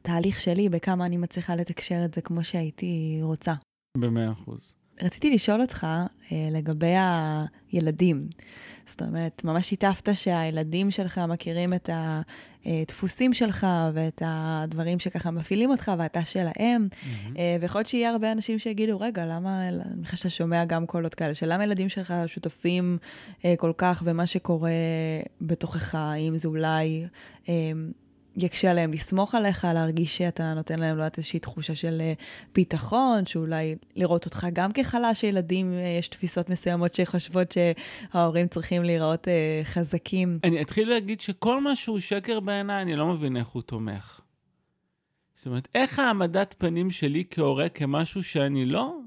לתהליך 0.00 0.40
שלי, 0.40 0.68
בכמה 0.68 1.06
אני 1.06 1.16
מצליחה 1.16 1.54
לתקשר 1.54 2.04
את 2.04 2.14
זה 2.14 2.20
כמו 2.20 2.44
שהייתי 2.44 3.18
רוצה. 3.22 3.54
במאה 3.98 4.32
אחוז. 4.32 4.79
רציתי 5.02 5.30
לשאול 5.30 5.60
אותך 5.60 5.86
אה, 6.32 6.48
לגבי 6.52 6.94
הילדים. 7.72 8.28
זאת 8.86 9.02
אומרת, 9.02 9.44
ממש 9.44 9.68
שיתפת 9.68 10.08
שהילדים 10.14 10.90
שלך 10.90 11.18
מכירים 11.28 11.74
את 11.74 11.90
הדפוסים 12.66 13.32
שלך 13.32 13.66
ואת 13.94 14.22
הדברים 14.24 14.98
שככה 14.98 15.30
מפעילים 15.30 15.70
אותך, 15.70 15.92
ואתה 15.98 16.24
שלהם. 16.24 16.88
Mm-hmm. 16.90 17.38
ויכול 17.60 17.78
להיות 17.78 17.88
שיהיה 17.88 18.10
הרבה 18.10 18.32
אנשים 18.32 18.58
שיגידו, 18.58 19.00
רגע, 19.00 19.26
למה, 19.26 19.68
אני 19.68 20.04
חושבת 20.04 20.18
שאתה 20.18 20.30
שומע 20.30 20.64
גם 20.64 20.86
קולות 20.86 21.14
כאלה, 21.14 21.34
שלמה 21.34 21.64
ילדים 21.64 21.88
שלך 21.88 22.14
שותפים 22.26 22.98
אה, 23.44 23.54
כל 23.58 23.72
כך 23.76 24.02
במה 24.02 24.26
שקורה 24.26 24.70
בתוכך, 25.40 25.94
אם 26.18 26.38
זה 26.38 26.48
אולי... 26.48 27.06
יקשה 28.36 28.70
עליהם 28.70 28.92
לסמוך 28.92 29.34
עליך, 29.34 29.64
להרגיש 29.74 30.16
שאתה 30.16 30.54
נותן 30.54 30.78
להם, 30.78 30.96
לא 30.96 31.02
יודעת, 31.02 31.18
איזושהי 31.18 31.40
תחושה 31.40 31.74
של 31.74 31.98
אה, 32.00 32.12
ביטחון, 32.54 33.26
שאולי 33.26 33.76
לראות 33.96 34.24
אותך 34.24 34.46
גם 34.52 34.72
כחלש, 34.72 35.20
שילדים, 35.20 35.72
אה, 35.72 35.96
יש 35.98 36.08
תפיסות 36.08 36.50
מסוימות 36.50 36.94
שחושבות 36.94 37.52
שההורים 37.52 38.48
צריכים 38.48 38.82
להיראות 38.82 39.28
אה, 39.28 39.60
חזקים. 39.64 40.38
אני 40.44 40.62
אתחיל 40.62 40.88
להגיד 40.88 41.20
שכל 41.20 41.60
מה 41.60 41.76
שהוא 41.76 41.98
שקר 41.98 42.40
בעיניי, 42.40 42.82
אני 42.82 42.96
לא 42.96 43.06
מבין 43.06 43.36
איך 43.36 43.48
הוא 43.48 43.62
תומך. 43.62 44.20
זאת 45.34 45.46
אומרת, 45.46 45.68
איך 45.74 45.98
העמדת 45.98 46.54
פנים 46.58 46.90
שלי 46.90 47.24
כהורה 47.30 47.68
כמשהו 47.68 48.22
שאני 48.22 48.66
לא 48.66 48.98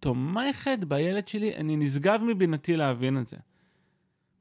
תומכת 0.00 0.78
בילד 0.88 1.28
שלי, 1.28 1.56
אני 1.56 1.76
נשגב 1.76 2.20
מבינתי 2.22 2.76
להבין 2.76 3.18
את 3.18 3.26
זה. 3.26 3.36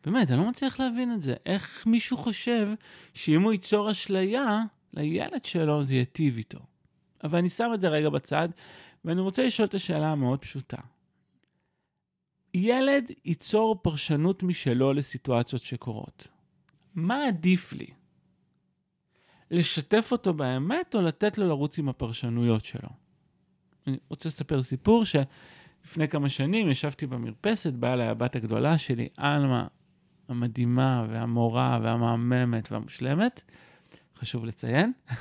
באמת, 0.06 0.32
אני 0.32 0.40
לא 0.40 0.50
מצליח 0.50 0.80
להבין 0.80 1.14
את 1.14 1.22
זה. 1.22 1.36
איך 1.46 1.88
מישהו 1.88 2.18
חושב 2.18 2.68
שאם 3.14 3.42
הוא 3.42 3.52
ייצור 3.52 3.92
אשליה 3.92 4.64
לילד 4.94 5.46
שלו, 5.46 5.84
זה 5.84 5.96
ייטיב 5.96 6.38
איתו. 6.38 6.60
אבל 7.24 7.38
אני 7.38 7.50
שם 7.50 7.72
את 7.74 7.82
זה 7.82 7.88
רגע 7.88 8.10
בצד, 8.10 8.50
ואני 9.06 9.22
רוצה 9.22 9.46
לשאול 9.46 9.68
את 9.68 9.74
השאלה 9.74 10.12
המאוד 10.12 10.40
פשוטה. 10.40 10.78
ילד 12.54 13.12
ייצור 13.26 13.80
פרשנות 13.82 14.44
משלו 14.44 14.94
לסיטואציות 14.94 15.62
שקורות. 15.62 16.28
מה 16.96 17.28
עדיף 17.28 17.74
לי? 17.74 17.88
לשתף 19.52 20.10
אותו 20.12 20.34
באמת 20.34 20.96
או 20.96 21.02
לתת 21.02 21.38
לו 21.38 21.48
לרוץ 21.48 21.80
עם 21.80 21.90
הפרשנויות 21.90 22.66
שלו? 22.66 22.90
אני 23.88 23.98
רוצה 24.10 24.30
לספר 24.30 24.64
סיפור 24.64 25.04
שלפני 25.06 26.08
כמה 26.08 26.30
שנים 26.30 26.70
ישבתי 26.70 27.08
במרפסת, 27.08 27.74
באה 27.74 27.94
אליי 27.94 28.08
הבת 28.08 28.36
הגדולה 28.36 28.78
שלי, 28.78 29.10
עלמה, 29.18 29.68
המדהימה 30.30 31.06
והמורה 31.10 31.80
והמהממת 31.84 32.72
והמושלמת, 32.72 33.44
חשוב 34.18 34.46
לציין. 34.46 34.92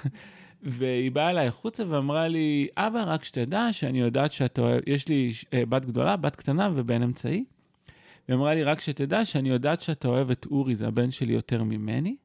והיא 0.63 1.13
באה 1.13 1.31
אליי 1.31 1.47
החוצה 1.47 1.85
ואמרה 1.89 2.29
לי, 2.29 2.69
אבא, 2.77 3.03
רק 3.07 3.25
שתדע 3.25 3.73
שאני 3.73 4.01
יודעת 4.01 4.33
שאתה 4.33 4.61
אוהב, 4.61 4.81
יש 4.87 5.09
לי 5.09 5.33
אה, 5.53 5.67
בת 5.67 5.85
גדולה, 5.85 6.17
בת 6.17 6.37
קטנה 6.37 6.71
ובן 6.75 7.03
אמצעי. 7.03 7.45
והיא 8.29 8.39
אמרה 8.39 8.55
לי, 8.55 8.65
רק 8.65 8.81
שתדע 8.81 9.25
שאני 9.25 9.49
יודעת 9.49 9.81
שאתה 9.81 10.09
אוהב 10.09 10.31
את 10.31 10.47
אורי, 10.51 10.77
זה 10.77 10.87
הבן 10.87 11.11
שלי 11.11 11.33
יותר 11.33 11.63
ממני. 11.63 12.17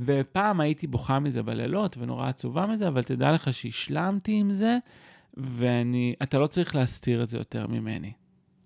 ופעם 0.00 0.60
הייתי 0.60 0.86
בוכה 0.86 1.18
מזה 1.18 1.42
בלילות 1.42 1.96
ונורא 1.98 2.28
עצובה 2.28 2.66
מזה, 2.66 2.88
אבל 2.88 3.02
תדע 3.02 3.32
לך 3.32 3.52
שהשלמתי 3.52 4.32
עם 4.32 4.52
זה, 4.52 4.78
ואתה 5.34 6.38
לא 6.38 6.46
צריך 6.46 6.74
להסתיר 6.74 7.22
את 7.22 7.28
זה 7.28 7.38
יותר 7.38 7.66
ממני, 7.66 8.12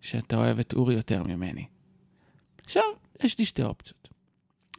שאתה 0.01 0.37
אוהב 0.37 0.59
את 0.59 0.75
אורי 0.75 0.95
יותר 0.95 1.23
ממני. 1.23 1.65
עכשיו, 2.65 2.83
יש 3.25 3.39
לי 3.39 3.45
שתי 3.45 3.63
אופציות. 3.63 4.09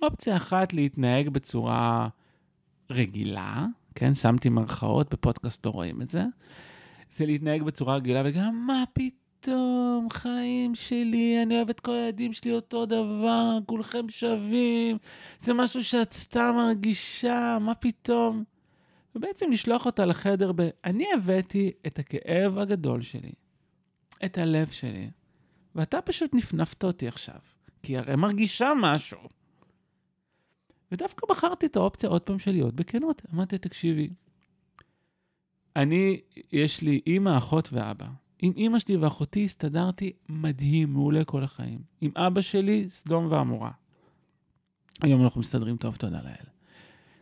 אופציה 0.01 0.37
אחת, 0.37 0.73
להתנהג 0.73 1.29
בצורה 1.29 2.07
רגילה, 2.89 3.65
כן, 3.95 4.13
שמתי 4.13 4.49
מרכאות, 4.49 5.13
בפודקאסט 5.13 5.65
לא 5.65 5.71
רואים 5.71 6.01
את 6.01 6.09
זה, 6.09 6.23
זה 7.17 7.25
להתנהג 7.25 7.63
בצורה 7.63 7.95
רגילה, 7.95 8.21
וגם, 8.25 8.63
מה 8.67 8.83
פתאום, 8.93 10.07
חיים 10.11 10.75
שלי, 10.75 11.43
אני 11.43 11.55
אוהב 11.55 11.69
את 11.69 11.79
כל 11.79 11.91
הילדים 11.91 12.33
שלי 12.33 12.51
אותו 12.51 12.85
דבר, 12.85 13.57
כולכם 13.65 14.09
שווים, 14.09 14.97
זה 15.39 15.53
משהו 15.53 15.83
שאת 15.83 16.13
סתם 16.13 16.53
מרגישה, 16.55 17.57
מה 17.61 17.75
פתאום? 17.75 18.43
ובעצם 19.15 19.51
לשלוח 19.51 19.85
אותה 19.85 20.05
לחדר 20.05 20.51
ב... 20.55 20.69
אני 20.83 21.05
הבאתי 21.13 21.71
את 21.87 21.99
הכאב 21.99 22.57
הגדול 22.57 23.01
שלי, 23.01 23.31
את 24.25 24.37
הלב 24.37 24.67
שלי, 24.67 25.09
ואתה 25.75 26.01
פשוט 26.01 26.33
נפנפת 26.33 26.83
אותי 26.83 27.07
עכשיו. 27.07 27.54
כי 27.85 27.97
הרי 27.97 28.15
מרגישה 28.15 28.71
משהו. 28.81 29.19
ודווקא 30.91 31.27
בחרתי 31.29 31.65
את 31.65 31.75
האופציה 31.75 32.09
עוד 32.09 32.21
פעם 32.21 32.39
של 32.39 32.51
להיות 32.51 32.73
בכנות. 32.73 33.21
אמרתי, 33.33 33.57
תקשיבי, 33.57 34.09
אני, 35.75 36.21
יש 36.51 36.81
לי 36.81 37.01
אימא, 37.07 37.37
אחות 37.37 37.69
ואבא. 37.73 38.07
עם 38.39 38.53
אימא 38.55 38.79
שלי 38.79 38.97
ואחותי 38.97 39.43
הסתדרתי 39.43 40.13
מדהים, 40.29 40.93
מעולה 40.93 41.23
כל 41.23 41.43
החיים. 41.43 41.79
עם 42.01 42.11
אבא 42.15 42.41
שלי, 42.41 42.89
סדום 42.89 43.31
ועמורה. 43.31 43.71
היום 45.01 45.23
אנחנו 45.23 45.41
מסתדרים 45.41 45.77
טוב, 45.77 45.95
תודה 45.95 46.21
לאל. 46.21 46.45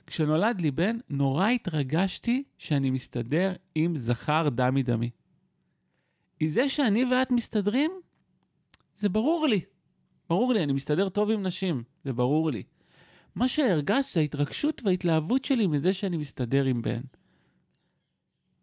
כשנולד 0.07 0.61
לי 0.61 0.71
בן, 0.71 0.97
נורא 1.09 1.47
התרגשתי 1.47 2.43
שאני 2.57 2.89
מסתדר 2.89 3.53
עם 3.75 3.95
זכר 3.95 4.49
דם 4.49 4.75
מדמי. 4.75 5.09
זה 6.47 6.69
שאני 6.69 7.05
ואת 7.05 7.31
מסתדרים, 7.31 7.91
זה 8.95 9.09
ברור 9.09 9.47
לי. 9.47 9.61
ברור 10.33 10.53
לי, 10.53 10.63
אני 10.63 10.73
מסתדר 10.73 11.09
טוב 11.09 11.31
עם 11.31 11.43
נשים, 11.43 11.83
זה 12.05 12.13
ברור 12.13 12.51
לי. 12.51 12.63
מה 13.35 13.47
שהרגשת 13.47 14.17
ההתרגשות 14.17 14.81
וההתלהבות 14.85 15.45
שלי 15.45 15.67
מזה 15.67 15.93
שאני 15.93 16.17
מסתדר 16.17 16.65
עם 16.65 16.81
בן. 16.81 17.01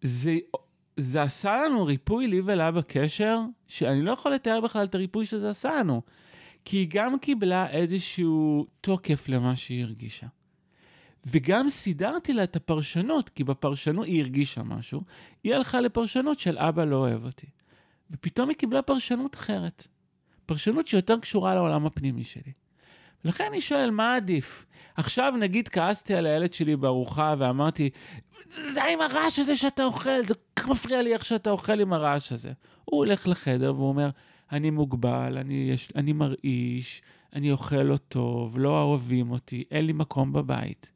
זה, 0.03 0.39
זה 0.97 1.23
עשה 1.23 1.57
לנו 1.57 1.85
ריפוי 1.85 2.27
לי 2.27 2.41
ולה 2.45 2.71
בקשר, 2.71 3.41
שאני 3.69 4.03
לא 4.03 4.11
יכול 4.11 4.33
לתאר 4.35 4.61
בכלל 4.61 4.85
את 4.85 4.95
הריפוי 4.95 5.27
שזה 5.27 5.51
עשה 5.51 5.77
לנו. 5.81 6.03
כי 6.65 6.77
היא 6.77 6.89
גם 6.91 7.19
קיבלה 7.19 7.71
איזשהו 7.71 8.67
תוקף 8.81 9.29
למה 9.29 9.57
שהיא 9.57 9.85
הרגישה. 9.85 10.27
וגם 11.27 11.69
סידרתי 11.69 12.33
לה 12.33 12.45
את 12.45 12.57
הפרשנות, 12.57 13.29
כי 13.29 13.45
בפרשנות 13.45 14.07
היא 14.07 14.21
הרגישה 14.21 14.63
משהו, 14.63 15.01
היא 15.45 15.55
הלכה 15.55 15.81
לפרשנות 15.81 16.41
של 16.41 16.59
אבא 16.59 16.85
לא 16.85 16.97
אוהב 16.97 17.25
אותי. 17.25 17.47
ופתאום 18.11 18.49
היא 18.49 18.57
קיבלה 18.57 18.83
פרשנות 18.83 19.35
אחרת. 19.35 19.89
פרשנות 20.51 20.87
שיותר 20.87 21.19
קשורה 21.19 21.55
לעולם 21.55 21.87
הפנימי 21.87 22.25
שלי. 22.25 22.53
ולכן 23.25 23.45
אני 23.51 23.61
שואל, 23.61 23.91
מה 23.91 24.17
עדיף? 24.17 24.67
עכשיו 24.97 25.35
נגיד 25.41 25.69
כעסתי 25.69 26.15
על 26.15 26.27
הילד 26.27 26.53
שלי 26.53 26.77
בארוחה 26.77 27.35
ואמרתי, 27.39 27.91
די 28.75 28.81
עם 28.93 29.01
הרעש 29.01 29.39
הזה 29.39 29.57
שאתה 29.57 29.85
אוכל, 29.85 30.25
זה 30.25 30.35
כך 30.57 30.69
מפריע 30.69 31.03
לי 31.03 31.13
איך 31.13 31.25
שאתה 31.25 31.51
אוכל 31.51 31.81
עם 31.81 31.93
הרעש 31.93 32.33
הזה. 32.33 32.53
הוא 32.85 32.99
הולך 32.99 33.29
לחדר 33.29 33.75
והוא 33.75 33.89
אומר, 33.89 34.11
אני 34.53 34.71
מוגבל, 34.71 35.39
אני, 35.39 35.71
יש, 35.73 35.89
אני 35.97 36.13
מרעיש, 36.13 37.03
אני 37.33 37.53
אוכל 37.53 37.83
לא 37.83 37.97
טוב, 37.97 38.59
לא 38.59 38.83
אוהבים 38.83 39.31
אותי, 39.31 39.65
אין 39.71 39.87
לי 39.87 39.93
מקום 39.93 40.33
בבית. 40.33 40.93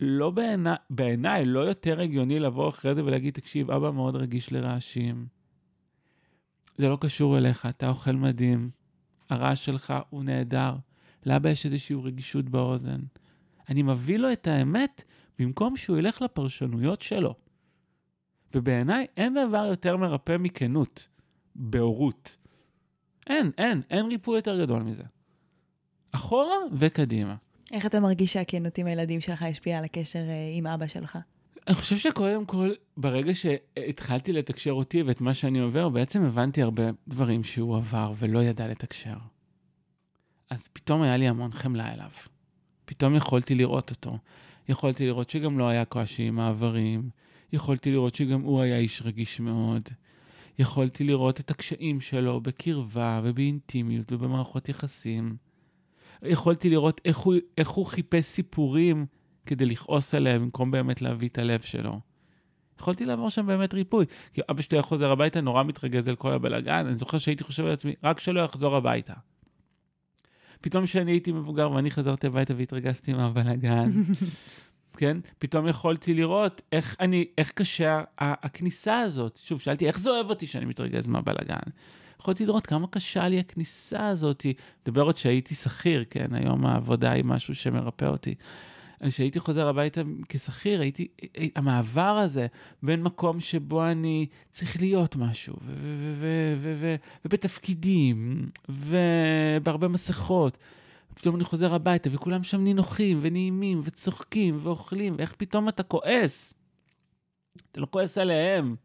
לא 0.00 0.30
בעיניי, 0.30 0.76
בעיני, 0.90 1.44
לא 1.44 1.60
יותר 1.60 2.00
הגיוני 2.00 2.38
לבוא 2.38 2.68
אחרי 2.68 2.94
זה 2.94 3.04
ולהגיד, 3.04 3.34
תקשיב, 3.34 3.70
אבא 3.70 3.90
מאוד 3.90 4.16
רגיש 4.16 4.52
לרעשים. 4.52 5.37
זה 6.78 6.88
לא 6.88 6.98
קשור 7.00 7.38
אליך, 7.38 7.66
אתה 7.66 7.88
אוכל 7.88 8.12
מדהים, 8.12 8.70
הרעש 9.30 9.64
שלך 9.64 9.94
הוא 10.10 10.24
נהדר, 10.24 10.76
לאבא 11.26 11.50
יש 11.50 11.66
איזושהי 11.66 11.96
רגישות 12.02 12.48
באוזן. 12.48 13.00
אני 13.68 13.82
מביא 13.82 14.18
לו 14.18 14.32
את 14.32 14.46
האמת 14.46 15.04
במקום 15.38 15.76
שהוא 15.76 15.98
ילך 15.98 16.22
לפרשנויות 16.22 17.02
שלו. 17.02 17.34
ובעיניי 18.54 19.06
אין 19.16 19.34
דבר 19.48 19.64
יותר 19.64 19.96
מרפא 19.96 20.36
מכנות 20.38 21.08
בהורות. 21.54 22.36
אין, 23.26 23.50
אין, 23.58 23.82
אין 23.90 24.06
ריפוי 24.06 24.36
יותר 24.36 24.60
גדול 24.60 24.82
מזה. 24.82 25.02
אחורה 26.12 26.56
וקדימה. 26.72 27.36
איך 27.72 27.86
אתה 27.86 28.00
מרגיש 28.00 28.32
שהכנות 28.32 28.78
עם 28.78 28.86
הילדים 28.86 29.20
שלך 29.20 29.42
השפיעה 29.42 29.78
על 29.78 29.84
הקשר 29.84 30.18
אה, 30.18 30.52
עם 30.54 30.66
אבא 30.66 30.86
שלך? 30.86 31.18
אני 31.68 31.74
חושב 31.76 31.96
שקודם 31.96 32.44
כל, 32.44 32.70
ברגע 32.96 33.34
שהתחלתי 33.34 34.32
לתקשר 34.32 34.72
אותי 34.72 35.02
ואת 35.02 35.20
מה 35.20 35.34
שאני 35.34 35.58
עובר, 35.58 35.88
בעצם 35.88 36.24
הבנתי 36.24 36.62
הרבה 36.62 36.82
דברים 37.08 37.44
שהוא 37.44 37.76
עבר 37.76 38.12
ולא 38.18 38.42
ידע 38.42 38.68
לתקשר. 38.68 39.16
אז 40.50 40.68
פתאום 40.72 41.02
היה 41.02 41.16
לי 41.16 41.28
המון 41.28 41.52
חמלה 41.52 41.94
אליו. 41.94 42.10
פתאום 42.84 43.14
יכולתי 43.14 43.54
לראות 43.54 43.90
אותו. 43.90 44.18
יכולתי 44.68 45.06
לראות 45.06 45.30
שגם 45.30 45.58
לא 45.58 45.68
היה 45.68 45.84
קושי 45.84 46.22
עם 46.22 46.34
מעברים. 46.34 47.10
יכולתי 47.52 47.90
לראות 47.90 48.14
שגם 48.14 48.40
הוא 48.40 48.60
היה 48.60 48.78
איש 48.78 49.02
רגיש 49.02 49.40
מאוד. 49.40 49.88
יכולתי 50.58 51.04
לראות 51.04 51.40
את 51.40 51.50
הקשיים 51.50 52.00
שלו 52.00 52.40
בקרבה 52.40 53.20
ובאינטימיות 53.24 54.12
ובמערכות 54.12 54.68
יחסים. 54.68 55.36
יכולתי 56.22 56.70
לראות 56.70 57.00
איך 57.04 57.18
הוא, 57.18 57.34
איך 57.58 57.68
הוא 57.68 57.86
חיפש 57.86 58.24
סיפורים 58.24 59.06
כדי 59.48 59.66
לכעוס 59.66 60.14
עליהם 60.14 60.42
במקום 60.42 60.70
באמת 60.70 61.02
להביא 61.02 61.28
את 61.28 61.38
הלב 61.38 61.60
שלו. 61.60 62.00
יכולתי 62.80 63.04
לעבור 63.04 63.30
שם 63.30 63.46
באמת 63.46 63.74
ריפוי. 63.74 64.06
כי 64.34 64.40
אבא 64.50 64.62
שלי 64.62 64.78
היה 64.78 64.82
חוזר 64.82 65.10
הביתה, 65.10 65.40
נורא 65.40 65.62
מתרגז 65.62 66.08
על 66.08 66.16
כל 66.16 66.32
הבלאגן, 66.32 66.86
אני 66.86 66.98
זוכר 66.98 67.18
שהייתי 67.18 67.44
חושב 67.44 67.64
על 67.64 67.72
עצמי, 67.72 67.94
רק 68.04 68.20
שלא 68.20 68.40
יחזור 68.40 68.76
הביתה. 68.76 69.14
פתאום 70.60 70.84
כשאני 70.84 71.10
הייתי 71.10 71.32
מבוגר 71.32 71.70
ואני 71.70 71.90
חזרתי 71.90 72.26
הביתה 72.26 72.54
והתרגזתי 72.56 73.12
מהבלאגן, 73.12 73.90
כן? 74.98 75.16
פתאום 75.38 75.68
יכולתי 75.68 76.14
לראות 76.14 76.60
איך 76.72 76.96
אני, 77.00 77.24
איך 77.38 77.52
קשה 77.52 78.02
הכניסה 78.18 79.00
הזאת. 79.00 79.40
שוב, 79.44 79.60
שאלתי, 79.60 79.86
איך 79.86 79.98
זה 79.98 80.10
אוהב 80.10 80.30
אותי 80.30 80.46
שאני 80.46 80.64
מתרגז 80.64 81.08
מהבלאגן? 81.08 81.70
יכולתי 82.20 82.46
לראות 82.46 82.66
כמה 82.66 82.86
קשה 82.86 83.28
לי 83.28 83.40
הכניסה 83.40 84.08
הזאת. 84.08 84.46
מדבר 84.82 85.02
עוד 85.02 85.16
שהייתי 85.16 85.54
שכיר, 85.54 86.04
כן? 86.10 86.34
היום 86.34 86.66
העבודה 86.66 87.12
היא 87.12 87.24
משהו 87.24 87.54
שמרפא 87.54 88.04
אותי. 88.04 88.34
כשהייתי 89.06 89.40
חוזר 89.40 89.68
הביתה 89.68 90.00
כשכיר, 90.28 90.80
הייתי, 90.80 91.08
המעבר 91.56 92.18
הזה 92.24 92.46
בין 92.82 93.02
מקום 93.02 93.40
שבו 93.40 93.84
אני 93.86 94.26
צריך 94.50 94.80
להיות 94.80 95.16
משהו, 95.16 95.56
ובתפקידים, 97.24 98.48
ובהרבה 98.68 99.88
מסכות, 99.88 100.58
פתאום 101.14 101.36
אני 101.36 101.44
חוזר 101.44 101.74
הביתה 101.74 102.10
וכולם 102.12 102.42
שם 102.42 102.64
נינוחים 102.64 103.18
ונעימים 103.22 103.80
וצוחקים 103.84 104.58
ואוכלים, 104.62 105.14
ואיך 105.18 105.34
פתאום 105.38 105.68
אתה 105.68 105.82
כועס? 105.82 106.54
אתה 107.72 107.80
לא 107.80 107.86
כועס 107.90 108.18
עליהם, 108.18 108.76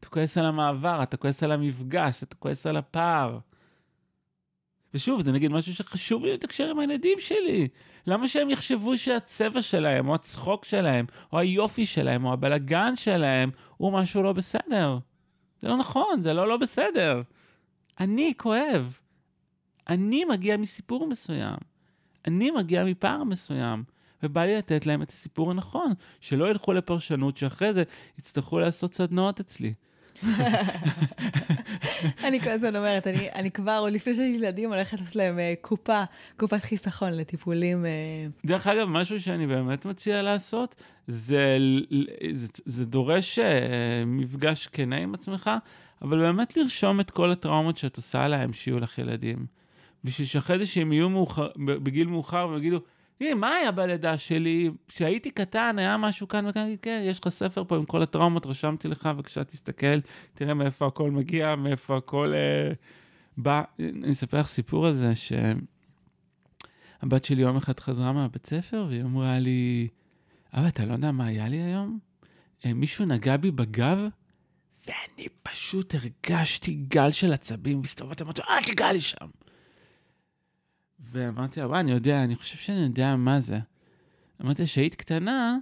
אתה 0.00 0.08
כועס 0.08 0.38
על 0.38 0.46
המעבר, 0.46 1.02
אתה 1.02 1.16
כועס 1.16 1.42
על 1.42 1.52
המפגש, 1.52 2.22
אתה 2.22 2.36
כועס 2.36 2.66
על 2.66 2.76
הפער. 2.76 3.38
ושוב, 4.94 5.20
זה 5.20 5.32
נגיד 5.32 5.50
משהו 5.50 5.74
שחשוב 5.74 6.24
לי 6.24 6.34
לתקשר 6.34 6.70
עם 6.70 6.78
הילדים 6.78 7.18
שלי. 7.20 7.68
למה 8.08 8.28
שהם 8.28 8.50
יחשבו 8.50 8.96
שהצבע 8.96 9.62
שלהם, 9.62 10.08
או 10.08 10.14
הצחוק 10.14 10.64
שלהם, 10.64 11.06
או 11.32 11.38
היופי 11.38 11.86
שלהם, 11.86 12.24
או 12.24 12.32
הבלגן 12.32 12.96
שלהם, 12.96 13.50
הוא 13.76 13.92
משהו 13.92 14.22
לא 14.22 14.32
בסדר? 14.32 14.98
זה 15.62 15.68
לא 15.68 15.76
נכון, 15.76 16.22
זה 16.22 16.32
לא 16.32 16.48
לא 16.48 16.56
בסדר. 16.56 17.20
אני 18.00 18.32
כואב. 18.36 18.98
אני 19.88 20.24
מגיע 20.24 20.56
מסיפור 20.56 21.06
מסוים. 21.06 21.56
אני 22.26 22.50
מגיע 22.50 22.84
מפער 22.84 23.24
מסוים. 23.24 23.84
ובא 24.22 24.44
לי 24.44 24.56
לתת 24.56 24.86
להם 24.86 25.02
את 25.02 25.10
הסיפור 25.10 25.50
הנכון, 25.50 25.92
שלא 26.20 26.50
ילכו 26.50 26.72
לפרשנות 26.72 27.36
שאחרי 27.36 27.72
זה 27.72 27.82
יצטרכו 28.18 28.58
לעשות 28.58 28.94
סדנאות 28.94 29.40
אצלי. 29.40 29.74
אני 32.24 32.40
כל 32.40 32.50
הזמן 32.50 32.76
אומרת, 32.76 33.06
אני, 33.06 33.28
אני 33.34 33.50
כבר, 33.50 33.78
עוד 33.80 33.92
לפני 33.92 34.14
שיש 34.14 34.34
ילדים, 34.36 34.72
הולכת 34.72 35.00
לעשות 35.00 35.16
להם 35.16 35.38
uh, 35.38 35.40
קופה, 35.60 36.02
קופת 36.36 36.62
חיסכון 36.62 37.12
לטיפולים. 37.12 37.84
Uh... 37.84 38.46
דרך 38.46 38.66
אגב, 38.66 38.88
משהו 38.88 39.20
שאני 39.20 39.46
באמת 39.46 39.84
מציע 39.84 40.22
לעשות, 40.22 40.74
זה, 41.06 41.58
זה, 42.32 42.46
זה 42.64 42.84
דורש 42.84 43.38
uh, 43.38 43.42
מפגש 44.06 44.66
כנה 44.66 44.96
עם 44.96 45.14
עצמך, 45.14 45.50
אבל 46.02 46.18
באמת 46.18 46.56
לרשום 46.56 47.00
את 47.00 47.10
כל 47.10 47.30
הטראומות 47.30 47.76
שאת 47.76 47.96
עושה 47.96 48.28
להם, 48.28 48.52
שיהיו 48.52 48.78
לך 48.78 48.98
ילדים. 48.98 49.46
בשביל 50.04 50.26
שאחרי 50.26 50.58
זה 50.58 50.66
שהם 50.66 50.92
יהיו 50.92 51.10
מאוחר, 51.10 51.48
בגיל 51.56 52.06
מאוחר 52.06 52.48
ויגידו, 52.48 52.80
תראי, 53.18 53.34
מה 53.34 53.54
היה 53.54 53.70
בלידה 53.70 54.18
שלי? 54.18 54.70
כשהייתי 54.88 55.30
קטן 55.30 55.78
היה 55.78 55.96
משהו 55.96 56.28
כאן 56.28 56.46
וכאן, 56.46 56.74
כן, 56.82 57.02
יש 57.04 57.20
לך 57.20 57.28
ספר 57.28 57.64
פה 57.64 57.76
עם 57.76 57.84
כל 57.84 58.02
הטראומות, 58.02 58.46
רשמתי 58.46 58.88
לך, 58.88 59.06
בבקשה 59.06 59.44
תסתכל, 59.44 60.00
תראה 60.34 60.54
מאיפה 60.54 60.86
הכל 60.86 61.10
מגיע, 61.10 61.56
מאיפה 61.56 61.96
הכל 61.96 62.32
אה, 62.34 62.72
בא. 63.36 63.62
אני 63.78 64.12
אספר 64.12 64.40
לך 64.40 64.48
סיפור 64.48 64.86
על 64.86 64.94
זה, 64.94 65.12
שהבת 65.14 67.24
שלי 67.24 67.42
יום 67.42 67.56
אחד 67.56 67.80
חזרה 67.80 68.12
מהבית 68.12 68.46
ספר, 68.46 68.86
והיא 68.88 69.02
אמרה 69.02 69.38
לי, 69.38 69.88
אבא, 70.54 70.68
אתה 70.68 70.84
לא 70.84 70.92
יודע 70.92 71.12
מה 71.12 71.26
היה 71.26 71.48
לי 71.48 71.56
היום? 71.56 71.98
אה, 72.66 72.74
מישהו 72.74 73.04
נגע 73.04 73.36
בי 73.36 73.50
בגב, 73.50 73.98
ואני 74.86 75.28
פשוט 75.42 75.94
הרגשתי 75.94 76.74
גל 76.74 77.10
של 77.10 77.32
עצבים, 77.32 77.80
והסתובבתי, 77.80 78.22
אמרתי, 78.22 78.42
אל 78.48 78.64
תיגע 78.64 78.92
לי 78.92 79.00
שם. 79.00 79.26
ואמרתי 81.00 81.60
לה, 81.60 81.66
וואי, 81.66 81.80
אני 81.80 81.92
יודע, 81.92 82.24
אני 82.24 82.36
חושב 82.36 82.58
שאני 82.58 82.78
יודע 82.78 83.16
מה 83.16 83.40
זה. 83.40 83.58
אמרתי 84.42 84.62
לה, 84.62 84.66
שהיית 84.66 84.94
קטנה 84.94 85.56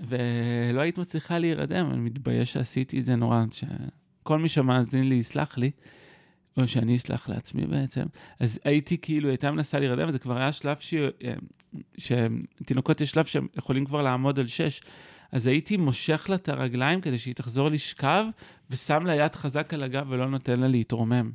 ולא 0.00 0.80
היית 0.80 0.98
מצליחה 0.98 1.38
להירדם, 1.38 1.90
אני 1.90 2.00
מתבייש 2.00 2.52
שעשיתי 2.52 3.00
את 3.00 3.04
זה 3.04 3.16
נורא, 3.16 3.44
שכל 3.50 4.38
מי 4.38 4.48
שמאזין 4.48 5.08
לי 5.08 5.14
יסלח 5.14 5.58
לי, 5.58 5.70
או 6.56 6.68
שאני 6.68 6.96
אסלח 6.96 7.28
לעצמי 7.28 7.66
בעצם. 7.66 8.06
אז 8.40 8.60
הייתי 8.64 8.98
כאילו, 8.98 9.28
הייתה 9.28 9.50
מנסה 9.50 9.78
להירדם, 9.78 10.08
וזה 10.08 10.18
כבר 10.18 10.36
היה 10.36 10.52
שלב 10.52 10.76
ש... 10.80 10.94
שתינוקות 11.98 13.00
יש 13.00 13.10
שלב 13.10 13.24
שהם 13.24 13.46
יכולים 13.56 13.84
כבר 13.84 14.02
לעמוד 14.02 14.38
על 14.38 14.46
שש. 14.46 14.80
אז 15.32 15.46
הייתי 15.46 15.76
מושך 15.76 16.26
לה 16.28 16.34
את 16.34 16.48
הרגליים 16.48 17.00
כדי 17.00 17.18
שהיא 17.18 17.34
תחזור 17.34 17.68
לשכב, 17.68 18.24
ושם 18.70 19.06
לה 19.06 19.14
יד 19.14 19.34
חזק 19.34 19.74
על 19.74 19.82
הגב 19.82 20.06
ולא 20.08 20.26
נותן 20.26 20.60
לה 20.60 20.68
להתרומם. 20.68 21.30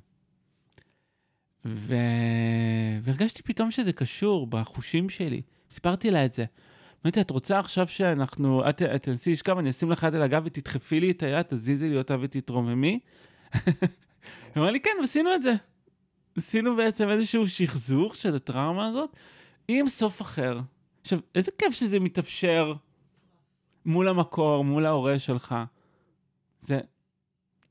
ו... 1.65 1.95
והרגשתי 3.01 3.43
פתאום 3.43 3.71
שזה 3.71 3.93
קשור 3.93 4.47
בחושים 4.47 5.09
שלי. 5.09 5.41
סיפרתי 5.71 6.11
לה 6.11 6.25
את 6.25 6.33
זה. 6.33 6.45
אמרתי, 7.05 7.21
את 7.21 7.29
רוצה 7.29 7.59
עכשיו 7.59 7.87
שאנחנו, 7.87 8.69
את 8.69 8.81
תנסי 9.01 9.31
לשכב, 9.31 9.57
אני 9.57 9.69
אשים 9.69 9.91
לך 9.91 10.03
יד 10.03 10.15
על 10.15 10.21
הגב 10.21 10.41
ותדחפי 10.45 10.99
לי 10.99 11.11
את 11.11 11.23
היד, 11.23 11.41
תזיזי 11.41 11.89
לי 11.89 11.97
אותה 11.97 12.15
ותתרוממי? 12.21 12.99
היא 13.53 13.61
אמרה 14.57 14.71
לי, 14.71 14.79
כן, 14.79 14.91
ועשינו 15.01 15.35
את 15.35 15.43
זה. 15.43 15.53
עשינו 16.37 16.75
בעצם 16.75 17.09
איזשהו 17.09 17.47
שחזור 17.47 18.13
של 18.13 18.35
הטראומה 18.35 18.87
הזאת 18.87 19.15
עם 19.67 19.87
סוף 19.87 20.21
אחר. 20.21 20.59
עכשיו, 21.01 21.19
איזה 21.35 21.51
כיף 21.57 21.73
שזה 21.73 21.99
מתאפשר 21.99 22.73
מול 23.85 24.07
המקור, 24.07 24.63
מול 24.63 24.85
ההורה 24.85 25.19
שלך. 25.19 25.55
זה, 26.61 26.79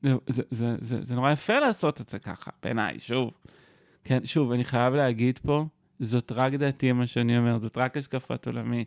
זה, 0.01 0.13
זה, 0.27 0.43
זה, 0.49 0.75
זה, 0.81 0.97
זה 1.01 1.15
נורא 1.15 1.31
יפה 1.31 1.59
לעשות 1.59 2.01
את 2.01 2.09
זה 2.09 2.19
ככה, 2.19 2.51
בעיניי, 2.63 2.99
שוב. 2.99 3.31
כן, 4.03 4.19
שוב, 4.25 4.51
אני 4.51 4.63
חייב 4.63 4.93
להגיד 4.93 5.37
פה, 5.37 5.65
זאת 5.99 6.31
רק 6.31 6.53
דעתי 6.53 6.91
מה 6.91 7.07
שאני 7.07 7.37
אומר, 7.37 7.59
זאת 7.59 7.77
רק 7.77 7.97
השקפת 7.97 8.47
עולמי. 8.47 8.85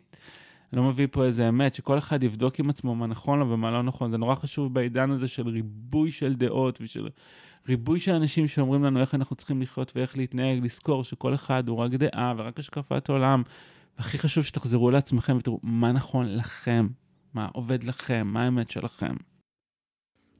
אני 0.73 0.81
לא 0.81 0.83
מביא 0.83 1.07
פה 1.11 1.25
איזה 1.25 1.49
אמת, 1.49 1.73
שכל 1.73 1.97
אחד 1.97 2.23
יבדוק 2.23 2.59
עם 2.59 2.69
עצמו 2.69 2.95
מה 2.95 3.07
נכון 3.07 3.39
לו 3.39 3.49
ומה 3.49 3.71
לא 3.71 3.83
נכון. 3.83 4.11
זה 4.11 4.17
נורא 4.17 4.35
חשוב 4.35 4.73
בעידן 4.73 5.11
הזה 5.11 5.27
של 5.27 5.47
ריבוי 5.47 6.11
של 6.11 6.35
דעות 6.35 6.79
ושל 6.81 7.07
ריבוי 7.67 7.99
של 7.99 8.11
אנשים 8.11 8.47
שאומרים 8.47 8.83
לנו 8.83 9.01
איך 9.01 9.15
אנחנו 9.15 9.35
צריכים 9.35 9.61
לחיות 9.61 9.91
ואיך 9.95 10.17
להתנהג, 10.17 10.63
לזכור 10.63 11.03
שכל 11.03 11.35
אחד 11.35 11.67
הוא 11.67 11.77
רק 11.77 11.91
דעה 11.91 12.33
ורק 12.37 12.59
השקפת 12.59 13.09
עולם. 13.09 13.43
והכי 13.97 14.17
חשוב 14.17 14.43
שתחזרו 14.43 14.91
לעצמכם 14.91 15.37
ותראו 15.37 15.59
מה 15.63 15.91
נכון 15.91 16.35
לכם, 16.35 16.87
מה 17.33 17.47
עובד 17.53 17.83
לכם, 17.83 18.27
מה 18.27 18.43
האמת 18.43 18.71
שלכם. 18.71 19.15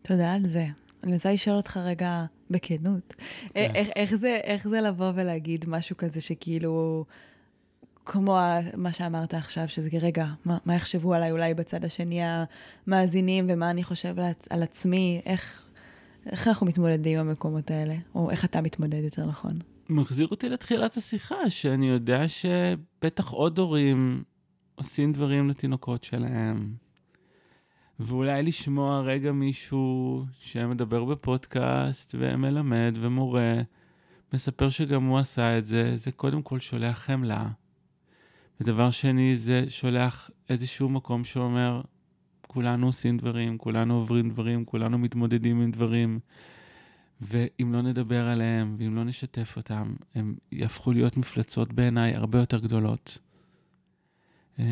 תודה 0.01 0.33
על 0.33 0.47
זה. 0.47 0.65
אני 1.03 1.13
רוצה 1.13 1.33
לשאול 1.33 1.55
אותך 1.55 1.77
רגע 1.77 2.25
בכנות, 2.51 3.13
כן. 3.53 3.71
איך, 3.75 3.87
איך, 3.95 4.15
זה, 4.15 4.39
איך 4.43 4.67
זה 4.67 4.81
לבוא 4.81 5.11
ולהגיד 5.15 5.65
משהו 5.67 5.97
כזה 5.97 6.21
שכאילו, 6.21 7.05
כמו 8.05 8.39
מה 8.77 8.93
שאמרת 8.93 9.33
עכשיו, 9.33 9.67
שזה 9.67 9.89
רגע, 10.01 10.25
מה, 10.45 10.57
מה 10.65 10.75
יחשבו 10.75 11.13
עליי 11.13 11.31
אולי 11.31 11.53
בצד 11.53 11.85
השני 11.85 12.19
המאזינים, 12.87 13.45
ומה 13.49 13.69
אני 13.69 13.83
חושב 13.83 14.15
על 14.49 14.63
עצמי, 14.63 15.21
איך, 15.25 15.69
איך 16.25 16.47
אנחנו 16.47 16.65
מתמודדים 16.65 17.19
עם 17.19 17.27
המקומות 17.27 17.71
האלה, 17.71 17.95
או 18.15 18.31
איך 18.31 18.45
אתה 18.45 18.61
מתמודד 18.61 19.03
יותר 19.03 19.25
נכון? 19.25 19.59
מחזיר 19.89 20.27
אותי 20.31 20.49
לתחילת 20.49 20.97
השיחה, 20.97 21.49
שאני 21.49 21.89
יודע 21.89 22.27
שבטח 22.27 23.29
עוד 23.29 23.59
הורים 23.59 24.23
עושים 24.75 25.13
דברים 25.13 25.49
לתינוקות 25.49 26.03
שלהם. 26.03 26.86
ואולי 27.99 28.43
לשמוע 28.43 29.01
רגע 29.01 29.31
מישהו 29.31 30.25
שמדבר 30.39 31.05
בפודקאסט 31.05 32.15
ומלמד 32.19 32.97
ומורה, 33.01 33.53
מספר 34.33 34.69
שגם 34.69 35.03
הוא 35.03 35.17
עשה 35.19 35.57
את 35.57 35.65
זה, 35.65 35.91
זה 35.95 36.11
קודם 36.11 36.41
כל 36.41 36.59
שולח 36.59 36.97
חמלה. 36.97 37.47
ודבר 38.61 38.91
שני, 38.91 39.37
זה 39.37 39.65
שולח 39.69 40.29
איזשהו 40.49 40.89
מקום 40.89 41.23
שאומר, 41.23 41.81
כולנו 42.47 42.85
עושים 42.85 43.17
דברים, 43.17 43.57
כולנו 43.57 43.93
עוברים 43.93 44.29
דברים, 44.29 44.65
כולנו 44.65 44.97
מתמודדים 44.97 45.61
עם 45.61 45.71
דברים, 45.71 46.19
ואם 47.21 47.73
לא 47.73 47.81
נדבר 47.81 48.27
עליהם, 48.27 48.75
ואם 48.79 48.95
לא 48.95 49.03
נשתף 49.03 49.53
אותם, 49.57 49.93
הם 50.15 50.35
יהפכו 50.51 50.91
להיות 50.91 51.17
מפלצות 51.17 51.73
בעיניי 51.73 52.15
הרבה 52.15 52.39
יותר 52.39 52.59
גדולות. 52.59 53.17
אה, 54.59 54.65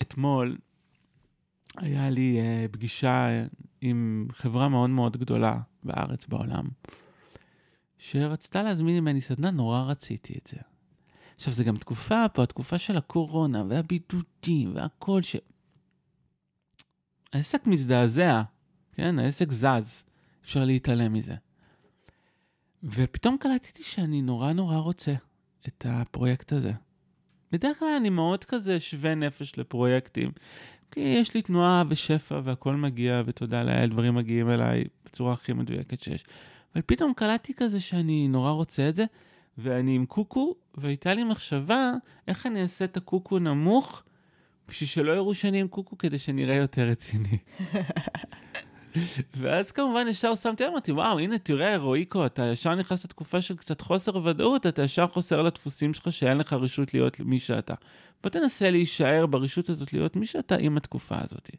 אתמול 0.00 0.56
היה 1.80 2.10
לי 2.10 2.40
אה, 2.40 2.66
פגישה 2.70 3.44
עם 3.80 4.28
חברה 4.32 4.68
מאוד 4.68 4.90
מאוד 4.90 5.16
גדולה 5.16 5.60
בארץ, 5.82 6.26
בעולם, 6.26 6.68
שרצתה 7.98 8.62
להזמין 8.62 9.00
ממני 9.00 9.20
סדנה, 9.20 9.50
נורא 9.50 9.82
רציתי 9.82 10.34
את 10.42 10.46
זה. 10.46 10.56
עכשיו, 11.36 11.54
זו 11.54 11.64
גם 11.64 11.76
תקופה 11.76 12.28
פה, 12.28 12.42
התקופה 12.42 12.78
של 12.78 12.96
הקורונה, 12.96 13.64
והבידודים, 13.68 14.74
והכל 14.74 15.22
ש... 15.22 15.36
העסק 17.32 17.66
מזדעזע, 17.66 18.42
כן? 18.92 19.18
העסק 19.18 19.52
זז, 19.52 20.04
אפשר 20.44 20.64
להתעלם 20.64 21.12
מזה. 21.12 21.34
ופתאום 22.82 23.36
קלטתי 23.40 23.82
שאני 23.82 24.22
נורא 24.22 24.52
נורא 24.52 24.76
רוצה 24.76 25.14
את 25.68 25.86
הפרויקט 25.88 26.52
הזה. 26.52 26.72
בדרך 27.52 27.78
כלל 27.78 27.96
אני 27.96 28.10
מאוד 28.10 28.44
כזה 28.44 28.80
שווה 28.80 29.14
נפש 29.14 29.58
לפרויקטים, 29.58 30.32
כי 30.90 31.00
יש 31.00 31.34
לי 31.34 31.42
תנועה 31.42 31.84
ושפע 31.88 32.40
והכל 32.44 32.76
מגיע, 32.76 33.22
ותודה 33.26 33.62
לאל, 33.62 33.88
דברים 33.88 34.14
מגיעים 34.14 34.50
אליי 34.50 34.84
בצורה 35.04 35.32
הכי 35.32 35.52
מדויקת 35.52 36.02
שיש. 36.02 36.24
אבל 36.74 36.82
פתאום 36.86 37.12
קלטתי 37.14 37.54
כזה 37.56 37.80
שאני 37.80 38.28
נורא 38.28 38.50
רוצה 38.50 38.88
את 38.88 38.94
זה, 38.94 39.04
ואני 39.58 39.96
עם 39.96 40.06
קוקו, 40.06 40.54
והייתה 40.74 41.14
לי 41.14 41.24
מחשבה 41.24 41.92
איך 42.28 42.46
אני 42.46 42.62
אעשה 42.62 42.84
את 42.84 42.96
הקוקו 42.96 43.38
נמוך, 43.38 44.02
בשביל 44.68 44.88
שלא 44.88 45.12
יראו 45.12 45.34
שאני 45.34 45.60
עם 45.60 45.68
קוקו 45.68 45.98
כדי 45.98 46.18
שנראה 46.18 46.54
יותר 46.54 46.88
רציני. 46.88 47.38
ואז 49.40 49.72
כמובן 49.72 50.08
ישר 50.08 50.34
שמתי, 50.34 50.66
אמרתי, 50.66 50.92
וואו, 50.92 51.18
הנה, 51.18 51.38
תראה, 51.38 51.76
רועיקו, 51.76 52.26
אתה 52.26 52.42
ישר 52.42 52.74
נכנס 52.74 53.04
לתקופה 53.04 53.40
של 53.40 53.56
קצת 53.56 53.80
חוסר 53.80 54.16
ודאות, 54.16 54.66
אתה 54.66 54.82
ישר 54.82 55.06
חוסר 55.06 55.42
לדפוסים 55.42 55.94
שלך 55.94 56.12
שאין 56.12 56.38
לך 56.38 56.52
רשות 56.52 56.94
להיות 56.94 57.20
מי 57.20 57.38
שאתה. 57.38 57.74
בוא 58.22 58.30
תנסה 58.30 58.70
להישאר 58.70 59.26
ברשות 59.26 59.68
הזאת 59.68 59.92
להיות 59.92 60.16
מי 60.16 60.26
שאתה 60.26 60.56
עם 60.56 60.76
התקופה 60.76 61.16
הזאת. 61.20 61.50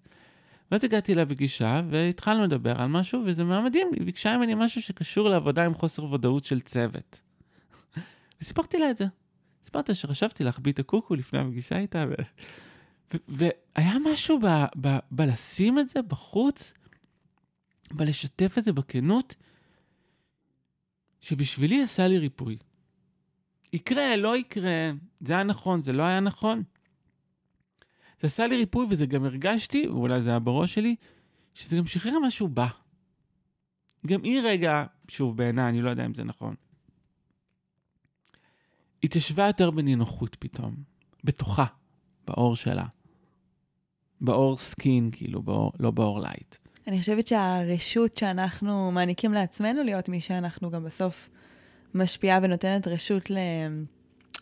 ואז 0.72 0.84
הגעתי 0.84 1.14
אליה 1.14 1.26
בפגישה, 1.26 1.82
והתחלנו 1.90 2.44
לדבר 2.44 2.82
על 2.82 2.88
משהו, 2.88 3.22
וזה 3.26 3.44
מאוד 3.44 3.64
מדהים, 3.64 3.88
היא 3.94 4.06
ביקשה 4.06 4.38
ממני 4.38 4.54
משהו 4.56 4.82
שקשור 4.82 5.30
לעבודה 5.30 5.66
עם 5.66 5.74
חוסר 5.74 6.14
ודאות 6.14 6.46
של 6.46 6.62
צוות. 6.62 7.22
וסיפרתי 8.42 8.78
לה 8.78 8.92
את 8.92 8.98
זה. 8.98 9.06
סיפרת 9.66 9.96
שחשבתי 9.96 10.44
להחביא 10.44 10.72
את 10.72 10.80
הקוקו 10.80 11.16
לפני 11.16 11.40
הפגישה 11.40 11.78
איתה, 11.78 12.06
ו... 12.10 12.14
והיה 13.28 13.94
משהו 14.12 14.40
בלשים 15.12 15.80
את 15.80 15.90
זה 15.90 16.02
בחוץ, 16.02 16.74
בלשתף 17.94 18.58
את 18.58 18.64
זה 18.64 18.74
בכנות, 18.74 19.36
שבשבילי 21.20 21.84
עשה 21.84 22.08
לי 22.08 22.18
ריפוי. 22.18 22.58
יקרה, 23.74 24.16
לא 24.16 24.38
יקרה, 24.38 24.92
זה 25.22 25.34
היה 25.34 25.44
נכון, 25.44 25.82
זה 25.82 25.94
לא 25.94 26.04
היה 26.04 26.20
נכון. 26.20 26.64
זה 28.22 28.28
עשה 28.28 28.48
לי 28.48 28.58
ריפוי 28.58 28.86
וזה 28.90 29.06
גם 29.06 29.26
הרגשתי, 29.26 29.88
ואולי 29.88 30.22
זה 30.22 30.30
היה 30.30 30.40
בראש 30.40 30.74
שלי, 30.74 30.96
שזה 31.54 31.78
גם 31.78 31.86
שחרר 31.86 32.20
משהו 32.20 32.48
בה. 32.48 32.68
גם 34.08 34.24
היא 34.24 34.42
רגע, 34.44 34.84
שוב 35.08 35.38
בעיניי, 35.38 35.70
אני 35.70 35.82
לא 35.82 35.90
יודע 35.90 36.06
אם 36.06 36.14
זה 36.14 36.24
נכון. 36.24 36.56
התיישבה 39.04 39.48
יותר 39.48 39.72
בנינוחות 39.72 40.36
פתאום, 40.40 40.76
בתוכה, 41.24 41.66
באור 42.28 42.56
שלה. 42.56 42.86
בעור 44.22 44.58
skin, 44.58 45.10
כאילו, 45.12 45.42
בעור, 45.42 45.72
לא 45.80 45.92
באור 45.92 46.20
light. 46.20 46.56
אני 46.92 47.00
חושבת 47.00 47.28
שהרשות 47.28 48.18
שאנחנו 48.18 48.92
מעניקים 48.92 49.34
לעצמנו 49.34 49.84
להיות 49.84 50.10
מי 50.10 50.22
שאנחנו 50.22 50.72
גם 50.72 50.84
בסוף 50.84 51.30
משפיעה 51.94 52.40
ונותנת 52.42 52.88
רשות 52.88 53.30
ל... 53.30 53.38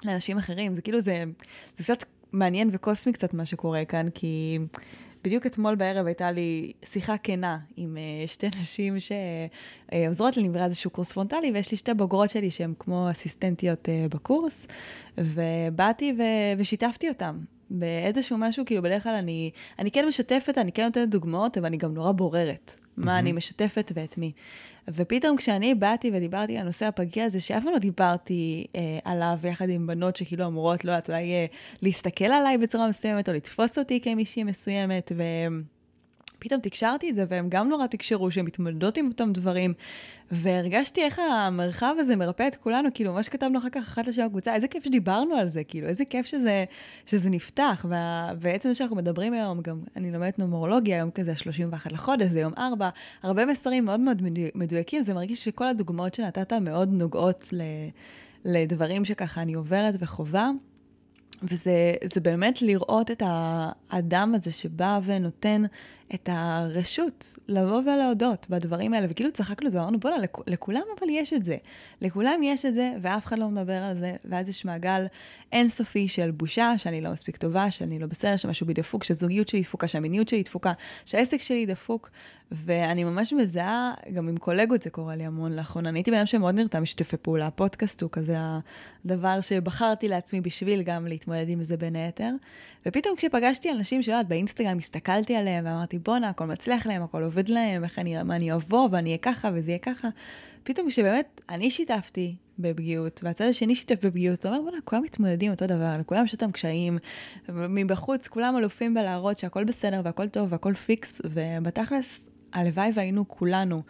לאנשים 0.03 0.37
אחרים. 0.37 0.73
זה 0.73 0.81
כאילו, 0.81 1.01
זה, 1.01 1.23
זה 1.77 1.83
קצת 1.83 2.05
מעניין 2.31 2.69
וקוסמי 2.73 3.13
קצת 3.13 3.33
מה 3.33 3.45
שקורה 3.45 3.85
כאן, 3.85 4.09
כי 4.09 4.59
בדיוק 5.23 5.45
אתמול 5.45 5.75
בערב 5.75 6.05
הייתה 6.05 6.31
לי 6.31 6.71
שיחה 6.83 7.17
כנה 7.17 7.57
עם 7.77 7.97
uh, 7.97 8.27
שתי 8.27 8.47
נשים 8.61 8.95
שעוזרות 8.99 10.37
לי, 10.37 10.43
נברא 10.43 10.65
איזשהו 10.65 10.89
קורס 10.91 11.11
פרונטלי, 11.11 11.51
ויש 11.53 11.71
לי 11.71 11.77
שתי 11.77 11.93
בוגרות 11.93 12.29
שלי 12.29 12.51
שהן 12.51 12.73
כמו 12.79 13.11
אסיסטנטיות 13.11 13.85
uh, 13.85 14.15
בקורס, 14.15 14.67
ובאתי 15.17 16.13
ו- 16.17 16.59
ושיתפתי 16.59 17.09
אותן. 17.09 17.37
באיזשהו 17.69 18.37
משהו, 18.37 18.65
כאילו 18.65 18.81
בדרך 18.81 19.03
כלל 19.03 19.15
אני, 19.15 19.51
אני 19.79 19.91
כן 19.91 20.07
משתפת, 20.07 20.57
אני 20.57 20.71
כן 20.71 20.83
נותנת 20.83 21.09
דוגמאות, 21.09 21.57
אבל 21.57 21.65
אני 21.65 21.77
גם 21.77 21.93
נורא 21.93 22.11
בוררת. 22.11 22.75
מה 22.97 23.15
mm-hmm. 23.15 23.19
אני 23.19 23.31
משתפת 23.31 23.91
ואת 23.95 24.17
מי. 24.17 24.31
ופתאום 24.87 25.37
כשאני 25.37 25.75
באתי 25.75 26.11
ודיברתי 26.13 26.55
על 26.55 26.61
הנושא 26.61 26.85
הפגיע 26.85 27.25
הזה, 27.25 27.39
שאף 27.39 27.63
פעם 27.63 27.73
לא 27.73 27.79
דיברתי 27.79 28.65
אה, 28.75 28.99
עליו 29.03 29.37
יחד 29.43 29.69
עם 29.69 29.87
בנות 29.87 30.15
שכאילו 30.15 30.45
אמורות, 30.45 30.85
לא 30.85 30.91
יודעת, 30.91 31.09
אולי 31.09 31.31
אה, 31.31 31.45
להסתכל 31.81 32.25
עליי 32.25 32.57
בצורה 32.57 32.89
מסוימת, 32.89 33.29
או 33.29 33.33
לתפוס 33.33 33.77
אותי 33.77 33.99
כמישהי 34.01 34.43
מסוימת, 34.43 35.11
ופתאום 36.39 36.61
תקשרתי 36.61 37.09
את 37.09 37.15
זה, 37.15 37.25
והם 37.29 37.49
גם 37.49 37.69
נורא 37.69 37.87
תקשרו 37.87 38.31
שהן 38.31 38.45
מתמודדות 38.45 38.97
עם 38.97 39.07
אותם 39.07 39.33
דברים, 39.33 39.73
והרגשתי 40.31 41.01
איך 41.01 41.19
המרחב 41.19 41.95
הזה 41.99 42.15
מרפא 42.15 42.47
את 42.47 42.55
כולנו, 42.55 42.89
כאילו, 42.93 43.13
מה 43.13 43.23
שכתבנו 43.23 43.59
אחר 43.59 43.69
כך 43.69 43.81
אחת 43.87 44.07
לשם 44.07 44.25
בקבוצה, 44.25 44.55
איזה 44.55 44.67
כיף 44.67 44.83
שדיברנו 44.83 45.35
על 45.35 45.47
זה, 45.47 45.63
כאילו, 45.63 45.87
איזה 45.87 46.05
כיף 46.05 46.25
שזה, 46.25 46.65
שזה 47.05 47.29
נפתח, 47.29 47.85
וה, 47.89 48.31
ועצם 48.39 48.69
זה 48.69 48.75
שאנחנו 48.75 48.95
מדברים 48.95 49.33
היום, 49.33 49.61
גם 49.61 49.79
אני 49.95 50.11
לומדת 50.11 50.39
נומרולוגיה, 50.39 50.95
היום 50.95 51.11
כזה 51.11 51.35
31 51.35 51.91
לחודש, 51.91 52.29
זה 52.29 52.39
יום 52.39 52.53
4, 52.57 52.89
הרבה 53.23 53.45
מסרים 53.45 53.85
מאוד 53.85 53.99
מאוד 53.99 54.21
מדויקים, 54.55 55.01
זה 55.01 55.13
מרגיש 55.13 55.45
שכל 55.45 55.67
הדוגמאות 55.67 56.13
שנתת 56.13 56.53
מאוד 56.53 56.89
נוגעות 56.93 57.49
ל, 57.53 57.61
לדברים 58.45 59.05
שככה 59.05 59.41
אני 59.41 59.53
עוברת 59.53 59.95
וחווה. 59.99 60.51
וזה 61.43 62.21
באמת 62.23 62.61
לראות 62.61 63.11
את 63.11 63.23
האדם 63.25 64.35
הזה 64.35 64.51
שבא 64.51 64.99
ונותן 65.03 65.63
את 66.13 66.29
הרשות 66.31 67.37
לבוא 67.47 67.81
ולהודות 67.81 68.47
בדברים 68.49 68.93
האלה, 68.93 69.07
וכאילו 69.09 69.31
צחקנו 69.31 69.69
אמרנו, 69.73 69.99
בוא'נה, 69.99 70.17
לכ- 70.17 70.47
לכולם 70.47 70.81
אבל 70.99 71.09
יש 71.09 71.33
את 71.33 71.45
זה. 71.45 71.57
לכולם 72.01 72.43
יש 72.43 72.65
את 72.65 72.73
זה, 72.73 72.91
ואף 73.01 73.25
אחד 73.25 73.39
לא 73.39 73.49
מדבר 73.49 73.83
על 73.83 73.97
זה, 73.99 74.15
ואז 74.25 74.49
יש 74.49 74.65
מעגל 74.65 75.05
אינסופי 75.51 76.07
של 76.07 76.31
בושה, 76.31 76.77
שאני 76.77 77.01
לא 77.01 77.11
מספיק 77.11 77.37
טובה, 77.37 77.71
שאני 77.71 77.99
לא 77.99 78.07
בסדר, 78.07 78.35
שמשהו 78.35 78.65
בי 78.67 78.73
דפוק, 78.73 79.03
שהזוגיות 79.03 79.47
שלי 79.47 79.61
דפוקה, 79.61 79.87
שהמיניות 79.87 80.29
שלי 80.29 80.43
דפוקה, 80.43 80.71
שהעסק 81.05 81.41
שלי 81.41 81.65
דפוק, 81.65 82.09
ואני 82.51 83.03
ממש 83.03 83.33
מזהה, 83.33 83.93
גם 84.13 84.27
עם 84.29 84.37
קולגות 84.37 84.83
זה 84.83 84.89
קורה 84.89 85.15
לי 85.15 85.25
המון 85.25 85.53
לאחרונה. 85.53 85.89
אני 85.89 85.99
הייתי 85.99 86.11
בן 86.11 86.17
אדם 86.17 86.25
שמאוד 86.25 86.55
נרתע 86.55 86.79
משתפי 86.79 87.17
פעולה, 87.17 87.47
הפודקאסט 87.47 88.01
הוא 88.01 88.09
כזה 88.11 88.37
הדבר 89.05 89.41
שבחרתי 89.41 90.07
לעצמי 90.07 90.41
בשביל 90.41 90.81
גם 90.81 91.07
להתמודד 91.07 91.49
עם 91.49 91.63
זה 91.63 91.77
בין 91.77 91.95
היתר. 91.95 92.31
ופתאום 92.85 93.15
כשפגשתי 93.15 93.71
אנשים 93.71 94.01
שלא 94.01 94.13
יודעת, 94.13 94.27
באינסטגרם 94.27 94.77
הסתכלתי 94.77 95.35
עליהם 95.35 95.65
ואמרתי, 95.65 95.98
בואנה, 96.03 96.29
הכל 96.29 96.45
מצליח 96.45 96.85
להם, 96.85 97.03
הכל 97.03 97.23
עובד 97.23 97.49
להם, 97.49 97.83
איך 97.83 97.99
אני, 97.99 98.23
מה 98.23 98.35
אני 98.35 98.53
אבוא 98.53 98.89
ואני 98.91 99.09
אהיה 99.09 99.17
ככה 99.17 99.49
וזה 99.53 99.71
יהיה 99.71 99.79
ככה. 99.79 100.07
פתאום 100.63 100.89
כשבאמת 100.89 101.41
אני 101.49 101.71
שיתפתי 101.71 102.35
בפגיעות, 102.59 103.19
והצד 103.23 103.45
השני 103.45 103.75
שיתף 103.75 104.05
בפגיעות, 104.05 104.39
אתה 104.39 104.49
אומר, 104.49 104.61
בוא'נה, 104.61 104.81
כולם 104.83 105.03
מתמודדים 105.03 105.51
אותו 105.51 105.67
דבר, 105.67 105.95
לכולם 105.99 106.25
יש 106.25 106.33
אותם 106.33 106.51
קשיים, 106.51 106.97
מבחוץ 107.49 108.27
כולם 108.27 108.57
אלופים 108.57 108.93
בלהראות 108.93 109.37
שהכל 109.37 109.63
בסדר 109.63 110.01
והכל 110.03 110.27
טוב 110.27 110.47
והכל 110.51 110.73
פיקס, 110.73 111.21
ובתכלס, 111.25 112.29
הלוואי 112.53 112.91
והיינו 112.93 113.27
כולנו 113.27 113.81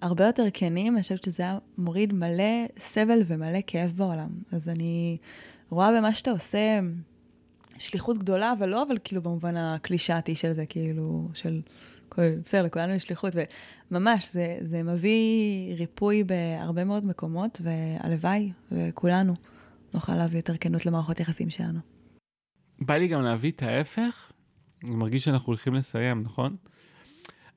הרבה 0.00 0.26
יותר 0.26 0.46
כנים, 0.52 0.94
אני 0.94 1.02
חושבת 1.02 1.24
שזה 1.24 1.42
היה 1.42 1.58
מוריד 1.78 2.12
מלא 2.12 2.66
סבל 2.78 3.22
ומלא 3.26 3.58
כאב 3.66 3.92
בעולם. 3.96 4.28
אז 4.52 4.68
אני 4.68 5.16
רואה 5.70 5.98
במה 5.98 6.12
שאתה 6.12 6.30
עושה 6.30 6.80
שליחות 7.80 8.18
גדולה, 8.18 8.52
אבל 8.52 8.68
לא, 8.68 8.82
אבל 8.82 8.96
כאילו 9.04 9.22
במובן 9.22 9.56
הקלישאתי 9.56 10.36
של 10.36 10.52
זה, 10.52 10.66
כאילו, 10.66 11.28
של... 11.34 11.60
בסדר, 12.18 12.62
לכולנו 12.62 12.92
יש 12.92 13.02
שליחות, 13.02 13.32
וממש, 13.90 14.32
זה, 14.32 14.58
זה 14.60 14.82
מביא 14.82 15.74
ריפוי 15.74 16.24
בהרבה 16.24 16.84
מאוד 16.84 17.06
מקומות, 17.06 17.60
והלוואי, 17.64 18.52
וכולנו 18.72 19.34
נוכל 19.94 20.14
להביא 20.14 20.38
יותר 20.38 20.56
כנות 20.56 20.86
למערכות 20.86 21.20
יחסים 21.20 21.50
שלנו. 21.50 21.78
בא 22.78 22.96
לי 22.96 23.08
גם 23.08 23.22
להביא 23.22 23.50
את 23.50 23.62
ההפך, 23.62 24.32
אני 24.84 24.94
מרגיש 24.96 25.24
שאנחנו 25.24 25.46
הולכים 25.46 25.74
לסיים, 25.74 26.22
נכון? 26.22 26.56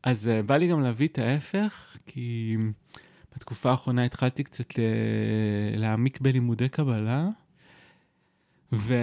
אז 0.03 0.27
uh, 0.27 0.45
בא 0.45 0.57
לי 0.57 0.67
גם 0.67 0.81
להביא 0.81 1.07
את 1.07 1.17
ההפך, 1.17 1.97
כי 2.05 2.57
בתקופה 3.35 3.71
האחרונה 3.71 4.05
התחלתי 4.05 4.43
קצת 4.43 4.73
להעמיק 5.77 6.21
בלימודי 6.21 6.69
קבלה, 6.69 7.29
ו... 8.73 8.93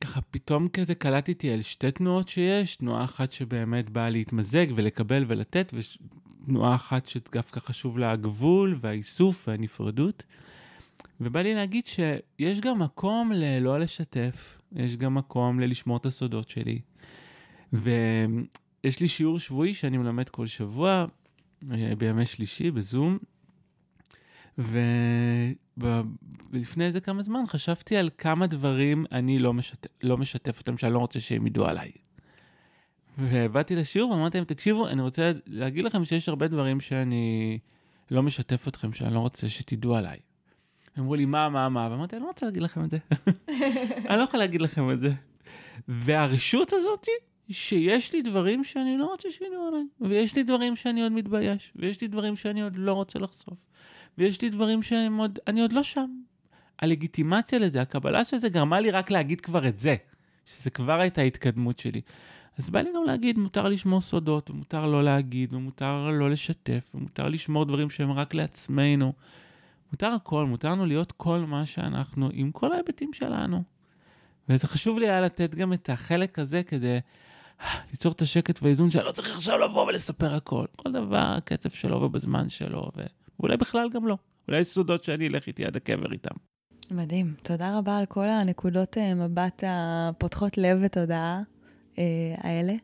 ככה 0.00 0.20
פתאום 0.20 0.68
כזה 0.68 0.94
קלטתי 0.94 1.50
על 1.50 1.62
שתי 1.62 1.90
תנועות 1.90 2.28
שיש, 2.28 2.76
תנועה 2.76 3.04
אחת 3.04 3.32
שבאמת 3.32 3.90
באה 3.90 4.10
להתמזג 4.10 4.66
ולקבל 4.76 5.24
ולתת, 5.28 5.74
תנועה 6.46 6.74
אחת 6.74 7.08
שדווקא 7.08 7.60
חשוב 7.60 7.98
לה 7.98 8.12
הגבול 8.12 8.78
והאיסוף 8.80 9.48
והנפרדות. 9.48 10.24
ובא 11.20 11.40
לי 11.42 11.54
להגיד 11.54 11.86
שיש 11.86 12.60
גם 12.60 12.78
מקום 12.78 13.32
ללא 13.32 13.80
לשתף, 13.80 14.58
יש 14.72 14.96
גם 14.96 15.14
מקום 15.14 15.60
ללשמור 15.60 15.96
את 15.96 16.06
הסודות 16.06 16.48
שלי. 16.48 16.80
ויש 17.72 19.00
לי 19.00 19.08
שיעור 19.08 19.38
שבועי 19.38 19.74
שאני 19.74 19.98
מלמד 19.98 20.28
כל 20.28 20.46
שבוע, 20.46 21.06
אה, 21.72 21.94
בימי 21.98 22.26
שלישי, 22.26 22.70
בזום. 22.70 23.18
ולפני 25.78 26.84
איזה 26.84 27.00
כמה 27.00 27.22
זמן 27.22 27.46
חשבתי 27.46 27.96
על 27.96 28.10
כמה 28.18 28.46
דברים 28.46 29.04
אני 29.12 29.38
לא 29.38 29.54
משתף, 29.54 29.88
לא 30.02 30.18
משתף 30.18 30.58
אותם, 30.58 30.78
שאני 30.78 30.92
לא 30.92 30.98
רוצה 30.98 31.20
שהם 31.20 31.46
ידעו 31.46 31.66
עליי. 31.66 31.90
ובאתי 33.18 33.76
לשיעור 33.76 34.10
ואמרתי 34.10 34.38
להם, 34.38 34.44
תקשיבו, 34.44 34.88
אני 34.88 35.02
רוצה 35.02 35.32
להגיד 35.46 35.84
לכם 35.84 36.04
שיש 36.04 36.28
הרבה 36.28 36.48
דברים 36.48 36.80
שאני 36.80 37.58
לא 38.10 38.22
משתף 38.22 38.68
אתכם, 38.68 38.92
שאני 38.92 39.14
לא 39.14 39.18
רוצה 39.18 39.48
שתדעו 39.48 39.94
עליי. 39.94 40.18
אמרו 40.98 41.14
לי, 41.14 41.24
מה, 41.24 41.48
מה, 41.48 41.68
מה? 41.68 41.88
ואמרתי, 41.90 42.16
אני 42.16 42.22
לא 42.22 42.28
רוצה 42.28 42.46
להגיד 42.46 42.62
לכם 42.62 42.84
את 42.84 42.90
זה. 42.90 42.98
אני 44.08 44.18
לא 44.18 44.22
יכול 44.22 44.40
להגיד 44.40 44.60
לכם 44.60 44.90
את 44.90 45.00
זה. 45.00 45.10
והרשות 45.88 46.72
הזאת, 46.72 47.06
שיש 47.50 48.12
לי 48.12 48.22
דברים 48.22 48.64
שאני 48.64 48.98
לא 48.98 49.06
רוצה 49.06 49.28
שידעו 49.30 49.68
עליי, 49.68 49.84
ויש 50.00 50.36
לי 50.36 50.42
דברים 50.42 50.76
שאני 50.76 51.02
עוד 51.02 51.12
מתבייש, 51.12 51.72
ויש 51.76 52.00
לי 52.00 52.08
דברים 52.08 52.36
שאני 52.36 52.62
עוד 52.62 52.76
לא 52.76 52.92
רוצה 52.92 53.18
לחשוף, 53.18 53.54
ויש 54.18 54.42
לי 54.42 54.50
דברים 54.50 54.82
שאני 54.82 55.18
עוד, 55.18 55.38
עוד 55.60 55.72
לא 55.72 55.82
שם. 55.82 56.10
הלגיטימציה 56.78 57.58
לזה, 57.58 57.82
הקבלה 57.82 58.24
של 58.24 58.38
זה, 58.38 58.48
גרמה 58.48 58.80
לי 58.80 58.90
רק 58.90 59.10
להגיד 59.10 59.40
כבר 59.40 59.68
את 59.68 59.78
זה, 59.78 59.96
שזה 60.46 60.70
כבר 60.70 61.00
הייתה 61.00 61.20
ההתקדמות 61.20 61.78
שלי. 61.78 62.00
אז 62.58 62.70
בא 62.70 62.80
לי 62.80 62.90
גם 62.94 63.04
להגיד, 63.04 63.38
מותר 63.38 63.68
לשמור 63.68 64.00
סודות, 64.00 64.50
ומותר 64.50 64.86
לא 64.86 65.04
להגיד, 65.04 65.54
ומותר 65.54 66.10
לא 66.10 66.30
לשתף, 66.30 66.92
ומותר 66.94 67.28
לשמור 67.28 67.64
דברים 67.64 67.90
שהם 67.90 68.12
רק 68.12 68.34
לעצמנו. 68.34 69.12
מותר 69.92 70.06
הכל, 70.06 70.46
מותר 70.46 70.70
לנו 70.70 70.86
להיות 70.86 71.12
כל 71.12 71.38
מה 71.38 71.66
שאנחנו, 71.66 72.28
עם 72.32 72.52
כל 72.52 72.72
ההיבטים 72.72 73.12
שלנו. 73.12 73.62
וזה 74.48 74.66
חשוב 74.66 74.98
לי 74.98 75.08
היה 75.08 75.20
לתת 75.20 75.54
גם 75.54 75.72
את 75.72 75.90
החלק 75.90 76.38
הזה 76.38 76.62
כדי 76.62 76.98
ליצור 77.90 78.12
את 78.12 78.22
השקט 78.22 78.62
והאיזון 78.62 78.90
שאני 78.90 79.04
לא 79.04 79.12
צריך 79.12 79.36
עכשיו 79.36 79.58
לבוא 79.58 79.86
ולספר 79.86 80.34
הכל. 80.34 80.64
כל 80.76 80.92
דבר, 80.92 81.34
הקצב 81.36 81.70
שלו 81.70 82.02
ובזמן 82.02 82.48
שלו, 82.48 82.90
ו... 82.96 83.02
ואולי 83.40 83.56
בכלל 83.56 83.88
גם 83.88 84.06
לא. 84.06 84.16
אולי 84.48 84.60
יש 84.60 84.68
סודות 84.68 85.04
שאני 85.04 85.28
אלך 85.28 85.46
איתי 85.46 85.64
עד 85.64 85.76
הקבר 85.76 86.12
איתם. 86.12 86.34
מדהים. 86.90 87.34
תודה 87.42 87.78
רבה 87.78 87.98
על 87.98 88.06
כל 88.06 88.28
הנקודות 88.28 88.98
אה, 88.98 89.14
מבט 89.14 89.64
הפותחות 89.66 90.58
לב 90.58 90.78
ותודעה 90.82 91.40
אה, 91.98 92.34
האלה, 92.38 92.74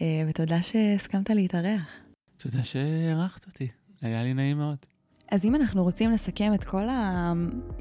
אה, 0.00 0.24
ותודה 0.28 0.62
שהסכמת 0.62 1.30
להתארח. 1.30 1.90
תודה 2.36 2.64
שהערכת 2.64 3.46
אותי, 3.46 3.68
היה 4.02 4.22
לי 4.22 4.34
נעים 4.34 4.58
מאוד. 4.58 4.89
אז 5.30 5.44
אם 5.44 5.54
אנחנו 5.54 5.82
רוצים 5.82 6.12
לסכם 6.12 6.54
את 6.54 6.64
כל 6.64 6.84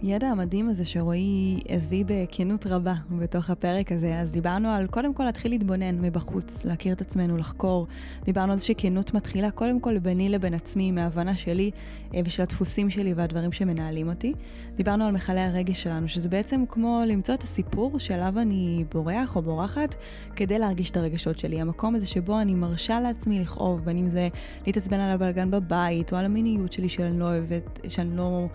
הידע 0.01 0.27
המדהים 0.27 0.69
הזה 0.69 0.85
שרועי 0.85 1.59
הביא 1.69 2.05
בכנות 2.07 2.67
רבה 2.67 2.93
בתוך 3.11 3.49
הפרק 3.49 3.91
הזה, 3.91 4.19
אז 4.19 4.31
דיברנו 4.31 4.69
על 4.69 4.87
קודם 4.87 5.13
כל 5.13 5.23
להתחיל 5.23 5.51
להתבונן 5.51 6.01
מבחוץ, 6.01 6.65
להכיר 6.65 6.93
את 6.93 7.01
עצמנו, 7.01 7.37
לחקור. 7.37 7.87
דיברנו 8.23 8.51
על 8.51 8.57
זה 8.57 8.65
שכנות 8.65 9.13
מתחילה 9.13 9.51
קודם 9.51 9.79
כל 9.79 9.97
ביני 9.97 10.29
לבין 10.29 10.53
עצמי, 10.53 10.91
מההבנה 10.91 11.35
שלי 11.35 11.71
אה, 12.15 12.21
ושל 12.25 12.43
הדפוסים 12.43 12.89
שלי 12.89 13.13
והדברים 13.13 13.51
שמנהלים 13.51 14.09
אותי. 14.09 14.33
דיברנו 14.75 15.05
על 15.05 15.11
מכלי 15.11 15.41
הרגש 15.41 15.83
שלנו, 15.83 16.07
שזה 16.07 16.29
בעצם 16.29 16.63
כמו 16.69 17.01
למצוא 17.07 17.33
את 17.33 17.43
הסיפור 17.43 17.99
שאליו 17.99 18.39
אני 18.39 18.85
בורח 18.91 19.35
או 19.35 19.41
בורחת 19.41 19.95
כדי 20.35 20.59
להרגיש 20.59 20.91
את 20.91 20.97
הרגשות 20.97 21.39
שלי. 21.39 21.61
המקום 21.61 21.95
הזה 21.95 22.07
שבו 22.07 22.39
אני 22.39 22.53
מרשה 22.53 22.99
לעצמי 22.99 23.39
לכאוב, 23.39 23.85
בין 23.85 23.97
אם 23.97 24.07
זה 24.07 24.27
להתעצבן 24.65 24.99
על 24.99 25.11
הבלגן 25.11 25.51
בבית 25.51 26.13
או 26.13 26.17
על 26.17 26.25
המיניות 26.25 26.73
שלי 26.73 26.89
שאני 26.89 27.19
לא 27.19 27.38
אוהבת, 27.39 27.79
שאני 27.87 28.17
לא 28.17 28.47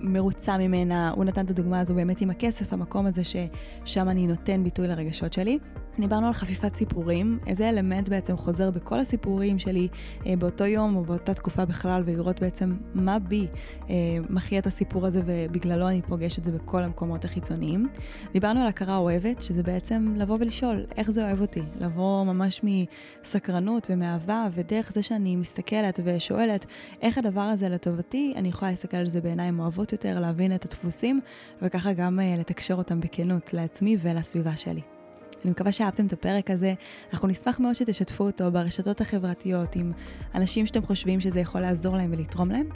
מרוצה 0.00 0.58
ממנה. 0.58 1.10
הוא 1.10 1.24
נתן 1.24 1.44
את 1.44 1.50
הדוגמה 1.50 1.80
הזו 1.80 1.94
באמת 1.94 2.20
עם 2.20 2.30
הכסף, 2.30 2.72
המקום 2.72 3.06
הזה 3.06 3.22
ששם 3.24 4.08
אני 4.08 4.26
נותן 4.26 4.64
ביטוי 4.64 4.88
לרגשות 4.88 5.32
שלי. 5.32 5.58
דיברנו 5.98 6.26
על 6.26 6.32
חפיפת 6.32 6.76
סיפורים, 6.76 7.38
איזה 7.46 7.68
אלמנט 7.68 8.08
בעצם 8.08 8.36
חוזר 8.36 8.70
בכל 8.70 9.00
הסיפורים 9.00 9.58
שלי 9.58 9.88
אה, 10.26 10.36
באותו 10.38 10.64
יום 10.64 10.96
או 10.96 11.04
באותה 11.04 11.34
תקופה 11.34 11.64
בכלל, 11.64 12.02
ולראות 12.06 12.40
בעצם 12.40 12.76
מה 12.94 13.18
בי 13.18 13.46
אה, 13.90 13.94
מכריע 14.30 14.60
את 14.60 14.66
הסיפור 14.66 15.06
הזה 15.06 15.22
ובגללו 15.26 15.88
אני 15.88 16.02
פוגש 16.02 16.38
את 16.38 16.44
זה 16.44 16.52
בכל 16.52 16.82
המקומות 16.82 17.24
החיצוניים. 17.24 17.88
דיברנו 18.32 18.60
על 18.60 18.66
הכרה 18.66 18.96
אוהבת, 18.96 19.42
שזה 19.42 19.62
בעצם 19.62 20.14
לבוא 20.16 20.36
ולשאול 20.40 20.86
איך 20.96 21.10
זה 21.10 21.26
אוהב 21.26 21.40
אותי, 21.40 21.62
לבוא 21.80 22.24
ממש 22.24 22.60
מסקרנות 22.64 23.86
ומאהבה, 23.90 24.46
ודרך 24.54 24.92
זה 24.94 25.02
שאני 25.02 25.36
מסתכלת 25.36 26.00
ושואלת 26.04 26.66
איך 27.02 27.18
הדבר 27.18 27.40
הזה 27.40 27.68
לטובתי, 27.68 28.34
אני 28.36 28.48
יכולה 28.48 28.70
להסתכל 28.70 28.96
על 28.96 29.06
זה 29.06 29.20
בעיניים 29.20 29.60
אוהבות 29.60 29.92
יותר, 29.92 30.20
להבין 30.20 30.54
את 30.54 30.64
הדפוסים, 30.64 31.20
וככה 31.62 31.92
גם 31.92 32.20
אה, 32.20 32.36
לתקשר 32.38 32.74
אותם 32.74 33.00
בכנות 33.00 33.54
לעצמי 33.54 33.96
ולסביבה 34.02 34.56
שלי. 34.56 34.95
אני 35.44 35.50
מקווה 35.50 35.72
שאהבתם 35.72 36.06
את 36.06 36.12
הפרק 36.12 36.50
הזה. 36.50 36.74
אנחנו 37.12 37.28
נשמח 37.28 37.60
מאוד 37.60 37.74
שתשתפו 37.74 38.24
אותו 38.24 38.52
ברשתות 38.52 39.00
החברתיות 39.00 39.76
עם 39.76 39.92
אנשים 40.34 40.66
שאתם 40.66 40.82
חושבים 40.82 41.20
שזה 41.20 41.40
יכול 41.40 41.60
לעזור 41.60 41.96
להם 41.96 42.12
ולתרום 42.12 42.50
להם. 42.50 42.66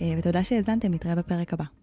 אה, 0.00 0.14
ותודה 0.18 0.44
שהאזנתם, 0.44 0.94
נתראה 0.94 1.14
בפרק 1.14 1.52
הבא. 1.52 1.80